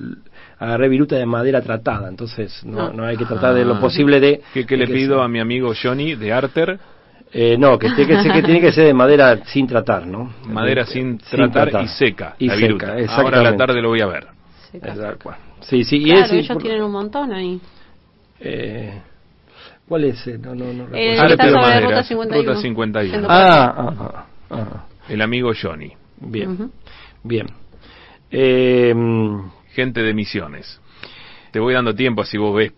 agarré 0.60 0.90
viruta 0.90 1.16
de 1.16 1.26
madera 1.26 1.62
tratada, 1.62 2.08
entonces 2.08 2.64
no, 2.64 2.94
no 2.94 3.04
hay 3.04 3.18
que 3.18 3.26
tratar 3.26 3.56
de 3.56 3.66
lo 3.66 3.76
ah. 3.76 3.80
posible 3.80 4.20
de... 4.20 4.42
¿Qué, 4.54 4.78
le 4.78 4.88
pido 4.88 5.22
a 5.22 5.28
mi 5.28 5.40
amigo 5.40 5.74
Johnny 5.82 6.16
de 6.16 6.32
Arter? 6.32 6.80
Eh, 7.32 7.58
no, 7.58 7.80
que, 7.80 7.90
tiene 7.90 8.16
que, 8.16 8.22
ser, 8.22 8.32
que 8.32 8.44
tiene 8.44 8.62
que 8.62 8.72
ser 8.72 8.86
de 8.86 8.94
madera 8.94 9.44
sin 9.46 9.66
tratar, 9.66 10.06
¿no? 10.06 10.34
Madera 10.46 10.86
sin, 10.86 11.18
tratar, 11.18 11.84
y 11.84 11.88
seca, 11.88 12.36
y 12.38 12.48
la 12.48 12.56
viruta. 12.56 12.96
Ahora 13.10 13.40
a 13.40 13.44
la 13.44 13.58
tarde 13.58 13.82
lo 13.82 13.90
voy 13.90 14.02
a 14.02 14.06
ver. 14.06 14.28
Sí, 15.62 15.84
sí, 15.84 15.98
y 15.98 16.12
ellos 16.12 16.58
tienen 16.60 16.84
un 16.84 16.92
montón 16.92 17.34
ahí. 17.34 17.60
Eh, 18.40 19.02
¿Cuál 19.88 20.06
es? 20.06 20.26
No, 20.40 20.56
no, 20.56 20.74
no 20.74 20.96
eh, 20.96 21.16
está 21.16 21.50
sobre 21.50 21.82
Ruta 21.82 22.04
51. 22.04 22.50
Ruta 22.50 22.62
51. 22.62 23.28
Ah, 23.30 23.74
ah, 23.78 23.94
ah, 24.00 24.26
ah, 24.50 24.86
El 25.10 25.22
amigo 25.22 25.52
Johnny. 25.60 25.92
Bien, 26.20 26.72
bien. 27.24 27.48
Eh, 28.32 28.94
Gente 29.74 30.02
de 30.02 30.14
misiones. 30.14 30.80
Te 31.52 31.60
voy 31.60 31.74
dando 31.74 31.96
tiempo 31.96 32.24
si 32.24 32.38
vos 32.38 32.56
ves. 32.56 32.74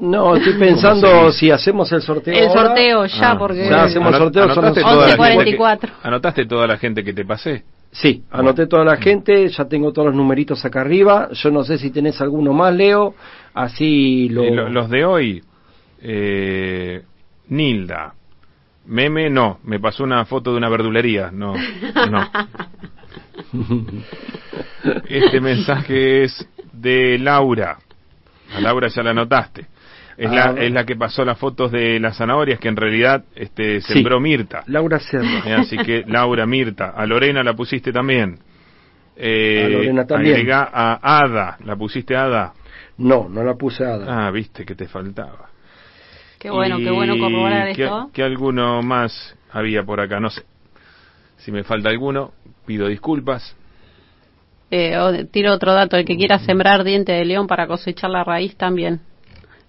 No, 0.00 0.36
estoy 0.36 0.54
pensando 0.58 1.30
si 1.32 1.50
hacemos 1.50 1.90
el 1.92 2.02
sorteo. 2.02 2.34
El 2.34 2.50
sorteo 2.50 3.06
ya, 3.06 3.30
ah, 3.30 3.38
porque. 3.38 3.68
Ya 3.68 3.84
hacemos 3.84 4.12
el 4.12 4.18
sorteo, 4.18 4.54
son 4.54 4.64
11.44. 4.74 5.90
¿Anotaste 6.02 6.46
toda 6.46 6.66
la 6.66 6.76
gente 6.76 7.02
que 7.02 7.14
te 7.14 7.24
pasé? 7.24 7.64
Sí, 7.92 8.24
anoté 8.30 8.66
toda 8.66 8.84
la 8.84 8.96
gente, 8.96 9.48
ya 9.48 9.64
tengo 9.64 9.92
todos 9.92 10.08
los 10.08 10.16
numeritos 10.16 10.62
acá 10.64 10.82
arriba. 10.82 11.30
Yo 11.32 11.50
no 11.50 11.62
sé 11.64 11.78
si 11.78 11.90
tenés 11.90 12.20
alguno 12.20 12.52
más, 12.52 12.74
Leo. 12.74 13.14
Así 13.54 14.28
lo... 14.28 14.68
los 14.68 14.90
de 14.90 15.04
hoy, 15.04 15.42
eh, 16.00 17.02
Nilda, 17.48 18.14
Meme 18.86 19.30
no, 19.30 19.58
me 19.64 19.80
pasó 19.80 20.04
una 20.04 20.24
foto 20.24 20.52
de 20.52 20.58
una 20.58 20.68
verdulería, 20.68 21.30
no, 21.32 21.54
no. 22.10 22.30
Este 25.08 25.40
mensaje 25.40 26.24
es 26.24 26.48
de 26.72 27.18
Laura. 27.18 27.78
A 28.54 28.60
Laura 28.60 28.88
ya 28.88 29.02
la 29.02 29.12
notaste. 29.12 29.66
Es, 30.16 30.30
la, 30.30 30.44
Ah. 30.50 30.54
es 30.58 30.72
la 30.72 30.84
que 30.86 30.96
pasó 30.96 31.24
las 31.24 31.36
fotos 31.38 31.70
de 31.72 32.00
las 32.00 32.16
zanahorias 32.16 32.58
que 32.58 32.68
en 32.68 32.76
realidad 32.76 33.24
este, 33.34 33.80
sembró 33.82 34.18
Mirta. 34.20 34.62
Laura 34.66 34.98
Cerro. 34.98 35.26
Eh, 35.44 35.52
Así 35.52 35.76
que 35.76 36.04
Laura, 36.06 36.46
Mirta. 36.46 36.90
A 36.96 37.04
Lorena 37.06 37.42
la 37.42 37.54
pusiste 37.54 37.92
también. 37.92 38.38
Eh, 39.16 39.64
A 39.64 39.68
Lorena 39.68 40.06
también. 40.06 40.34
agregá 40.36 40.70
a 40.72 41.18
Ada. 41.20 41.58
¿La 41.64 41.76
pusiste 41.76 42.16
Ada? 42.16 42.54
No, 42.98 43.28
no 43.28 43.42
la 43.42 43.54
puse 43.54 43.84
Ada. 43.84 44.26
Ah, 44.26 44.30
viste 44.30 44.64
que 44.64 44.74
te 44.74 44.86
faltaba. 44.88 45.50
Qué 46.38 46.50
bueno, 46.50 46.78
qué 46.78 46.90
bueno 46.90 47.18
corroborar 47.18 47.74
¿qué- 47.74 47.84
esto. 47.84 48.10
¿Qué 48.12 48.22
alguno 48.22 48.82
más 48.82 49.34
había 49.50 49.82
por 49.84 50.00
acá? 50.00 50.20
No 50.20 50.30
sé. 50.30 50.42
Si 51.38 51.50
me 51.52 51.64
falta 51.64 51.88
alguno, 51.88 52.32
pido 52.66 52.88
disculpas. 52.88 53.56
Eh, 54.70 54.96
tiro 55.30 55.52
otro 55.52 55.72
dato, 55.72 55.96
el 55.96 56.04
que 56.04 56.16
quiera 56.16 56.38
sembrar 56.40 56.82
diente 56.82 57.12
de 57.12 57.24
león 57.24 57.46
para 57.46 57.66
cosechar 57.66 58.10
la 58.10 58.24
raíz 58.24 58.56
también. 58.56 59.00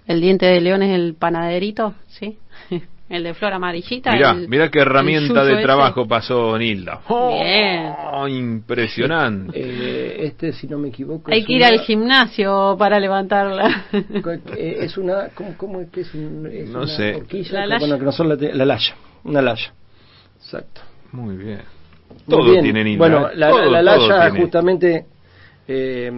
El 0.07 0.22
diente 0.22 0.45
de 0.45 0.59
león 0.61 0.82
es 0.82 0.95
el 0.95 1.13
panaderito, 1.13 1.93
¿sí? 2.07 2.38
el 3.10 3.24
de 3.24 3.34
flor 3.34 3.53
amarillita. 3.53 4.12
Mirá, 4.12 4.32
el- 4.32 4.47
mirá 4.49 4.70
qué 4.70 4.80
herramienta 4.80 5.43
de 5.45 5.53
ese. 5.53 5.64
trabajo 5.64 6.08
pasó 6.08 6.58
Nilda. 6.58 7.01
¡Oh! 7.08 7.30
Bien. 7.41 7.93
impresionante. 8.30 9.51
Eh, 9.55 10.26
este, 10.26 10.51
si 10.53 10.68
no 10.68 10.78
me 10.78 10.89
equivoco. 10.89 11.32
Hay 11.32 11.39
es 11.39 11.45
que 11.45 11.53
ir 11.53 11.60
una- 11.60 11.68
al 11.70 11.80
gimnasio 11.82 12.76
para 12.78 12.99
levantarla. 12.99 13.86
eh, 14.58 14.78
Es 14.82 14.97
una. 14.97 15.30
¿Cómo, 15.34 15.53
cómo 15.58 15.82
es 15.82 15.89
que 15.89 16.01
es, 16.01 16.14
un, 16.14 16.47
es 16.51 16.70
No 16.70 16.80
una 16.80 16.88
sé. 16.88 17.16
horquilla? 17.16 17.66
La. 17.66 17.80
Bueno, 17.80 17.97
que 17.97 18.05
no 18.05 18.12
son 18.12 18.30
la, 18.30 18.36
la 18.36 18.66
laya. 18.66 18.95
Una 19.24 19.41
laya. 19.41 19.74
Exacto. 20.38 20.82
Muy 21.12 21.36
bien. 21.38 21.62
Muy 22.10 22.18
Todo 22.30 22.51
bien. 22.51 22.64
tiene 22.64 22.84
Nilda. 22.84 22.97
Bueno, 22.99 23.30
¿eh? 23.30 23.34
la, 23.36 23.49
Todo, 23.49 23.72
la 23.72 23.82
Laya 23.82 24.30
justamente 24.32 25.05
eh, 25.68 26.12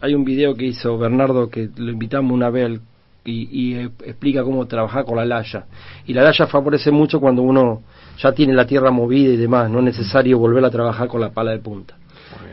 hay 0.00 0.14
un 0.14 0.24
video 0.24 0.54
que 0.54 0.66
hizo 0.66 0.98
Bernardo 0.98 1.48
que 1.48 1.68
lo 1.76 1.90
invitamos 1.90 2.32
una 2.32 2.50
vez 2.50 2.66
al- 2.66 2.80
y, 3.24 3.48
y, 3.50 3.74
eh, 3.74 3.90
explica 4.04 4.42
cómo 4.42 4.66
trabajar 4.66 5.04
con 5.04 5.16
la 5.16 5.24
Laya. 5.24 5.64
Y 6.06 6.12
la 6.12 6.22
Laya 6.22 6.46
favorece 6.46 6.90
mucho 6.90 7.20
cuando 7.20 7.42
uno 7.42 7.82
ya 8.18 8.32
tiene 8.32 8.52
la 8.52 8.66
tierra 8.66 8.90
movida 8.90 9.32
y 9.32 9.36
demás, 9.36 9.70
no 9.70 9.78
es 9.78 9.84
necesario 9.84 10.38
volver 10.38 10.64
a 10.64 10.70
trabajar 10.70 11.08
con 11.08 11.20
la 11.20 11.30
pala 11.30 11.52
de 11.52 11.58
punta. 11.58 11.96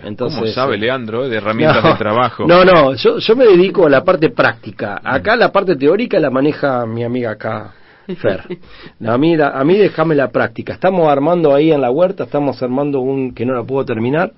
Entonces, 0.04 0.40
¿Cómo 0.40 0.52
sabe 0.52 0.76
eh, 0.76 0.80
Leandro 0.80 1.26
eh, 1.26 1.30
de 1.30 1.38
herramientas 1.38 1.84
no, 1.84 1.92
de 1.92 1.98
trabajo? 1.98 2.46
No, 2.48 2.64
no, 2.64 2.94
yo, 2.96 3.18
yo 3.18 3.36
me 3.36 3.46
dedico 3.46 3.88
a 3.88 3.90
la 3.90 4.04
parte 4.04 4.30
práctica. 4.30 5.02
Acá 5.04 5.36
la 5.36 5.52
parte 5.52 5.76
teórica 5.76 6.20
la 6.20 6.30
maneja 6.30 6.86
mi 6.86 7.04
amiga 7.04 7.32
acá, 7.32 7.74
Fer. 8.16 8.44
A 9.06 9.18
mí, 9.18 9.36
a 9.40 9.64
mí 9.64 9.78
déjame 9.78 10.16
la 10.16 10.30
práctica. 10.32 10.74
Estamos 10.74 11.08
armando 11.08 11.54
ahí 11.54 11.72
en 11.72 11.82
la 11.82 11.92
huerta, 11.92 12.24
estamos 12.24 12.62
armando 12.62 13.00
un, 13.00 13.34
que 13.34 13.46
no 13.46 13.54
la 13.54 13.64
puedo 13.64 13.86
terminar, 13.86 14.32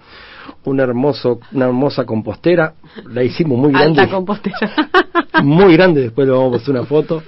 un 0.65 0.79
hermoso, 0.79 1.39
una 1.51 1.65
hermosa 1.65 2.05
compostera. 2.05 2.73
La 3.07 3.23
hicimos 3.23 3.57
muy 3.57 3.71
grande. 3.71 4.01
Alta 4.01 4.13
compostera. 4.13 4.57
muy 5.43 5.73
grande, 5.75 6.01
después 6.01 6.27
le 6.27 6.33
vamos 6.33 6.53
a 6.53 6.57
hacer 6.57 6.71
una 6.75 6.85
foto. 6.85 7.23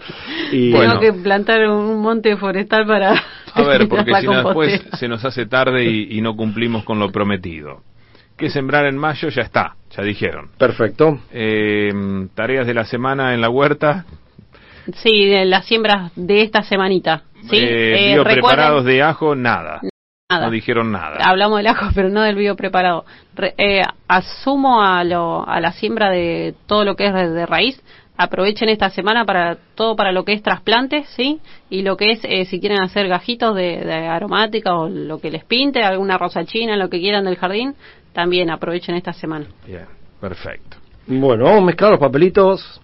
Y, 0.51 0.71
Bueno. 0.71 0.99
Tengo 0.99 1.13
que 1.15 1.21
plantar 1.21 1.67
un 1.69 2.01
monte 2.01 2.35
forestal 2.37 2.85
para. 2.85 3.13
A 3.53 3.61
ver, 3.63 3.87
porque 3.89 4.13
si 4.19 4.25
no 4.27 4.43
después 4.43 4.81
se 4.99 5.07
nos 5.07 5.23
hace 5.25 5.45
tarde 5.45 5.85
y, 5.85 6.17
y 6.17 6.21
no 6.21 6.35
cumplimos 6.35 6.83
con 6.83 6.99
lo 6.99 7.11
prometido. 7.11 7.81
Que 8.37 8.49
sembrar 8.49 8.85
en 8.87 8.97
mayo 8.97 9.29
ya 9.29 9.43
está, 9.43 9.75
ya 9.95 10.03
dijeron. 10.03 10.49
Perfecto. 10.57 11.19
Eh, 11.31 11.91
tareas 12.33 12.65
de 12.65 12.73
la 12.73 12.83
semana 12.85 13.33
en 13.35 13.41
la 13.41 13.49
huerta. 13.49 14.05
Sí, 14.95 15.25
de 15.27 15.45
las 15.45 15.65
siembras 15.65 16.11
de 16.15 16.41
esta 16.41 16.63
semanita. 16.63 17.23
¿sí? 17.49 17.55
Eh, 17.57 18.09
Eh, 18.11 18.13
biopreparados 18.15 18.83
recuerden- 18.83 18.85
de 18.97 19.01
ajo, 19.03 19.35
nada. 19.35 19.81
Nada. 20.33 20.45
No 20.47 20.51
dijeron 20.51 20.91
nada. 20.91 21.17
Hablamos 21.23 21.57
del 21.59 21.67
ajo, 21.67 21.87
pero 21.95 22.09
no 22.09 22.21
del 22.21 22.35
bio 22.35 22.55
preparado. 22.55 23.05
Re- 23.35 23.53
eh, 23.57 23.81
asumo 24.07 24.81
a, 24.81 25.03
lo, 25.03 25.47
a 25.47 25.59
la 25.59 25.71
siembra 25.71 26.09
de 26.09 26.55
todo 26.67 26.85
lo 26.85 26.95
que 26.95 27.07
es 27.07 27.13
de, 27.13 27.29
de 27.29 27.45
raíz. 27.45 27.81
Aprovechen 28.15 28.69
esta 28.69 28.91
semana 28.91 29.25
para 29.25 29.57
todo 29.73 29.95
para 29.95 30.11
lo 30.11 30.23
que 30.23 30.33
es 30.33 30.43
trasplantes, 30.43 31.09
¿sí? 31.15 31.39
Y 31.71 31.81
lo 31.81 31.97
que 31.97 32.11
es, 32.11 32.19
eh, 32.23 32.45
si 32.45 32.59
quieren 32.59 32.79
hacer 32.81 33.07
gajitos 33.07 33.55
de, 33.55 33.83
de 33.83 33.93
aromática 34.07 34.75
o 34.75 34.87
lo 34.87 35.19
que 35.19 35.31
les 35.31 35.43
pinte, 35.45 35.81
alguna 35.83 36.19
rosa 36.19 36.45
china, 36.45 36.77
lo 36.77 36.89
que 36.89 36.99
quieran 36.99 37.25
del 37.25 37.37
jardín, 37.37 37.73
también 38.13 38.51
aprovechen 38.51 38.93
esta 38.95 39.13
semana. 39.13 39.47
Bien, 39.65 39.85
perfecto. 40.21 40.77
Bueno, 41.07 41.45
vamos 41.45 41.63
a 41.63 41.65
mezclar 41.65 41.91
los 41.91 41.99
papelitos. 41.99 42.79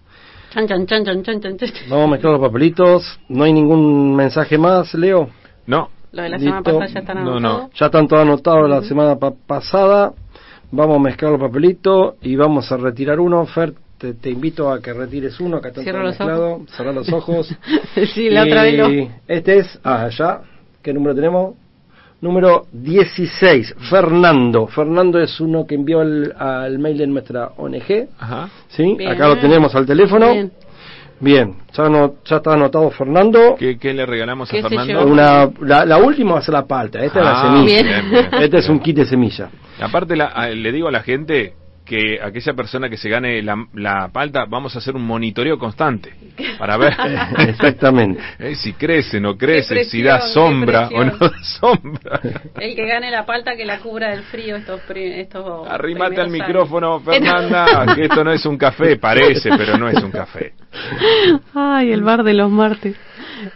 Chan, 0.52 0.68
chan, 0.68 0.88
chan, 0.88 1.06
chan, 1.06 1.22
chan, 1.24 1.40
chan, 1.42 1.58
chan. 1.58 1.70
Vamos 1.90 2.06
a 2.08 2.12
mezclar 2.12 2.34
los 2.34 2.42
papelitos. 2.42 3.20
No 3.30 3.44
hay 3.44 3.54
ningún 3.54 4.16
mensaje 4.16 4.58
más, 4.58 4.96
Leo. 4.96 5.30
No, 5.68 5.92
Lo 6.12 6.24
de 6.24 6.30
la 6.30 6.40
semana 6.40 6.62
pasada 6.64 6.88
ya 6.88 7.00
están 7.00 7.24
No, 7.24 7.36
anotados. 7.38 7.64
no. 7.64 7.70
Ya 7.74 7.86
están 7.86 8.08
todos 8.08 8.22
anotados 8.24 8.70
la 8.70 8.82
semana 8.82 9.16
pa- 9.18 9.34
pasada. 9.48 10.14
Vamos 10.72 10.98
a 10.98 11.00
mezclar 11.00 11.32
los 11.32 11.42
papelitos 11.42 12.16
y 12.22 12.36
vamos 12.36 12.72
a 12.72 12.78
retirar 12.78 13.20
uno. 13.20 13.46
Fer, 13.46 13.74
te, 13.98 14.14
te 14.14 14.30
invito 14.30 14.72
a 14.72 14.82
que 14.82 14.94
retires 14.94 15.40
uno. 15.40 15.58
Acá 15.58 15.70
está 15.70 15.82
los 15.92 16.04
mezclado. 16.04 16.62
Cerrar 16.76 16.94
los 16.94 17.12
ojos. 17.12 17.56
sí, 18.14 18.30
la 18.30 18.44
otra 18.44 18.64
vez 18.64 18.78
lo... 18.78 18.90
Y 18.92 19.10
Este 19.28 19.60
es, 19.60 19.80
ah, 19.84 20.04
allá. 20.06 20.42
¿Qué 20.82 20.94
número 20.94 21.14
tenemos? 21.16 21.56
Número 22.22 22.66
16, 22.74 23.76
Fernando. 23.90 24.68
Fernando 24.68 25.20
es 25.20 25.40
uno 25.40 25.66
que 25.66 25.76
envió 25.76 26.02
al, 26.02 26.34
al 26.38 26.78
mail 26.78 26.98
de 26.98 27.08
nuestra 27.08 27.52
ONG. 27.58 28.08
Ajá. 28.20 28.50
¿Sí? 28.70 28.96
Bien. 28.98 29.12
Acá 29.12 29.28
lo 29.28 29.38
tenemos 29.38 29.74
al 29.74 29.86
teléfono. 29.86 30.32
Bien. 30.34 30.52
Bien, 31.22 31.54
ya, 31.74 31.90
no, 31.90 32.16
ya 32.26 32.38
está 32.38 32.54
anotado 32.54 32.90
Fernando. 32.92 33.56
¿Qué, 33.60 33.78
qué 33.78 33.94
le 33.94 34.06
regalamos 34.06 34.50
a 34.50 34.52
¿Qué 34.52 34.62
se 34.62 34.70
Fernando? 34.70 35.06
Una, 35.06 35.50
la, 35.62 35.86
la 35.86 35.98
última 35.98 36.34
va 36.34 36.40
a 36.40 36.42
ser 36.42 36.54
la 36.54 36.66
palta. 36.66 37.04
Esta 37.04 37.20
es 37.20 37.26
la 37.26 37.32
Ah, 37.32 37.44
semilla. 37.44 37.84
Bien. 37.84 38.10
bien. 38.10 38.28
Este 38.42 38.58
es 38.60 38.70
un 38.70 38.80
kit 38.80 38.96
de 38.98 39.06
semilla. 39.06 39.50
Aparte, 39.82 40.16
la- 40.16 40.50
le 40.50 40.72
digo 40.72 40.88
a 40.88 40.92
la 40.92 41.02
gente 41.02 41.54
que 41.90 42.20
aquella 42.22 42.54
persona 42.54 42.88
que 42.88 42.98
se 42.98 43.10
gane 43.10 43.42
la, 43.42 43.66
la 43.74 44.10
palta, 44.14 44.46
vamos 44.48 44.76
a 44.76 44.78
hacer 44.78 44.96
un 44.96 45.02
monitoreo 45.06 45.58
constante 45.58 46.14
para 46.60 46.78
ver 46.78 46.94
Exactamente. 47.50 48.22
eh, 48.40 48.54
si 48.56 48.74
crece, 48.74 49.20
no 49.20 49.36
crece, 49.36 49.86
si 49.86 50.04
da 50.04 50.22
sombra 50.22 50.88
o 50.94 51.04
no 51.04 51.18
da 51.18 51.32
sombra. 51.60 52.22
El 52.60 52.76
que 52.76 52.86
gane 52.86 53.10
la 53.10 53.26
palta 53.26 53.56
que 53.56 53.66
la 53.66 53.80
cubra 53.80 54.10
del 54.12 54.22
frío 54.24 54.56
estos, 54.58 54.82
pri- 54.82 55.20
estos 55.20 55.68
Arrimate 55.68 56.22
al 56.22 56.30
micrófono, 56.30 56.98
años. 56.98 57.06
Fernanda, 57.06 57.96
que 57.96 58.04
esto 58.04 58.24
no 58.24 58.32
es 58.32 58.46
un 58.46 58.58
café, 58.58 58.98
parece, 58.98 59.50
pero 59.58 59.76
no 59.76 59.90
es 59.90 60.02
un 60.04 60.12
café. 60.12 60.54
Ay, 61.56 61.92
el 61.92 62.04
bar 62.04 62.24
de 62.24 62.34
los 62.36 62.52
martes. 62.52 62.96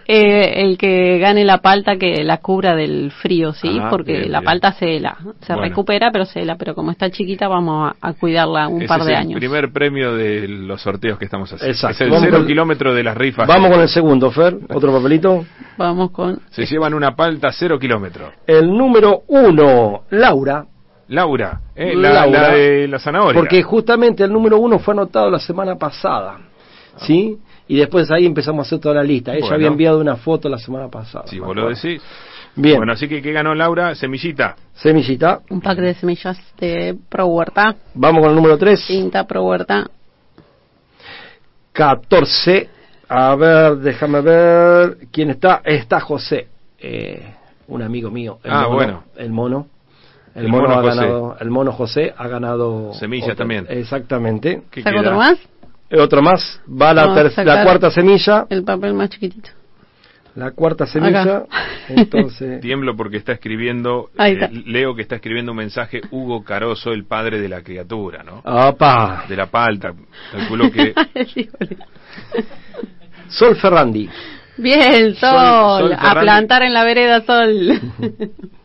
Eh, 0.07 0.61
el 0.63 0.77
que 0.77 1.17
gane 1.19 1.43
la 1.43 1.59
palta 1.59 1.97
que 1.97 2.23
la 2.23 2.37
cubra 2.37 2.75
del 2.75 3.11
frío, 3.11 3.53
¿sí? 3.53 3.77
Ah, 3.81 3.87
Porque 3.89 4.13
bien, 4.19 4.31
la 4.31 4.39
bien. 4.39 4.45
palta 4.45 4.73
se 4.73 4.95
hela, 4.97 5.17
se 5.41 5.53
Bueno. 5.53 5.61
recupera, 5.69 6.11
pero 6.11 6.25
se 6.25 6.41
hela. 6.41 6.55
Pero 6.57 6.75
como 6.75 6.91
está 6.91 7.09
chiquita, 7.09 7.47
vamos 7.47 7.93
a, 8.01 8.07
a 8.09 8.13
cuidarla 8.13 8.67
un 8.67 8.81
Ese 8.81 8.87
par 8.87 8.99
es 9.01 9.05
de 9.07 9.11
el 9.13 9.17
años. 9.19 9.39
primer 9.39 9.71
premio 9.71 10.15
de 10.15 10.47
los 10.47 10.81
sorteos 10.81 11.17
que 11.17 11.25
estamos 11.25 11.51
haciendo. 11.51 11.71
Exacto. 11.71 11.95
Es 11.95 12.01
el 12.01 12.09
Vamos 12.09 12.23
cero 12.25 12.37
con- 12.39 12.47
kilómetro 12.47 12.93
de 12.93 13.03
las 13.03 13.17
rifas. 13.17 13.47
Vamos 13.47 13.71
con 13.71 13.81
el 13.81 13.89
segundo, 13.89 14.31
Fer. 14.31 14.57
Otro 14.73 14.91
papelito. 14.93 15.45
Vamos 15.77 16.11
con. 16.11 16.39
Se 16.51 16.65
llevan 16.65 16.93
una 16.93 17.15
palta 17.15 17.51
cero 17.51 17.79
kilómetro. 17.79 18.31
El 18.47 18.67
número 18.69 19.23
uno, 19.27 20.03
Laura. 20.11 20.65
Laura, 21.09 21.59
eh, 21.75 21.93
la, 21.95 22.13
Laura. 22.13 22.41
la 22.41 22.49
de 22.55 22.87
la 22.87 22.97
zanahoria. 22.97 23.39
Porque 23.39 23.61
justamente 23.61 24.23
el 24.23 24.31
número 24.31 24.57
uno 24.57 24.79
fue 24.79 24.93
anotado 24.93 25.29
la 25.29 25.37
semana 25.39 25.75
pasada. 25.75 26.37
¿Sí? 26.97 27.37
Y 27.67 27.77
después 27.77 28.11
ahí 28.11 28.25
empezamos 28.25 28.65
a 28.65 28.67
hacer 28.67 28.79
toda 28.79 28.95
la 28.95 29.03
lista. 29.03 29.31
Ella 29.31 29.41
Bueno. 29.41 29.55
había 29.55 29.67
enviado 29.67 29.99
una 29.99 30.15
foto 30.17 30.49
la 30.49 30.57
semana 30.57 30.89
pasada. 30.89 31.25
Si 31.27 31.39
me 31.39 31.45
vos 31.47 31.55
lo 31.55 31.69
decís. 31.69 32.01
Bien. 32.55 32.77
Bueno, 32.77 32.93
así 32.93 33.07
que 33.07 33.21
¿qué 33.21 33.31
ganó 33.31 33.55
Laura? 33.55 33.95
Semillita. 33.95 34.55
Semillita. 34.73 35.39
Un 35.49 35.59
pack 35.61 35.79
de 35.79 35.93
semillas 35.95 36.37
de 36.59 36.95
Pro 37.09 37.25
Huerta. 37.27 37.75
Vamos 37.95 38.21
con 38.21 38.29
el 38.29 38.35
número 38.35 38.57
3. 38.57 38.85
Tinta 38.85 39.25
Pro 39.25 39.43
Huerta. 39.43 39.87
14. 41.71 42.69
A 43.09 43.35
ver, 43.35 43.77
déjame 43.77 44.21
ver. 44.21 44.97
¿Quién 45.11 45.31
está? 45.31 45.61
Está 45.63 45.99
José. 45.99 46.47
Eh, 46.79 47.23
un 47.67 47.81
amigo 47.81 48.09
mío. 48.11 48.39
El 48.43 48.51
Ah, 48.51 48.61
mono, 48.63 48.73
bueno. 48.75 49.03
El 49.15 49.29
mono. 49.31 49.67
El, 50.35 50.45
El 50.45 50.51
mono, 50.51 50.63
mono 50.67 50.79
ha 50.79 50.83
José. 50.83 50.95
ganado. 50.99 51.37
El 51.39 51.49
mono 51.49 51.71
José 51.71 52.13
ha 52.17 52.27
ganado. 52.27 52.93
Semillas 52.93 53.25
otro. 53.29 53.37
también. 53.37 53.65
Exactamente. 53.69 54.63
¿Qué 54.71 54.81
otro 54.81 55.15
más? 55.15 55.37
Otro 55.99 56.21
más. 56.21 56.59
Va 56.69 56.93
la, 56.93 57.13
ter- 57.13 57.45
la 57.45 57.63
cuarta 57.63 57.91
semilla. 57.91 58.45
El 58.49 58.63
papel 58.63 58.93
más 58.93 59.09
chiquitito. 59.09 59.49
La 60.35 60.51
cuarta 60.51 60.87
semilla. 60.87 61.21
Acá. 61.21 61.45
Entonces. 61.89 62.59
Tiemblo 62.61 62.95
porque 62.95 63.17
está 63.17 63.33
escribiendo, 63.33 64.09
Ahí 64.17 64.33
eh, 64.33 64.49
leo 64.65 64.95
que 64.95 65.03
está 65.03 65.15
escribiendo 65.15 65.51
un 65.51 65.57
mensaje 65.59 66.01
Hugo 66.09 66.43
Caroso, 66.43 66.91
el 66.91 67.05
padre 67.05 67.39
de 67.39 67.49
la 67.49 67.61
criatura, 67.61 68.23
¿no? 68.23 68.41
¡Apa! 68.43 69.25
De 69.29 69.35
la 69.35 69.45
palta. 69.47 69.93
Calculo 70.31 70.71
que. 70.71 70.93
Sol 73.27 73.55
Ferrandi. 73.55 74.09
Bien, 74.57 75.15
sol, 75.15 75.29
Sol- 75.29 75.89
Sol 75.89 75.97
a 75.99 76.19
plantar 76.19 76.63
en 76.63 76.73
la 76.73 76.83
vereda 76.83 77.21
sol. 77.25 77.79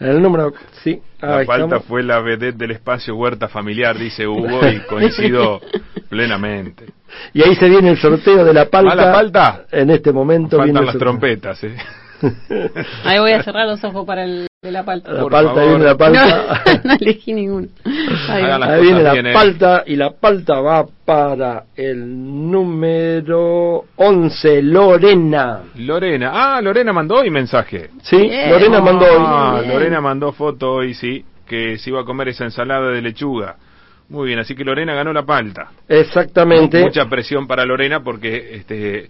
El 0.00 0.22
número. 0.22 0.52
Sí. 0.82 1.00
la 1.20 1.42
estamos. 1.42 1.84
fue 1.84 2.02
la 2.02 2.20
vedette 2.20 2.56
del 2.56 2.72
espacio 2.72 3.16
huerta 3.16 3.48
familiar, 3.48 3.98
dice 3.98 4.26
Hugo, 4.26 4.60
y 4.68 4.78
coincido 4.88 5.60
plenamente. 6.08 6.86
Y 7.32 7.42
ahí 7.42 7.54
se 7.56 7.68
viene 7.68 7.90
el 7.90 7.98
sorteo 7.98 8.44
de 8.44 8.54
la 8.54 8.66
palta. 8.66 8.94
¿Va 8.94 8.94
la 8.94 9.12
palta? 9.12 9.64
En 9.70 9.90
este 9.90 10.12
momento 10.12 10.58
Faltan 10.58 10.86
las 10.86 10.98
trompetas, 10.98 11.62
¿eh? 11.64 11.76
Ahí 13.04 13.18
voy 13.18 13.32
a 13.32 13.42
cerrar 13.42 13.66
los 13.66 13.82
ojos 13.84 14.04
para 14.04 14.24
el 14.24 14.47
de 14.60 14.72
la 14.72 14.84
palta. 14.84 15.12
La 15.12 15.20
Por 15.22 15.30
palta, 15.30 15.54
favor. 15.54 15.68
viene 15.68 15.84
la 15.84 15.96
palta. 15.96 16.62
No, 16.66 16.80
no 16.84 16.94
elegí 16.94 17.32
ninguno. 17.32 17.68
Ahí 18.28 18.82
viene 18.82 19.02
la 19.04 19.12
bien, 19.12 19.26
¿eh? 19.28 19.32
palta 19.32 19.84
y 19.86 19.94
la 19.94 20.10
palta 20.10 20.60
va 20.60 20.84
para 21.04 21.66
el 21.76 22.50
número 22.50 23.84
11, 23.94 24.62
Lorena. 24.62 25.60
Lorena. 25.76 26.32
Ah, 26.34 26.60
Lorena 26.60 26.92
mandó 26.92 27.20
hoy 27.20 27.30
mensaje. 27.30 27.90
Sí, 28.02 28.16
Bien. 28.16 28.50
Lorena 28.50 28.80
mandó 28.80 29.04
hoy. 29.04 29.16
Ah. 29.20 29.62
Lorena 29.64 30.00
mandó 30.00 30.32
foto 30.32 30.72
hoy, 30.72 30.92
sí, 30.94 31.24
que 31.46 31.78
se 31.78 31.90
iba 31.90 32.00
a 32.00 32.04
comer 32.04 32.26
esa 32.30 32.42
ensalada 32.42 32.90
de 32.90 33.00
lechuga. 33.00 33.54
Muy 34.08 34.26
bien, 34.26 34.40
así 34.40 34.56
que 34.56 34.64
Lorena 34.64 34.92
ganó 34.92 35.12
la 35.12 35.22
palta. 35.24 35.68
Exactamente. 35.86 36.82
Mucha 36.82 37.08
presión 37.08 37.46
para 37.46 37.64
Lorena 37.64 38.02
porque 38.02 38.56
este 38.56 39.08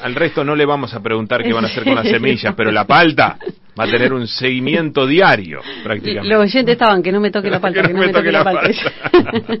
al 0.00 0.14
resto 0.14 0.44
no 0.44 0.54
le 0.54 0.64
vamos 0.64 0.94
a 0.94 1.00
preguntar 1.02 1.42
qué 1.42 1.52
van 1.52 1.64
a 1.64 1.68
hacer 1.68 1.82
con 1.82 1.96
las 1.96 2.06
semillas, 2.08 2.54
pero 2.56 2.70
la 2.70 2.84
palta 2.84 3.38
va 3.78 3.84
a 3.84 3.90
tener 3.90 4.12
un 4.12 4.26
seguimiento 4.26 5.06
diario 5.06 5.60
prácticamente. 5.82 6.28
Los 6.34 6.42
oyentes 6.44 6.72
estaban 6.72 7.02
que 7.02 7.10
no 7.12 7.20
me 7.20 7.30
toque 7.30 7.50
la 7.50 7.60
palta, 7.60 7.82
que 7.82 7.92
no 7.92 8.00
me 8.00 8.08
toque 8.12 8.32
la 8.32 8.44
palta. 8.44 8.70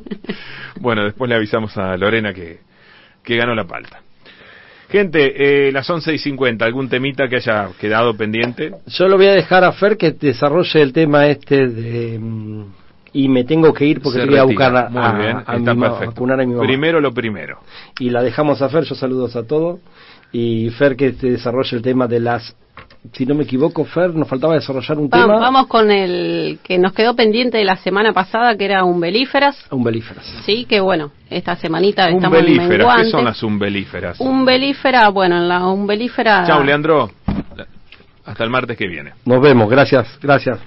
bueno, 0.80 1.04
después 1.04 1.28
le 1.28 1.36
avisamos 1.36 1.76
a 1.76 1.96
Lorena 1.96 2.32
que, 2.32 2.58
que 3.22 3.36
ganó 3.36 3.54
la 3.54 3.64
palta. 3.64 4.00
Gente, 4.90 5.66
eh, 5.68 5.72
las 5.72 5.88
11 5.88 6.12
y 6.14 6.18
50, 6.18 6.64
¿algún 6.64 6.88
temita 6.88 7.26
que 7.28 7.36
haya 7.36 7.68
quedado 7.80 8.16
pendiente? 8.16 8.72
Yo 8.86 9.08
lo 9.08 9.16
voy 9.16 9.26
a 9.26 9.32
dejar 9.32 9.64
a 9.64 9.72
Fer 9.72 9.96
que 9.96 10.12
desarrolle 10.12 10.82
el 10.82 10.92
tema 10.92 11.26
este 11.26 11.66
de... 11.66 12.18
mm, 12.20 12.64
Y 13.14 13.28
me 13.28 13.44
tengo 13.44 13.72
que 13.72 13.86
ir 13.86 14.00
porque 14.00 14.20
Se 14.20 14.26
tengo 14.26 14.46
que 14.46 14.52
ir 14.54 14.60
a 14.62 14.70
retira. 14.70 14.70
buscar 14.70 14.86
a, 14.86 14.90
Muy 14.90 15.02
a- 15.02 15.12
bien, 15.24 15.36
a 15.38 15.56
está 15.56 15.74
mi 15.74 15.84
a 15.84 15.88
perfecto. 15.88 16.06
vacunar 16.12 16.40
a 16.40 16.44
mi 16.46 16.52
mamá. 16.52 16.66
Primero 16.66 17.00
lo 17.00 17.12
primero. 17.12 17.58
Y 17.98 18.10
la 18.10 18.22
dejamos 18.22 18.60
a 18.62 18.68
Fer, 18.68 18.84
yo 18.84 18.94
saludos 18.94 19.34
a 19.34 19.44
todos. 19.44 19.80
Y 20.30 20.70
Fer 20.70 20.94
que 20.96 21.12
te 21.12 21.30
desarrolle 21.30 21.76
el 21.76 21.82
tema 21.82 22.06
de 22.06 22.20
las... 22.20 22.54
Si 23.12 23.26
no 23.26 23.34
me 23.34 23.44
equivoco, 23.44 23.84
Fer, 23.84 24.14
nos 24.14 24.26
faltaba 24.26 24.54
desarrollar 24.54 24.98
un 24.98 25.10
tema... 25.10 25.38
Vamos 25.38 25.66
con 25.66 25.90
el 25.90 26.58
que 26.62 26.78
nos 26.78 26.92
quedó 26.94 27.14
pendiente 27.14 27.58
de 27.58 27.64
la 27.64 27.76
semana 27.76 28.12
pasada, 28.12 28.56
que 28.56 28.64
era 28.64 28.82
umbelíferas. 28.84 29.56
Umbelíferas. 29.70 30.24
Sí, 30.44 30.64
que 30.64 30.80
bueno, 30.80 31.12
esta 31.30 31.54
semanita 31.56 32.08
estamos 32.08 32.38
Umbelíferas, 32.38 32.96
¿qué 32.96 33.10
son 33.10 33.24
las 33.24 33.42
umbelíferas? 33.42 34.18
Umbelífera, 34.20 35.08
bueno, 35.10 35.36
en 35.36 35.48
la 35.48 35.66
umbelífera... 35.68 36.44
Chao, 36.46 36.62
Leandro. 36.64 37.10
Hasta 38.24 38.42
el 38.42 38.50
martes 38.50 38.76
que 38.76 38.88
viene. 38.88 39.12
Nos 39.26 39.40
vemos, 39.40 39.68
gracias, 39.68 40.18
gracias. 40.20 40.58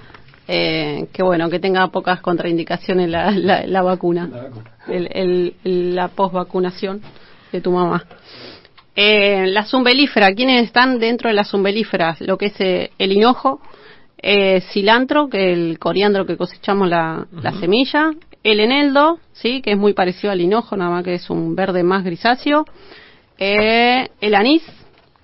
Eh, 0.46 1.08
que 1.12 1.22
bueno, 1.22 1.50
que 1.50 1.58
tenga 1.58 1.88
pocas 1.88 2.20
contraindicaciones 2.20 3.10
la, 3.10 3.32
la, 3.32 3.66
la 3.66 3.82
vacuna, 3.82 4.30
el, 4.86 5.08
el- 5.12 5.54
el- 5.64 5.94
la 5.96 6.08
posvacunación 6.08 7.02
de 7.52 7.60
tu 7.60 7.72
mamá. 7.72 8.04
Eh, 9.00 9.46
la 9.46 9.64
zumbelífera, 9.64 10.34
¿quiénes 10.34 10.64
están 10.64 10.98
dentro 10.98 11.28
de 11.28 11.34
las 11.34 11.48
zumbelíferas? 11.48 12.20
Lo 12.20 12.36
que 12.36 12.46
es 12.46 12.60
eh, 12.60 12.90
el 12.98 13.12
hinojo, 13.12 13.60
eh, 14.20 14.60
cilantro, 14.72 15.28
que 15.28 15.52
el 15.52 15.78
coriandro 15.78 16.26
que 16.26 16.36
cosechamos 16.36 16.88
la, 16.88 17.24
la 17.30 17.52
semilla, 17.52 18.10
el 18.42 18.58
eneldo, 18.58 19.20
sí, 19.34 19.62
que 19.62 19.70
es 19.70 19.78
muy 19.78 19.92
parecido 19.92 20.32
al 20.32 20.40
hinojo, 20.40 20.76
nada 20.76 20.90
más 20.90 21.04
que 21.04 21.14
es 21.14 21.30
un 21.30 21.54
verde 21.54 21.84
más 21.84 22.02
grisáceo, 22.02 22.64
eh, 23.38 24.08
el 24.20 24.34
anís, 24.34 24.64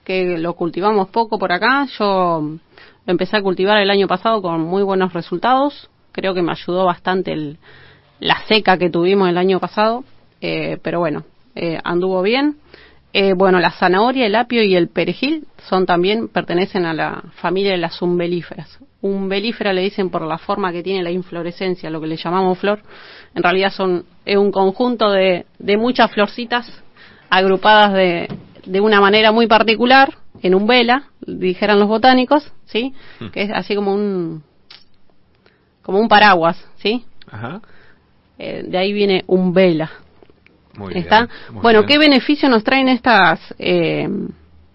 que 0.04 0.38
lo 0.38 0.54
cultivamos 0.54 1.08
poco 1.08 1.36
por 1.36 1.50
acá, 1.50 1.88
yo 1.98 2.42
lo 2.44 3.10
empecé 3.10 3.38
a 3.38 3.42
cultivar 3.42 3.78
el 3.78 3.90
año 3.90 4.06
pasado 4.06 4.40
con 4.40 4.60
muy 4.60 4.84
buenos 4.84 5.12
resultados, 5.12 5.90
creo 6.12 6.32
que 6.32 6.42
me 6.42 6.52
ayudó 6.52 6.84
bastante 6.84 7.32
el- 7.32 7.58
la 8.20 8.40
seca 8.46 8.78
que 8.78 8.88
tuvimos 8.88 9.28
el 9.28 9.36
año 9.36 9.58
pasado, 9.58 10.04
eh, 10.40 10.78
pero 10.80 11.00
bueno, 11.00 11.24
eh, 11.56 11.80
anduvo 11.82 12.22
bien. 12.22 12.58
Eh, 13.16 13.32
bueno, 13.32 13.60
la 13.60 13.70
zanahoria, 13.70 14.26
el 14.26 14.34
apio 14.34 14.64
y 14.64 14.74
el 14.74 14.88
perejil 14.88 15.46
son 15.68 15.86
también, 15.86 16.26
pertenecen 16.26 16.84
a 16.84 16.92
la 16.92 17.22
familia 17.36 17.70
de 17.70 17.78
las 17.78 18.02
umbelíferas. 18.02 18.80
Umbelífera 19.02 19.72
le 19.72 19.82
dicen 19.82 20.10
por 20.10 20.22
la 20.22 20.36
forma 20.36 20.72
que 20.72 20.82
tiene 20.82 21.04
la 21.04 21.12
inflorescencia, 21.12 21.90
lo 21.90 22.00
que 22.00 22.08
le 22.08 22.16
llamamos 22.16 22.58
flor. 22.58 22.80
En 23.32 23.44
realidad 23.44 23.70
son 23.70 24.04
es 24.24 24.36
un 24.36 24.50
conjunto 24.50 25.12
de, 25.12 25.46
de 25.60 25.76
muchas 25.76 26.10
florcitas 26.10 26.68
agrupadas 27.30 27.92
de, 27.92 28.28
de 28.66 28.80
una 28.80 29.00
manera 29.00 29.30
muy 29.30 29.46
particular, 29.46 30.12
en 30.42 30.56
umbela, 30.56 31.04
dijeran 31.24 31.78
los 31.78 31.86
botánicos, 31.86 32.52
¿sí? 32.64 32.94
Que 33.32 33.42
es 33.42 33.50
así 33.52 33.76
como 33.76 33.94
un, 33.94 34.42
como 35.82 36.00
un 36.00 36.08
paraguas, 36.08 36.56
¿sí? 36.78 37.04
Ajá. 37.30 37.60
Eh, 38.40 38.64
de 38.66 38.76
ahí 38.76 38.92
viene 38.92 39.22
umbela. 39.28 40.03
Muy 40.76 40.92
bien. 40.92 41.04
¿Está? 41.04 41.28
muy 41.50 41.62
Bueno, 41.62 41.80
bien. 41.80 41.88
¿qué 41.88 41.98
beneficio 41.98 42.48
nos 42.48 42.64
traen 42.64 42.88
estas? 42.88 43.54
Eh, 43.58 44.08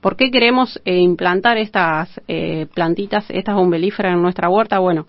¿Por 0.02 0.16
qué 0.16 0.32
queremos 0.32 0.80
eh, 0.86 0.98
implantar 0.98 1.58
estas 1.58 2.22
eh, 2.28 2.68
plantitas, 2.74 3.26
estas 3.30 3.58
umbelíferas 3.58 4.14
en 4.14 4.22
nuestra 4.22 4.50
huerta? 4.50 4.80
Bueno, 4.80 5.08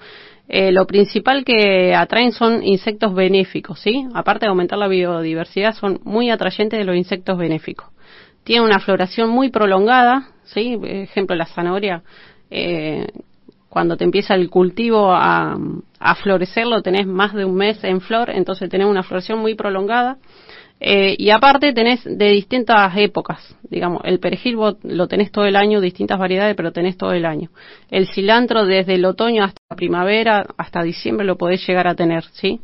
eh, 0.49 0.73
lo 0.73 0.85
principal 0.87 1.45
que 1.45 1.95
atraen 1.95 2.33
son 2.33 2.65
insectos 2.65 3.15
benéficos, 3.15 3.79
¿sí? 3.79 4.07
Aparte 4.15 4.47
de 4.47 4.51
aumentar 4.51 4.79
la 4.79 4.89
biodiversidad, 4.89 5.75
son 5.75 6.01
muy 6.03 6.31
atrayentes 6.31 6.77
de 6.79 6.85
los 6.85 6.97
insectos 6.97 7.39
benéficos. 7.39 7.89
Tienen 8.43 8.65
una 8.65 8.81
floración 8.81 9.31
muy 9.31 9.51
prolongada, 9.51 10.29
¿sí? 10.43 10.77
Por 10.77 10.89
ejemplo, 10.89 11.37
la 11.37 11.47
zanahoria, 11.47 12.03
cuando 13.69 13.97
te 13.97 14.03
empieza 14.03 14.35
el 14.35 14.51
cultivo 14.51 15.13
a, 15.13 15.57
a 16.01 16.15
florecer, 16.17 16.67
lo 16.67 16.83
tenés 16.83 17.07
más 17.07 17.33
de 17.33 17.45
un 17.45 17.55
mes 17.55 17.85
en 17.85 18.01
flor, 18.01 18.31
entonces 18.31 18.69
tenés 18.69 18.89
una 18.89 19.05
floración 19.05 19.39
muy 19.39 19.55
prolongada. 19.55 20.17
Eh, 20.83 21.15
y 21.19 21.29
aparte 21.29 21.75
tenés 21.75 22.03
de 22.05 22.31
distintas 22.31 22.97
épocas, 22.97 23.55
digamos, 23.69 24.01
el 24.05 24.19
perejil 24.19 24.57
vos 24.57 24.77
lo 24.83 25.09
tenés 25.09 25.31
todo 25.31 25.45
el 25.45 25.57
año, 25.57 25.79
distintas 25.79 26.19
variedades, 26.19 26.57
pero 26.57 26.73
tenés 26.73 26.97
todo 26.97 27.13
el 27.13 27.27
año. 27.27 27.51
El 27.91 28.09
cilantro 28.09 28.65
desde 28.65 28.95
el 28.95 29.05
otoño 29.05 29.45
hasta 29.45 29.61
la 29.69 29.77
primavera, 29.77 30.47
hasta 30.57 30.83
diciembre 30.83 31.27
lo 31.27 31.37
podés 31.37 31.67
llegar 31.67 31.87
a 31.87 31.95
tener, 31.95 32.25
¿sí? 32.33 32.61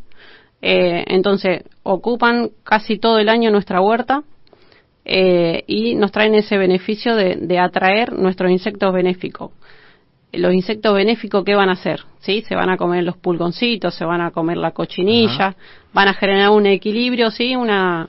Eh, 0.62 1.04
entonces, 1.08 1.64
ocupan 1.82 2.50
casi 2.64 2.98
todo 2.98 3.18
el 3.18 3.28
año 3.28 3.50
nuestra 3.50 3.82
huerta 3.82 4.22
eh, 5.04 5.64
y 5.66 5.94
nos 5.94 6.10
traen 6.10 6.34
ese 6.34 6.56
beneficio 6.56 7.14
de, 7.16 7.36
de 7.36 7.58
atraer 7.58 8.14
nuestros 8.14 8.50
insectos 8.50 8.94
benéficos. 8.94 9.52
Los 10.36 10.52
insectos 10.54 10.94
benéficos, 10.94 11.44
¿qué 11.44 11.54
van 11.54 11.68
a 11.68 11.72
hacer? 11.72 12.00
¿Sí? 12.18 12.42
Se 12.48 12.54
van 12.54 12.70
a 12.70 12.76
comer 12.76 13.04
los 13.04 13.16
pulgoncitos, 13.16 13.94
se 13.94 14.04
van 14.04 14.20
a 14.20 14.30
comer 14.30 14.56
la 14.56 14.72
cochinilla, 14.72 15.54
van 15.92 16.08
a 16.08 16.14
generar 16.14 16.50
un 16.50 16.66
equilibrio, 16.66 17.30
¿sí? 17.30 17.56
Una, 17.56 18.08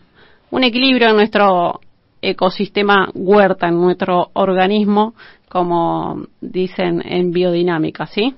un 0.52 0.64
equilibrio 0.64 1.10
en 1.10 1.16
nuestro 1.16 1.80
ecosistema 2.22 3.10
huerta, 3.14 3.68
en 3.68 3.80
nuestro 3.80 4.30
organismo, 4.34 5.14
como 5.50 6.26
dicen 6.42 7.02
en 7.06 7.32
biodinámica, 7.32 8.08
¿sí? 8.08 8.34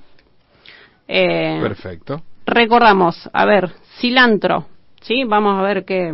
Eh, 1.07 1.59
Perfecto. 1.61 2.21
recordamos, 2.45 3.29
a 3.33 3.45
ver, 3.45 3.71
cilantro, 3.99 4.65
¿sí? 5.01 5.23
Vamos 5.23 5.57
a 5.57 5.63
ver 5.63 5.85
qué, 5.85 6.13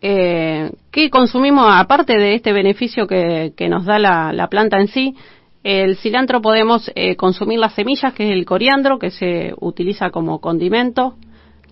eh, 0.00 0.70
qué 0.90 1.10
consumimos, 1.10 1.66
aparte 1.68 2.16
de 2.16 2.34
este 2.34 2.52
beneficio 2.52 3.06
que, 3.06 3.52
que 3.56 3.68
nos 3.68 3.84
da 3.84 3.98
la, 3.98 4.32
la 4.32 4.48
planta 4.48 4.78
en 4.78 4.88
sí. 4.88 5.16
El 5.62 5.96
cilantro 5.96 6.42
podemos 6.42 6.90
eh, 6.94 7.14
consumir 7.16 7.58
las 7.58 7.74
semillas, 7.74 8.12
que 8.14 8.26
es 8.26 8.32
el 8.32 8.44
coriandro, 8.44 8.98
que 8.98 9.10
se 9.10 9.54
utiliza 9.60 10.10
como 10.10 10.40
condimento. 10.40 11.14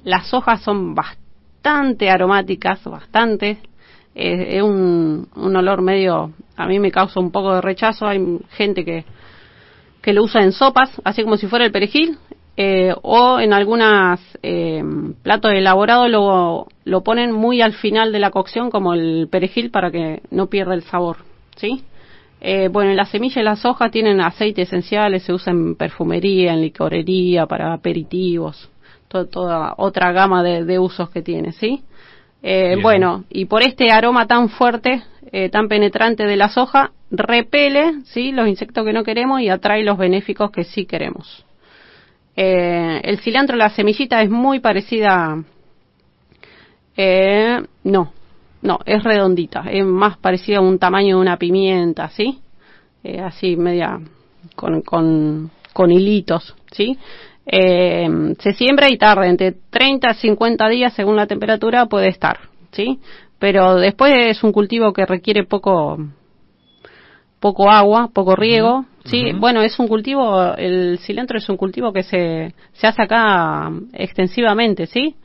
Las 0.04 0.32
hojas 0.32 0.62
son 0.62 0.94
bastante 0.94 2.08
aromáticas, 2.08 2.84
bastante. 2.84 3.58
Es 4.14 4.62
un, 4.62 5.28
un 5.34 5.56
olor 5.56 5.82
medio, 5.82 6.32
a 6.56 6.66
mí 6.66 6.78
me 6.78 6.90
causa 6.90 7.20
un 7.20 7.30
poco 7.30 7.54
de 7.54 7.60
rechazo. 7.60 8.06
Hay 8.06 8.38
gente 8.50 8.84
que, 8.84 9.04
que 10.02 10.12
lo 10.12 10.24
usa 10.24 10.42
en 10.42 10.52
sopas, 10.52 11.00
así 11.04 11.22
como 11.22 11.36
si 11.36 11.46
fuera 11.46 11.64
el 11.64 11.72
perejil, 11.72 12.18
eh, 12.56 12.94
o 13.02 13.40
en 13.40 13.52
algunos 13.52 14.20
eh, 14.42 14.82
platos 15.22 15.52
elaborados 15.52 16.10
lo, 16.10 16.66
lo 16.84 17.02
ponen 17.02 17.32
muy 17.32 17.62
al 17.62 17.72
final 17.72 18.12
de 18.12 18.18
la 18.18 18.30
cocción 18.30 18.70
como 18.70 18.92
el 18.94 19.28
perejil 19.30 19.70
para 19.70 19.90
que 19.90 20.22
no 20.30 20.48
pierda 20.48 20.74
el 20.74 20.82
sabor, 20.82 21.18
¿sí? 21.56 21.84
Eh, 22.40 22.68
bueno, 22.68 22.94
las 22.94 23.10
semillas 23.10 23.36
y 23.36 23.42
las 23.42 23.64
hojas 23.66 23.90
tienen 23.90 24.20
aceites 24.20 24.68
esenciales, 24.68 25.22
se 25.24 25.32
usan 25.32 25.56
en 25.56 25.74
perfumería, 25.74 26.52
en 26.54 26.62
licorería, 26.62 27.46
para 27.46 27.72
aperitivos, 27.74 28.70
to- 29.08 29.26
toda 29.26 29.74
otra 29.76 30.10
gama 30.12 30.42
de, 30.42 30.64
de 30.64 30.78
usos 30.78 31.10
que 31.10 31.20
tiene, 31.22 31.52
¿sí? 31.52 31.82
Eh, 32.42 32.78
bueno, 32.80 33.24
y 33.28 33.44
por 33.44 33.62
este 33.62 33.90
aroma 33.90 34.26
tan 34.26 34.48
fuerte, 34.48 35.02
eh, 35.30 35.50
tan 35.50 35.68
penetrante 35.68 36.24
de 36.24 36.36
las 36.38 36.56
hojas, 36.56 36.90
repele, 37.10 38.00
¿sí? 38.04 38.32
Los 38.32 38.48
insectos 38.48 38.86
que 38.86 38.94
no 38.94 39.04
queremos 39.04 39.42
y 39.42 39.50
atrae 39.50 39.84
los 39.84 39.98
benéficos 39.98 40.50
que 40.50 40.64
sí 40.64 40.86
queremos. 40.86 41.44
Eh, 42.36 43.00
el 43.04 43.18
cilantro, 43.18 43.56
la 43.56 43.68
semillita 43.68 44.22
es 44.22 44.30
muy 44.30 44.60
parecida. 44.60 45.42
Eh, 46.96 47.62
no, 47.84 48.12
no, 48.62 48.78
es 48.84 49.02
redondita, 49.02 49.64
es 49.70 49.84
más 49.84 50.18
parecida 50.18 50.58
a 50.58 50.62
un 50.62 50.78
tamaño 50.78 51.16
de 51.16 51.22
una 51.22 51.36
pimienta, 51.38 52.10
¿sí? 52.10 52.40
Eh, 53.02 53.20
así, 53.20 53.56
media 53.56 53.98
con, 54.54 54.82
con, 54.82 55.50
con 55.72 55.90
hilitos, 55.90 56.54
¿sí? 56.72 56.98
Eh, 57.46 58.34
se 58.38 58.52
siembra 58.52 58.90
y 58.90 58.98
tarda 58.98 59.26
entre 59.26 59.52
30 59.70 60.08
a 60.08 60.14
50 60.14 60.68
días 60.68 60.92
según 60.92 61.16
la 61.16 61.26
temperatura 61.26 61.86
puede 61.86 62.08
estar, 62.08 62.38
¿sí? 62.72 63.00
Pero 63.38 63.76
después 63.76 64.12
es 64.16 64.44
un 64.44 64.52
cultivo 64.52 64.92
que 64.92 65.06
requiere 65.06 65.44
poco 65.44 65.98
poco 67.40 67.70
agua, 67.70 68.10
poco 68.12 68.36
riego. 68.36 68.84
Sí, 69.06 69.32
bueno, 69.32 69.62
es 69.62 69.78
un 69.78 69.88
cultivo, 69.88 70.54
el 70.56 70.98
cilantro 70.98 71.38
es 71.38 71.48
un 71.48 71.56
cultivo 71.56 71.90
que 71.90 72.02
se, 72.02 72.54
se 72.74 72.86
hace 72.86 73.02
acá 73.02 73.72
extensivamente, 73.94 74.86
¿sí? 74.86 75.16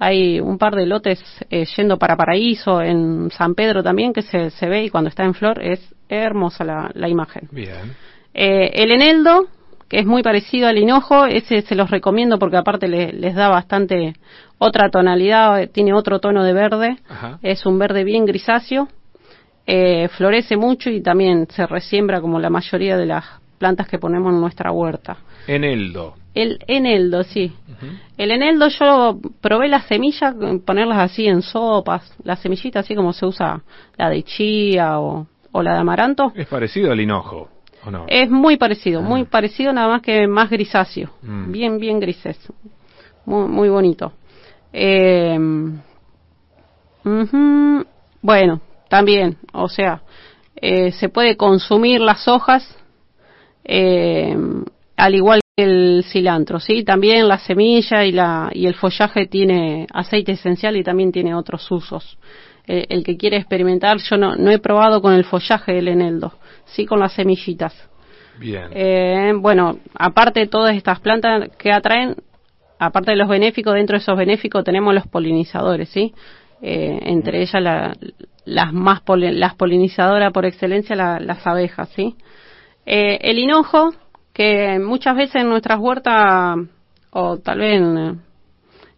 Hay 0.00 0.38
un 0.40 0.58
par 0.58 0.74
de 0.76 0.86
lotes 0.86 1.20
eh, 1.50 1.64
yendo 1.76 1.98
para 1.98 2.16
Paraíso, 2.16 2.80
en 2.82 3.30
San 3.32 3.54
Pedro 3.54 3.82
también, 3.82 4.12
que 4.12 4.22
se, 4.22 4.50
se 4.50 4.68
ve 4.68 4.84
y 4.84 4.90
cuando 4.90 5.08
está 5.10 5.24
en 5.24 5.34
flor 5.34 5.60
es 5.62 5.80
hermosa 6.08 6.64
la, 6.64 6.90
la 6.94 7.08
imagen. 7.08 7.48
Bien. 7.50 7.94
Eh, 8.32 8.70
el 8.74 8.92
eneldo, 8.92 9.46
que 9.88 9.98
es 9.98 10.06
muy 10.06 10.22
parecido 10.22 10.68
al 10.68 10.78
hinojo, 10.78 11.26
ese 11.26 11.62
se 11.62 11.74
los 11.74 11.90
recomiendo 11.90 12.38
porque 12.38 12.56
aparte 12.56 12.86
le- 12.86 13.12
les 13.12 13.34
da 13.34 13.48
bastante 13.48 14.14
otra 14.58 14.90
tonalidad, 14.90 15.60
eh, 15.62 15.66
tiene 15.66 15.92
otro 15.94 16.20
tono 16.20 16.44
de 16.44 16.52
verde, 16.52 16.98
Ajá. 17.08 17.38
es 17.42 17.66
un 17.66 17.78
verde 17.78 18.04
bien 18.04 18.24
grisáceo, 18.24 18.88
eh, 19.66 20.08
florece 20.16 20.56
mucho 20.56 20.90
y 20.90 21.00
también 21.02 21.46
se 21.50 21.66
resiembra 21.66 22.20
como 22.20 22.38
la 22.38 22.50
mayoría 22.50 22.96
de 22.96 23.06
las 23.06 23.24
plantas 23.58 23.88
que 23.88 23.98
ponemos 23.98 24.32
en 24.32 24.40
nuestra 24.40 24.70
huerta. 24.70 25.16
Eneldo. 25.46 26.14
El 26.38 26.60
eneldo, 26.68 27.24
sí. 27.24 27.52
El 28.16 28.30
eneldo 28.30 28.68
yo 28.68 29.18
probé 29.40 29.66
las 29.66 29.86
semillas, 29.86 30.36
ponerlas 30.64 30.98
así 30.98 31.26
en 31.26 31.42
sopas, 31.42 32.14
las 32.22 32.38
semillitas 32.38 32.84
así 32.84 32.94
como 32.94 33.12
se 33.12 33.26
usa 33.26 33.60
la 33.96 34.08
de 34.08 34.22
chía 34.22 35.00
o, 35.00 35.26
o 35.50 35.62
la 35.62 35.72
de 35.72 35.78
amaranto. 35.80 36.32
Es 36.36 36.46
parecido 36.46 36.92
al 36.92 37.00
hinojo, 37.00 37.48
¿o 37.84 37.90
no? 37.90 38.04
Es 38.06 38.30
muy 38.30 38.56
parecido, 38.56 39.02
muy 39.02 39.24
parecido 39.24 39.72
nada 39.72 39.88
más 39.88 40.02
que 40.02 40.28
más 40.28 40.48
grisáceo. 40.48 41.10
Mm. 41.22 41.50
Bien, 41.50 41.78
bien 41.78 41.98
grises. 41.98 42.38
Muy, 43.26 43.48
muy 43.48 43.68
bonito. 43.68 44.12
Eh, 44.72 45.36
bueno, 48.22 48.60
también, 48.88 49.38
o 49.52 49.68
sea, 49.68 50.02
eh, 50.54 50.92
se 50.92 51.08
puede 51.08 51.36
consumir 51.36 52.00
las 52.00 52.28
hojas 52.28 52.78
eh, 53.64 54.36
al 54.96 55.14
igual 55.16 55.40
que 55.40 55.47
el 55.62 56.04
cilantro, 56.04 56.60
¿sí? 56.60 56.84
También 56.84 57.28
la 57.28 57.38
semilla 57.38 58.04
y, 58.04 58.12
la, 58.12 58.50
y 58.52 58.66
el 58.66 58.74
follaje 58.74 59.26
tiene 59.26 59.86
aceite 59.92 60.32
esencial 60.32 60.76
y 60.76 60.82
también 60.82 61.12
tiene 61.12 61.34
otros 61.34 61.70
usos. 61.70 62.18
Eh, 62.66 62.86
el 62.90 63.02
que 63.02 63.16
quiere 63.16 63.36
experimentar, 63.38 63.98
yo 63.98 64.16
no, 64.16 64.36
no 64.36 64.50
he 64.50 64.58
probado 64.58 65.00
con 65.00 65.14
el 65.14 65.24
follaje 65.24 65.72
del 65.72 65.88
eneldo, 65.88 66.34
sí 66.66 66.84
con 66.86 67.00
las 67.00 67.12
semillitas. 67.12 67.74
Bien. 68.38 68.68
Eh, 68.72 69.32
bueno, 69.36 69.78
aparte 69.94 70.40
de 70.40 70.46
todas 70.46 70.76
estas 70.76 71.00
plantas 71.00 71.50
que 71.58 71.72
atraen, 71.72 72.14
aparte 72.78 73.10
de 73.12 73.16
los 73.16 73.28
benéficos, 73.28 73.74
dentro 73.74 73.94
de 73.96 74.02
esos 74.02 74.16
benéficos 74.16 74.62
tenemos 74.64 74.94
los 74.94 75.06
polinizadores, 75.06 75.88
¿sí? 75.88 76.12
Eh, 76.60 76.98
entre 77.02 77.40
ellas 77.42 77.62
la- 77.62 77.96
las 78.44 78.72
más 78.72 79.00
poli- 79.00 79.32
las 79.32 79.54
polinizadoras 79.54 80.32
por 80.32 80.44
excelencia, 80.44 80.94
la- 80.96 81.20
las 81.20 81.46
abejas, 81.46 81.88
¿sí? 81.96 82.14
Eh, 82.86 83.18
el 83.22 83.38
hinojo, 83.38 83.92
que 84.38 84.78
muchas 84.78 85.16
veces 85.16 85.42
en 85.42 85.48
nuestras 85.48 85.80
huertas, 85.80 86.58
o 87.10 87.38
tal 87.38 87.58
vez 87.58 87.82
en, 87.82 88.20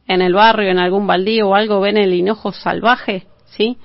en 0.06 0.20
el 0.20 0.34
barrio, 0.34 0.70
en 0.70 0.78
algún 0.78 1.06
baldío 1.06 1.48
o 1.48 1.54
algo, 1.54 1.80
ven 1.80 1.96
el 1.96 2.12
hinojo 2.12 2.52
salvaje, 2.52 3.24
¿sí? 3.46 3.78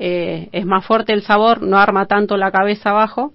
Eh, 0.00 0.48
es 0.50 0.66
más 0.66 0.84
fuerte 0.84 1.12
el 1.12 1.22
sabor, 1.22 1.62
no 1.62 1.78
arma 1.78 2.06
tanto 2.06 2.36
la 2.36 2.50
cabeza 2.50 2.90
abajo, 2.90 3.32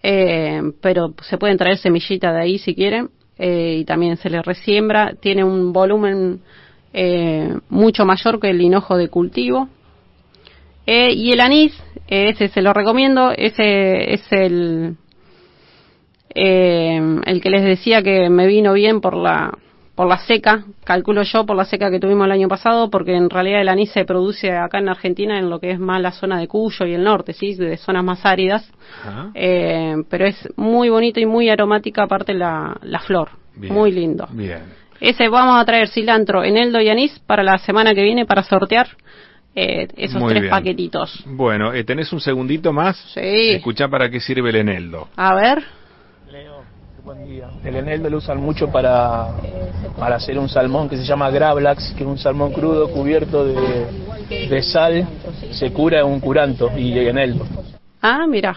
eh, 0.00 0.62
pero 0.80 1.12
se 1.22 1.38
pueden 1.38 1.58
traer 1.58 1.78
semillitas 1.78 2.34
de 2.34 2.40
ahí 2.40 2.58
si 2.58 2.72
quieren, 2.72 3.10
eh, 3.36 3.78
y 3.80 3.84
también 3.84 4.16
se 4.16 4.30
le 4.30 4.40
resiembra, 4.40 5.14
tiene 5.20 5.42
un 5.42 5.72
volumen 5.72 6.40
mucho 7.68 8.04
mayor 8.04 8.38
que 8.38 8.50
el 8.50 8.60
hinojo 8.60 8.96
de 8.96 9.08
cultivo. 9.08 9.68
Y 10.86 11.32
el 11.32 11.40
anís, 11.40 11.72
ese 12.06 12.46
se 12.48 12.62
lo 12.62 12.72
recomiendo, 12.72 13.32
ese 13.34 14.12
es 14.12 14.22
el, 14.30 14.96
eh, 16.34 17.00
el 17.24 17.40
que 17.40 17.50
les 17.50 17.62
decía 17.64 18.02
que 18.02 18.28
me 18.30 18.46
vino 18.46 18.72
bien 18.72 19.00
por 19.00 19.16
la 19.16 19.52
por 19.94 20.08
la 20.08 20.18
seca, 20.18 20.64
calculo 20.84 21.22
yo 21.22 21.44
por 21.44 21.54
la 21.54 21.66
seca 21.66 21.90
que 21.90 22.00
tuvimos 22.00 22.24
el 22.24 22.32
año 22.32 22.48
pasado, 22.48 22.88
porque 22.88 23.14
en 23.14 23.28
realidad 23.28 23.60
el 23.60 23.68
anís 23.68 23.90
se 23.92 24.06
produce 24.06 24.50
acá 24.50 24.78
en 24.78 24.88
Argentina 24.88 25.38
en 25.38 25.50
lo 25.50 25.60
que 25.60 25.70
es 25.70 25.78
más 25.78 26.00
la 26.00 26.12
zona 26.12 26.38
de 26.40 26.48
Cuyo 26.48 26.86
y 26.86 26.94
el 26.94 27.04
norte, 27.04 27.34
sí, 27.34 27.54
de 27.54 27.76
zonas 27.76 28.02
más 28.02 28.24
áridas, 28.24 28.66
eh, 29.34 29.94
pero 30.08 30.24
es 30.24 30.48
muy 30.56 30.88
bonito 30.88 31.20
y 31.20 31.26
muy 31.26 31.50
aromática 31.50 32.04
aparte 32.04 32.32
la, 32.32 32.74
la 32.82 33.00
flor, 33.00 33.30
Bien. 33.54 33.74
muy 33.74 33.92
lindo. 33.92 34.26
Bien. 34.30 34.62
Ese 34.98 35.28
vamos 35.28 35.60
a 35.60 35.64
traer 35.66 35.88
cilantro, 35.88 36.42
eneldo 36.42 36.80
y 36.80 36.88
anís 36.88 37.18
para 37.26 37.42
la 37.42 37.58
semana 37.58 37.94
que 37.94 38.02
viene 38.02 38.24
para 38.24 38.42
sortear 38.44 38.88
eh, 39.54 39.88
esos 39.96 40.20
Muy 40.22 40.30
tres 40.30 40.42
bien. 40.42 40.50
paquetitos. 40.50 41.22
Bueno, 41.26 41.74
eh, 41.74 41.84
¿tenés 41.84 42.10
un 42.14 42.20
segundito 42.20 42.72
más? 42.72 42.96
Sí. 43.12 43.50
Escuchá 43.50 43.88
para 43.88 44.08
qué 44.08 44.20
sirve 44.20 44.48
el 44.50 44.56
eneldo. 44.56 45.08
A 45.16 45.34
ver, 45.34 45.62
buen 47.14 47.28
día. 47.28 47.48
El 47.64 47.76
eneldo 47.76 48.08
lo 48.10 48.18
usan 48.18 48.38
mucho 48.40 48.70
para, 48.70 49.28
para 49.98 50.16
hacer 50.16 50.38
un 50.38 50.48
salmón 50.48 50.88
que 50.88 50.96
se 50.96 51.04
llama 51.04 51.30
gravlax, 51.30 51.92
que 51.94 52.02
es 52.04 52.08
un 52.08 52.18
salmón 52.18 52.52
crudo 52.52 52.90
cubierto 52.90 53.44
de, 53.44 54.46
de 54.48 54.62
sal, 54.62 55.06
se 55.52 55.72
cura 55.72 56.00
en 56.00 56.06
un 56.06 56.20
curanto 56.20 56.70
y 56.76 56.98
eneldo. 56.98 57.46
ah, 58.00 58.26
mira, 58.26 58.56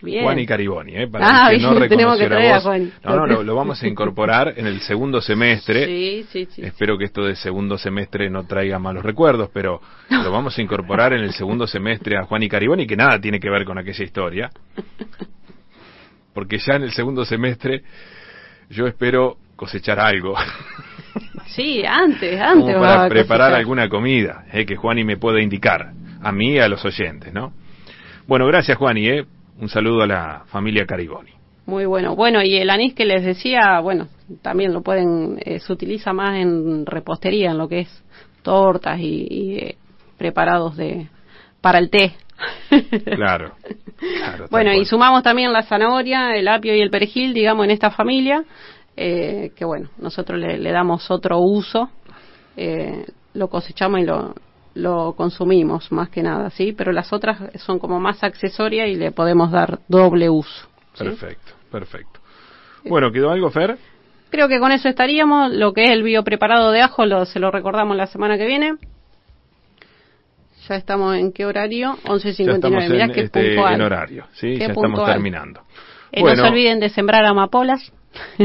bien. 0.00 0.24
Juan 0.24 0.38
y 0.40 0.46
Cariboni, 0.46 0.96
¿eh? 0.96 1.06
Para 1.06 1.46
Ah, 1.46 1.50
que 1.50 1.58
no 1.60 1.88
tenemos 1.88 2.18
que 2.18 2.26
traer 2.26 2.52
a. 2.54 2.60
Juan. 2.60 2.92
No, 3.04 3.16
no, 3.16 3.26
lo, 3.26 3.42
lo 3.44 3.54
vamos 3.54 3.80
a 3.82 3.86
incorporar 3.86 4.54
en 4.56 4.66
el 4.66 4.80
segundo 4.80 5.20
semestre. 5.20 5.86
Sí, 5.86 6.26
sí, 6.30 6.48
sí. 6.50 6.62
Espero 6.64 6.98
que 6.98 7.04
esto 7.04 7.22
de 7.24 7.36
segundo 7.36 7.78
semestre 7.78 8.28
no 8.28 8.44
traiga 8.44 8.78
malos 8.80 9.04
recuerdos, 9.04 9.50
pero 9.52 9.80
lo 10.10 10.32
vamos 10.32 10.58
a 10.58 10.62
incorporar 10.62 11.12
en 11.12 11.20
el 11.20 11.32
segundo 11.32 11.66
semestre 11.68 12.16
a 12.18 12.24
Juan 12.24 12.42
y 12.42 12.48
Cariboni, 12.48 12.86
que 12.86 12.96
nada 12.96 13.20
tiene 13.20 13.38
que 13.38 13.50
ver 13.50 13.64
con 13.64 13.78
aquella 13.78 14.04
historia. 14.04 14.50
Porque 16.34 16.58
ya 16.58 16.74
en 16.74 16.82
el 16.82 16.92
segundo 16.92 17.24
semestre 17.24 17.82
yo 18.70 18.86
espero 18.86 19.36
cosechar 19.56 20.00
algo. 20.00 20.34
Sí, 21.48 21.82
antes, 21.86 22.40
antes. 22.40 22.74
como 22.74 22.80
para 22.80 23.06
preparar 23.10 23.52
alguna 23.52 23.86
comida, 23.90 24.46
eh, 24.50 24.64
que 24.64 24.74
Juani 24.74 25.04
me 25.04 25.18
pueda 25.18 25.42
indicar, 25.42 25.92
a 26.22 26.32
mí 26.32 26.52
y 26.52 26.58
a 26.58 26.66
los 26.66 26.82
oyentes, 26.86 27.30
¿no? 27.34 27.52
Bueno, 28.26 28.46
gracias 28.46 28.78
Juani, 28.78 29.08
¿eh? 29.08 29.26
Un 29.60 29.68
saludo 29.68 30.02
a 30.02 30.06
la 30.06 30.44
familia 30.46 30.86
Cariboni. 30.86 31.32
Muy 31.66 31.84
bueno. 31.84 32.16
Bueno, 32.16 32.42
y 32.42 32.56
el 32.56 32.70
anís 32.70 32.94
que 32.94 33.04
les 33.04 33.22
decía, 33.22 33.78
bueno, 33.80 34.08
también 34.40 34.72
lo 34.72 34.82
pueden, 34.82 35.38
eh, 35.44 35.58
se 35.60 35.72
utiliza 35.72 36.12
más 36.12 36.36
en 36.36 36.86
repostería, 36.86 37.50
en 37.50 37.58
lo 37.58 37.68
que 37.68 37.80
es 37.80 38.04
tortas 38.42 38.98
y, 38.98 39.26
y, 39.30 39.56
eh, 39.58 39.76
preparados 40.16 40.76
de 40.76 41.08
para 41.60 41.78
el 41.78 41.90
té. 41.90 42.14
Claro. 43.16 43.52
Bueno, 44.50 44.72
y 44.72 44.84
sumamos 44.84 45.22
también 45.22 45.52
la 45.52 45.62
zanahoria, 45.62 46.34
el 46.34 46.48
apio 46.48 46.74
y 46.74 46.80
el 46.80 46.90
perejil, 46.90 47.32
digamos, 47.32 47.64
en 47.64 47.70
esta 47.70 47.90
familia, 47.90 48.44
eh, 48.96 49.52
que 49.54 49.64
bueno, 49.64 49.90
nosotros 49.98 50.40
le, 50.40 50.58
le 50.58 50.72
damos 50.72 51.10
otro 51.10 51.38
uso, 51.38 51.90
eh, 52.56 53.06
lo 53.34 53.48
cosechamos 53.48 54.00
y 54.00 54.04
lo, 54.04 54.34
lo 54.74 55.14
consumimos 55.14 55.90
más 55.92 56.08
que 56.08 56.22
nada, 56.22 56.50
¿sí? 56.50 56.72
Pero 56.72 56.92
las 56.92 57.12
otras 57.12 57.38
son 57.60 57.78
como 57.78 58.00
más 58.00 58.22
accesorias 58.22 58.88
y 58.88 58.96
le 58.96 59.12
podemos 59.12 59.50
dar 59.50 59.80
doble 59.88 60.28
uso. 60.30 60.68
¿sí? 60.94 61.04
Perfecto, 61.04 61.52
perfecto. 61.70 62.20
Bueno, 62.84 63.12
¿quedó 63.12 63.30
algo, 63.30 63.50
Fer? 63.50 63.78
Creo 64.30 64.48
que 64.48 64.58
con 64.58 64.72
eso 64.72 64.88
estaríamos. 64.88 65.52
Lo 65.52 65.72
que 65.72 65.84
es 65.84 65.90
el 65.90 66.02
biopreparado 66.02 66.70
de 66.70 66.80
ajo 66.80 67.04
lo, 67.06 67.24
se 67.26 67.38
lo 67.38 67.50
recordamos 67.50 67.96
la 67.96 68.06
semana 68.06 68.38
que 68.38 68.46
viene. 68.46 68.74
Ya 70.68 70.76
estamos 70.76 71.16
en 71.16 71.32
qué 71.32 71.44
horario? 71.44 71.96
Ya 72.04 72.10
11.59. 72.10 72.54
estamos 72.54 72.88
Mirá 72.88 73.04
en, 73.04 73.12
qué 73.12 73.20
este, 73.22 73.46
puntual. 73.54 73.74
en 73.74 73.80
horario, 73.82 74.26
¿sí? 74.32 74.56
Ya 74.58 74.66
estamos 74.66 75.04
terminando. 75.04 75.62
Eh, 76.12 76.20
bueno, 76.20 76.36
No 76.36 76.42
se 76.44 76.48
olviden 76.50 76.80
de 76.80 76.88
sembrar 76.88 77.24
amapolas. 77.24 77.92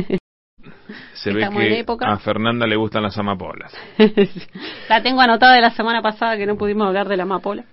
se 1.13 1.31
ve 1.31 1.41
estamos 1.41 1.61
en 1.63 1.69
que 1.69 1.79
época. 1.79 2.07
a 2.11 2.17
Fernanda 2.17 2.65
le 2.65 2.75
gustan 2.75 3.03
las 3.03 3.17
amapolas. 3.17 3.73
la 4.89 5.03
tengo 5.03 5.21
anotada 5.21 5.53
de 5.53 5.61
la 5.61 5.71
semana 5.71 6.01
pasada 6.01 6.37
que 6.37 6.45
no 6.45 6.57
pudimos 6.57 6.87
hablar 6.87 7.07
de 7.07 7.17
la 7.17 7.23
amapola. 7.23 7.65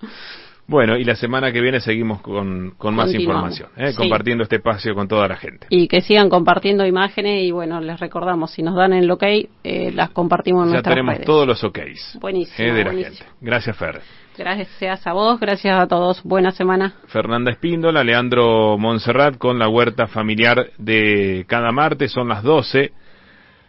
Bueno, 0.67 0.97
y 0.97 1.05
la 1.05 1.15
semana 1.15 1.53
que 1.53 1.61
viene 1.61 1.79
seguimos 1.81 2.23
con, 2.23 2.71
con 2.79 2.95
más 2.95 3.13
información, 3.13 3.69
¿eh? 3.77 3.93
Sí. 3.93 3.97
compartiendo 3.99 4.45
este 4.45 4.57
espacio 4.57 4.95
con 4.95 5.07
toda 5.09 5.29
la 5.29 5.37
gente. 5.37 5.67
Y 5.69 5.89
que 5.89 6.01
sigan 6.01 6.31
compartiendo 6.31 6.87
imágenes 6.87 7.43
y 7.43 7.51
bueno, 7.51 7.81
les 7.81 8.01
recordamos, 8.01 8.51
si 8.53 8.63
nos 8.63 8.75
dan 8.75 8.95
el 8.95 9.11
ok, 9.11 9.23
eh, 9.63 9.93
las 9.95 10.11
compartimos 10.11 10.63
en 10.63 10.69
Ya 10.69 10.73
nuestras 10.75 10.95
tenemos 10.95 11.15
redes. 11.15 11.27
todos 11.27 11.47
los 11.47 11.63
OKs 11.63 12.19
Buenísimo, 12.21 12.69
¿eh? 12.69 12.73
de 12.73 12.85
la 12.85 12.91
buenísimo. 12.93 13.17
gente. 13.19 13.33
Gracias, 13.43 13.77
Fer. 13.77 14.01
Gracias 14.37 15.07
a 15.07 15.13
vos, 15.13 15.39
gracias 15.39 15.79
a 15.79 15.87
todos. 15.87 16.23
Buena 16.25 16.51
semana. 16.51 16.95
Fernanda 17.07 17.53
Espíndola, 17.53 18.03
Leandro 18.03 18.77
Montserrat 18.79 19.37
con 19.39 19.59
la 19.59 19.69
huerta 19.69 20.07
familiar 20.09 20.71
de 20.79 21.45
cada 21.47 21.71
martes, 21.73 22.11
son 22.11 22.29
las 22.29 22.43
12 22.43 22.91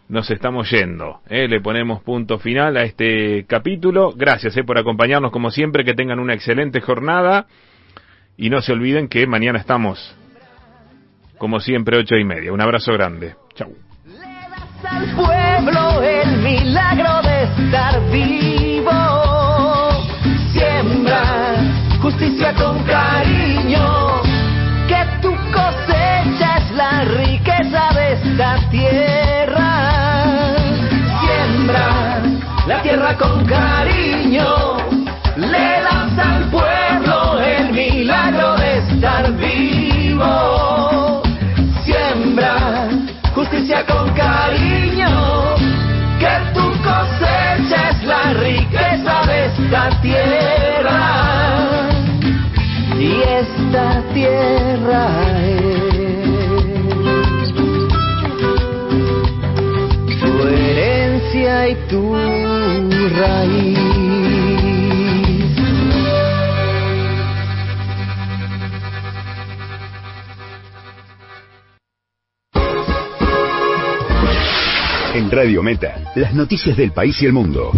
nos 0.08 0.30
estamos 0.30 0.70
yendo. 0.70 1.22
¿eh? 1.30 1.48
Le 1.48 1.62
ponemos 1.62 2.02
punto 2.04 2.38
final 2.38 2.78
a 2.78 2.84
este 2.84 3.46
capítulo. 3.48 4.14
Gracias 4.16 4.56
¿eh? 4.58 4.64
por 4.64 4.78
acompañarnos 4.78 5.32
como 5.32 5.52
siempre, 5.52 5.84
que 5.84 5.94
tengan 5.94 6.20
una 6.20 6.34
excelente 6.34 6.82
jornada 6.82 7.48
y 8.38 8.50
no 8.50 8.62
se 8.62 8.74
olviden 8.74 9.08
que 9.08 9.26
mañana 9.28 9.60
estamos, 9.60 10.16
como 11.38 11.60
siempre, 11.60 11.98
ocho 11.98 12.16
y 12.16 12.24
media. 12.24 12.52
Un 12.52 12.62
abrazo 12.62 12.94
grande. 12.94 13.36
Chau. 13.56 13.74
Le 14.06 14.14
das 14.14 14.86
al 14.86 15.16
pueblo 15.16 16.02
el 16.02 16.38
milagro 16.40 17.22
de 17.24 17.44
estar 17.44 18.12
vivo. 18.12 18.92
Siembra 20.52 21.56
justicia 22.02 22.54
con 22.54 22.84
cariño, 22.84 24.22
que 24.88 25.22
tu 25.22 25.32
cosecha 25.52 26.58
es 26.58 26.72
la 26.72 27.04
riqueza 27.06 27.90
de 27.96 28.14
esta 28.14 28.70
tierra. 28.70 29.25
Tierra 32.96 33.18
con 33.18 33.46
cariño, 33.46 34.78
le 35.36 35.82
das 35.84 36.18
al 36.18 36.50
pueblo 36.50 37.42
el 37.42 37.74
milagro 37.74 38.56
de 38.56 38.78
estar 38.78 39.34
vivo. 39.34 41.22
Siembra 41.84 42.88
justicia 43.34 43.86
con 43.86 44.10
cariño, 44.14 45.56
que 46.20 46.40
tu 46.54 46.72
cosecha 46.84 47.90
es 47.90 48.04
la 48.06 48.34
riqueza 48.34 49.22
de 49.28 49.46
esta 49.48 49.90
tierra. 50.02 51.02
Y 52.98 53.12
esta 53.42 54.02
tierra 54.14 55.08
es 55.44 55.76
tu 60.22 60.48
herencia 60.48 61.68
y 61.68 61.76
tu 61.90 62.35
En 75.14 75.32
Radio 75.32 75.64
Meta, 75.64 76.12
las 76.16 76.34
noticias 76.34 76.76
del 76.76 76.92
país 76.92 77.22
y 77.22 77.26
el 77.26 77.32
mundo. 77.32 77.72